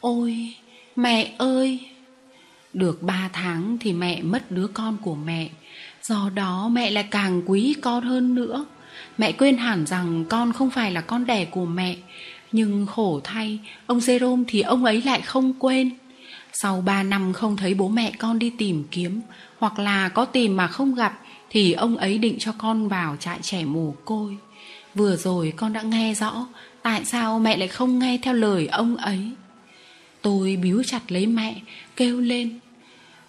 Ôi, 0.00 0.54
mẹ 0.96 1.34
ơi! 1.38 1.90
Được 2.72 3.02
ba 3.02 3.30
tháng 3.32 3.76
thì 3.80 3.92
mẹ 3.92 4.22
mất 4.22 4.50
đứa 4.50 4.66
con 4.66 4.96
của 5.02 5.14
mẹ. 5.14 5.48
Do 6.02 6.30
đó 6.34 6.68
mẹ 6.68 6.90
lại 6.90 7.08
càng 7.10 7.42
quý 7.46 7.74
con 7.80 8.04
hơn 8.04 8.34
nữa. 8.34 8.64
Mẹ 9.18 9.32
quên 9.32 9.56
hẳn 9.56 9.86
rằng 9.86 10.24
con 10.28 10.52
không 10.52 10.70
phải 10.70 10.92
là 10.92 11.00
con 11.00 11.26
đẻ 11.26 11.44
của 11.44 11.66
mẹ. 11.66 11.96
Nhưng 12.52 12.86
khổ 12.86 13.20
thay, 13.24 13.58
ông 13.86 13.98
Jerome 13.98 14.44
thì 14.48 14.60
ông 14.60 14.84
ấy 14.84 15.02
lại 15.02 15.20
không 15.20 15.52
quên. 15.58 15.90
Sau 16.52 16.80
ba 16.80 17.02
năm 17.02 17.32
không 17.32 17.56
thấy 17.56 17.74
bố 17.74 17.88
mẹ 17.88 18.12
con 18.18 18.38
đi 18.38 18.50
tìm 18.50 18.84
kiếm, 18.90 19.20
hoặc 19.58 19.78
là 19.78 20.08
có 20.08 20.24
tìm 20.24 20.56
mà 20.56 20.66
không 20.66 20.94
gặp, 20.94 21.20
thì 21.50 21.72
ông 21.72 21.96
ấy 21.96 22.18
định 22.18 22.36
cho 22.38 22.52
con 22.58 22.88
vào 22.88 23.16
trại 23.16 23.38
trẻ 23.42 23.64
mồ 23.64 23.94
côi 24.04 24.36
vừa 24.94 25.16
rồi 25.16 25.52
con 25.56 25.72
đã 25.72 25.82
nghe 25.82 26.14
rõ 26.14 26.46
tại 26.82 27.04
sao 27.04 27.38
mẹ 27.38 27.56
lại 27.56 27.68
không 27.68 27.98
nghe 27.98 28.18
theo 28.22 28.34
lời 28.34 28.66
ông 28.66 28.96
ấy 28.96 29.30
tôi 30.22 30.56
biếu 30.62 30.82
chặt 30.82 31.00
lấy 31.12 31.26
mẹ 31.26 31.60
kêu 31.96 32.20
lên 32.20 32.58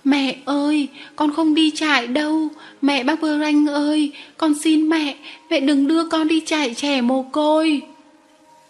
mẹ 0.03 0.35
ơi, 0.45 0.87
con 1.15 1.33
không 1.33 1.55
đi 1.55 1.71
trại 1.75 2.07
đâu. 2.07 2.49
Mẹ 2.81 3.03
bác 3.03 3.21
bơ 3.21 3.39
ranh 3.39 3.65
ơi, 3.67 4.11
con 4.37 4.53
xin 4.59 4.89
mẹ 4.89 5.15
mẹ 5.49 5.59
đừng 5.59 5.87
đưa 5.87 6.09
con 6.09 6.27
đi 6.27 6.41
trại 6.45 6.73
trẻ 6.73 7.01
mồ 7.01 7.23
côi. 7.23 7.81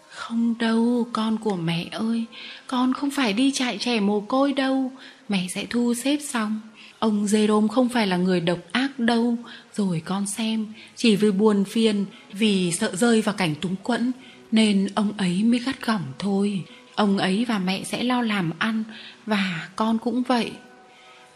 Không 0.08 0.54
đâu, 0.58 1.06
con 1.12 1.38
của 1.38 1.56
mẹ 1.56 1.86
ơi, 1.92 2.24
con 2.66 2.94
không 2.94 3.10
phải 3.10 3.32
đi 3.32 3.52
trại 3.52 3.78
trẻ 3.78 4.00
mồ 4.00 4.20
côi 4.20 4.52
đâu. 4.52 4.92
Mẹ 5.28 5.46
sẽ 5.54 5.66
thu 5.70 5.94
xếp 5.94 6.18
xong. 6.28 6.60
Ông 6.98 7.26
Jerome 7.26 7.68
không 7.68 7.88
phải 7.88 8.06
là 8.06 8.16
người 8.16 8.40
độc 8.40 8.58
ác 8.72 8.98
đâu. 8.98 9.36
Rồi 9.74 10.02
con 10.04 10.26
xem, 10.26 10.66
Chỉ 10.96 11.16
vì 11.16 11.30
buồn 11.30 11.64
phiền, 11.64 12.04
Vì 12.32 12.72
sợ 12.72 12.96
rơi 12.96 13.22
vào 13.22 13.34
cảnh 13.34 13.54
túng 13.60 13.76
quẫn, 13.82 14.12
Nên 14.50 14.88
ông 14.94 15.12
ấy 15.18 15.42
mới 15.42 15.58
gắt 15.58 15.86
gỏng 15.86 16.02
thôi. 16.18 16.64
Ông 16.94 17.18
ấy 17.18 17.44
và 17.48 17.58
mẹ 17.58 17.84
sẽ 17.84 18.02
lo 18.02 18.22
làm 18.22 18.52
ăn, 18.58 18.84
Và 19.26 19.68
con 19.76 19.98
cũng 19.98 20.22
vậy. 20.22 20.52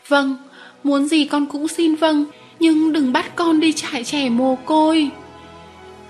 Vâng 0.08 0.36
Muốn 0.84 1.08
gì 1.08 1.24
con 1.24 1.46
cũng 1.46 1.68
xin 1.68 1.94
vâng 1.94 2.24
Nhưng 2.60 2.92
đừng 2.92 3.12
bắt 3.12 3.36
con 3.36 3.60
đi 3.60 3.72
trại 3.72 4.04
trẻ 4.04 4.28
mồ 4.28 4.56
côi. 4.56 5.10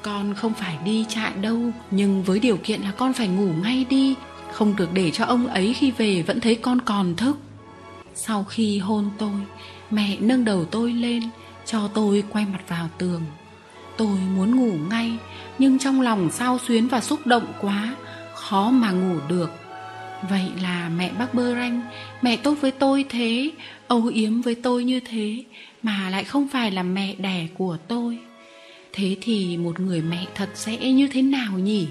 Con 0.03 0.35
không 0.35 0.53
phải 0.55 0.79
đi 0.85 1.05
trại 1.09 1.33
đâu, 1.41 1.59
Nhưng 1.91 2.23
với 2.23 2.39
điều 2.39 2.57
kiện 2.57 2.81
là 2.81 2.91
con 2.97 3.13
phải 3.13 3.29
ngủ 3.29 3.49
ngay 3.63 3.87
đi. 3.91 4.15
Không 4.53 4.77
được 4.77 4.89
để 4.93 5.11
cho 5.11 5.25
ông 5.25 5.47
ấy 5.47 5.75
khi 5.75 5.91
về 5.91 6.23
Vẫn 6.23 6.41
thấy 6.41 6.55
con 6.55 6.81
còn 6.81 7.17
thức. 7.17 7.37
Sau 8.15 8.45
khi 8.45 8.79
hôn 8.79 9.11
tôi, 9.19 9.41
Mẹ 9.91 10.17
nâng 10.21 10.45
đầu 10.45 10.65
tôi 10.65 10.93
lên, 10.93 11.23
Cho 11.67 11.89
tôi 11.95 12.25
quay 12.33 12.47
mặt 12.53 12.61
vào 12.69 12.89
tường. 12.99 13.23
Tôi 13.97 14.19
muốn 14.37 14.57
ngủ 14.57 14.73
ngay, 14.91 15.13
Nhưng 15.59 15.79
trong 15.79 16.01
lòng 16.01 16.31
sao 16.31 16.59
xuyến 16.67 16.89
và 16.89 17.01
xúc 17.01 17.27
động 17.27 17.47
quá, 17.61 17.95
Khó 18.35 18.71
mà 18.71 18.91
ngủ 18.91 19.17
được. 19.29 19.51
Vậy 20.31 20.51
là 20.63 20.91
mẹ 20.97 21.11
bác 21.19 21.35
Bơ 21.35 21.55
Ranh, 21.55 21.83
Mẹ 22.23 22.37
tốt 22.37 22.55
với 22.61 22.71
tôi 22.71 23.05
thế. 23.09 23.51
Âu 23.89 24.07
yếm 24.07 24.41
với 24.41 24.55
tôi 24.55 24.85
như 24.85 25.01
thế 25.01 25.45
Mà 25.83 26.11
lại 26.11 26.25
không 26.25 26.49
phải 26.49 26.71
là 26.71 26.83
mẹ 26.83 27.15
đẻ 27.19 27.47
của 27.55 27.77
tôi 27.89 28.19
Thế 28.93 29.17
thì 29.21 29.57
một 29.57 29.81
người 29.81 30.03
mẹ 30.03 30.25
thật 30.35 30.49
sẽ 30.55 30.77
như 30.93 31.09
thế 31.09 31.23
nào 31.23 31.59
nhỉ? 31.59 31.87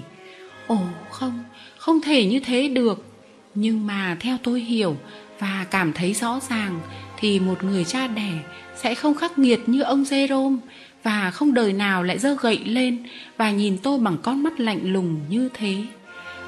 Ồ 0.66 0.78
không, 1.10 1.44
không 1.78 2.00
thể 2.00 2.26
như 2.26 2.40
thế 2.40 2.68
được 2.68 3.04
Nhưng 3.54 3.86
mà 3.86 4.16
theo 4.20 4.36
tôi 4.42 4.60
hiểu 4.60 4.96
và 5.38 5.66
cảm 5.70 5.92
thấy 5.92 6.14
rõ 6.14 6.40
ràng 6.50 6.80
Thì 7.18 7.40
một 7.40 7.64
người 7.64 7.84
cha 7.84 8.06
đẻ 8.06 8.32
sẽ 8.76 8.94
không 8.94 9.14
khắc 9.14 9.38
nghiệt 9.38 9.60
như 9.66 9.82
ông 9.82 10.02
Jerome 10.02 10.58
Và 11.02 11.30
không 11.30 11.54
đời 11.54 11.72
nào 11.72 12.02
lại 12.02 12.18
giơ 12.18 12.36
gậy 12.40 12.58
lên 12.64 13.04
Và 13.36 13.50
nhìn 13.50 13.78
tôi 13.78 13.98
bằng 13.98 14.18
con 14.22 14.42
mắt 14.42 14.60
lạnh 14.60 14.92
lùng 14.92 15.20
như 15.28 15.48
thế 15.54 15.76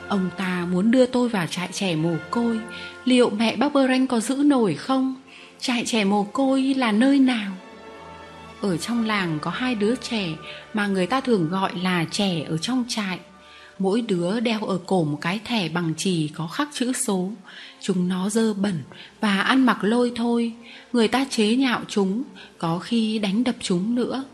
Ông 0.08 0.30
ta 0.36 0.66
muốn 0.72 0.90
đưa 0.90 1.06
tôi 1.06 1.28
vào 1.28 1.46
trại 1.46 1.68
trẻ 1.72 1.96
mồ 1.96 2.14
côi 2.30 2.60
Liệu 3.04 3.30
mẹ 3.30 3.56
bác 3.56 3.72
Bơ 3.72 3.88
Ranh 3.88 4.06
có 4.06 4.20
giữ 4.20 4.36
nổi 4.36 4.74
không? 4.74 5.14
Trại 5.60 5.84
trẻ 5.86 6.04
mồ 6.04 6.24
côi 6.24 6.62
là 6.62 6.92
nơi 6.92 7.18
nào? 7.18 7.52
Ở 8.60 8.76
trong 8.76 9.06
làng 9.06 9.38
có 9.42 9.50
hai 9.50 9.74
đứa 9.74 9.94
trẻ 9.96 10.28
Mà 10.74 10.86
người 10.86 11.06
ta 11.06 11.20
thường 11.20 11.48
gọi 11.48 11.72
là 11.82 12.04
trẻ 12.10 12.42
ở 12.48 12.58
trong 12.58 12.84
trại. 12.88 13.18
Mỗi 13.78 14.00
đứa 14.00 14.40
đeo 14.40 14.64
ở 14.64 14.78
cổ 14.86 15.04
một 15.04 15.18
cái 15.20 15.40
thẻ 15.44 15.68
bằng 15.68 15.94
chì 15.96 16.28
có 16.28 16.46
khắc 16.46 16.68
chữ 16.72 16.92
số. 16.92 17.30
Chúng 17.80 18.08
nó 18.08 18.30
dơ 18.30 18.54
bẩn 18.54 18.82
và 19.20 19.40
ăn 19.40 19.66
mặc 19.66 19.78
lôi 19.80 20.12
thôi. 20.16 20.52
Người 20.92 21.08
ta 21.08 21.26
chế 21.30 21.56
nhạo 21.56 21.80
chúng, 21.88 22.22
Có 22.58 22.78
khi 22.78 23.18
đánh 23.18 23.44
đập 23.44 23.54
chúng 23.60 23.94
nữa. 23.94 24.24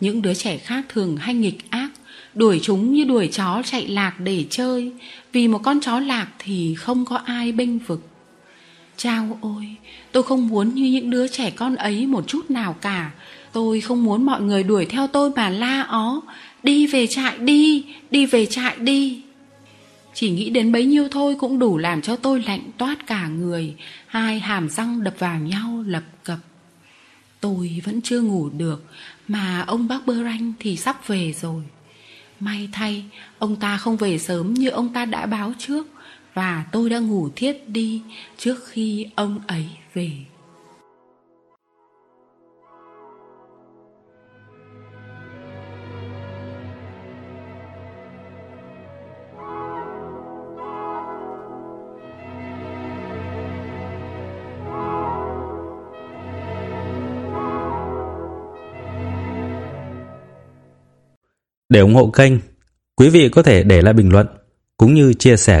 Những 0.00 0.22
đứa 0.22 0.34
trẻ 0.34 0.58
khác 0.58 0.84
thường 0.88 1.16
hay 1.16 1.34
nghịch 1.34 1.70
ác, 1.70 1.88
Đuổi 2.34 2.60
chúng 2.62 2.92
như 2.92 3.04
đuổi 3.04 3.28
chó 3.32 3.62
chạy 3.64 3.86
lạc 3.86 4.20
để 4.20 4.44
chơi. 4.50 4.92
Vì 5.32 5.48
một 5.48 5.58
con 5.62 5.80
chó 5.80 6.00
lạc 6.00 6.28
thì 6.38 6.74
không 6.74 7.04
có 7.04 7.16
ai 7.16 7.52
bênh 7.52 7.78
vực. 7.78 8.02
Chao 8.96 9.38
ôi, 9.40 9.66
Tôi 10.12 10.22
không 10.22 10.48
muốn 10.48 10.74
như 10.74 10.90
những 10.90 11.10
đứa 11.10 11.28
trẻ 11.28 11.50
con 11.50 11.76
ấy 11.76 12.06
một 12.06 12.24
chút 12.26 12.50
nào 12.50 12.76
cả. 12.80 13.10
Tôi 13.52 13.80
không 13.80 14.04
muốn 14.04 14.26
mọi 14.26 14.40
người 14.40 14.62
đuổi 14.62 14.86
theo 14.86 15.06
tôi 15.06 15.30
mà 15.30 15.48
la 15.48 15.82
ó. 15.82 16.20
Đi 16.62 16.86
về 16.86 17.06
trại 17.06 17.38
đi 17.38 17.84
Đi 18.10 18.26
về 18.26 18.46
trại 18.46 18.76
đi. 18.76 19.22
Chỉ 20.14 20.30
nghĩ 20.30 20.50
đến 20.50 20.72
bấy 20.72 20.84
nhiêu 20.84 21.08
thôi 21.10 21.36
cũng 21.38 21.58
đủ 21.58 21.78
làm 21.78 22.02
cho 22.02 22.16
tôi 22.16 22.42
lạnh 22.46 22.70
toát 22.78 23.06
cả 23.06 23.28
người. 23.28 23.74
Hai 24.06 24.40
hàm 24.40 24.68
răng 24.68 25.04
đập 25.04 25.14
vào 25.18 25.38
nhau 25.38 25.84
lập 25.86 26.02
cập. 26.24 26.38
Tôi 27.40 27.82
vẫn 27.84 28.00
chưa 28.00 28.20
ngủ 28.20 28.48
được, 28.48 28.84
Mà 29.28 29.64
ông 29.66 29.88
bác 29.88 30.06
Bơ 30.06 30.14
Ranh 30.24 30.52
thì 30.60 30.76
sắp 30.76 31.08
về 31.08 31.32
rồi. 31.40 31.62
May 32.40 32.68
thay, 32.72 33.04
Ông 33.38 33.56
ta 33.56 33.76
không 33.76 33.96
về 33.96 34.18
sớm 34.18 34.54
như 34.54 34.68
ông 34.68 34.92
ta 34.92 35.04
đã 35.04 35.26
báo 35.26 35.52
trước. 35.58 35.86
Và 36.36 36.64
tôi 36.72 36.90
đã 36.90 36.98
ngủ 36.98 37.28
thiết 37.36 37.68
đi 37.68 38.02
Trước 38.36 38.56
khi 38.66 39.06
ông 39.14 39.40
ấy 39.46 39.66
về. 39.94 40.10
Để 61.68 61.80
ủng 61.80 61.94
hộ 61.94 62.10
kênh, 62.10 62.32
quý 62.96 63.08
vị 63.08 63.28
có 63.28 63.42
thể 63.42 63.62
để 63.62 63.82
lại 63.82 63.94
bình 63.94 64.12
luận 64.12 64.26
cũng 64.76 64.94
như 64.94 65.14
chia 65.14 65.36
sẻ 65.36 65.60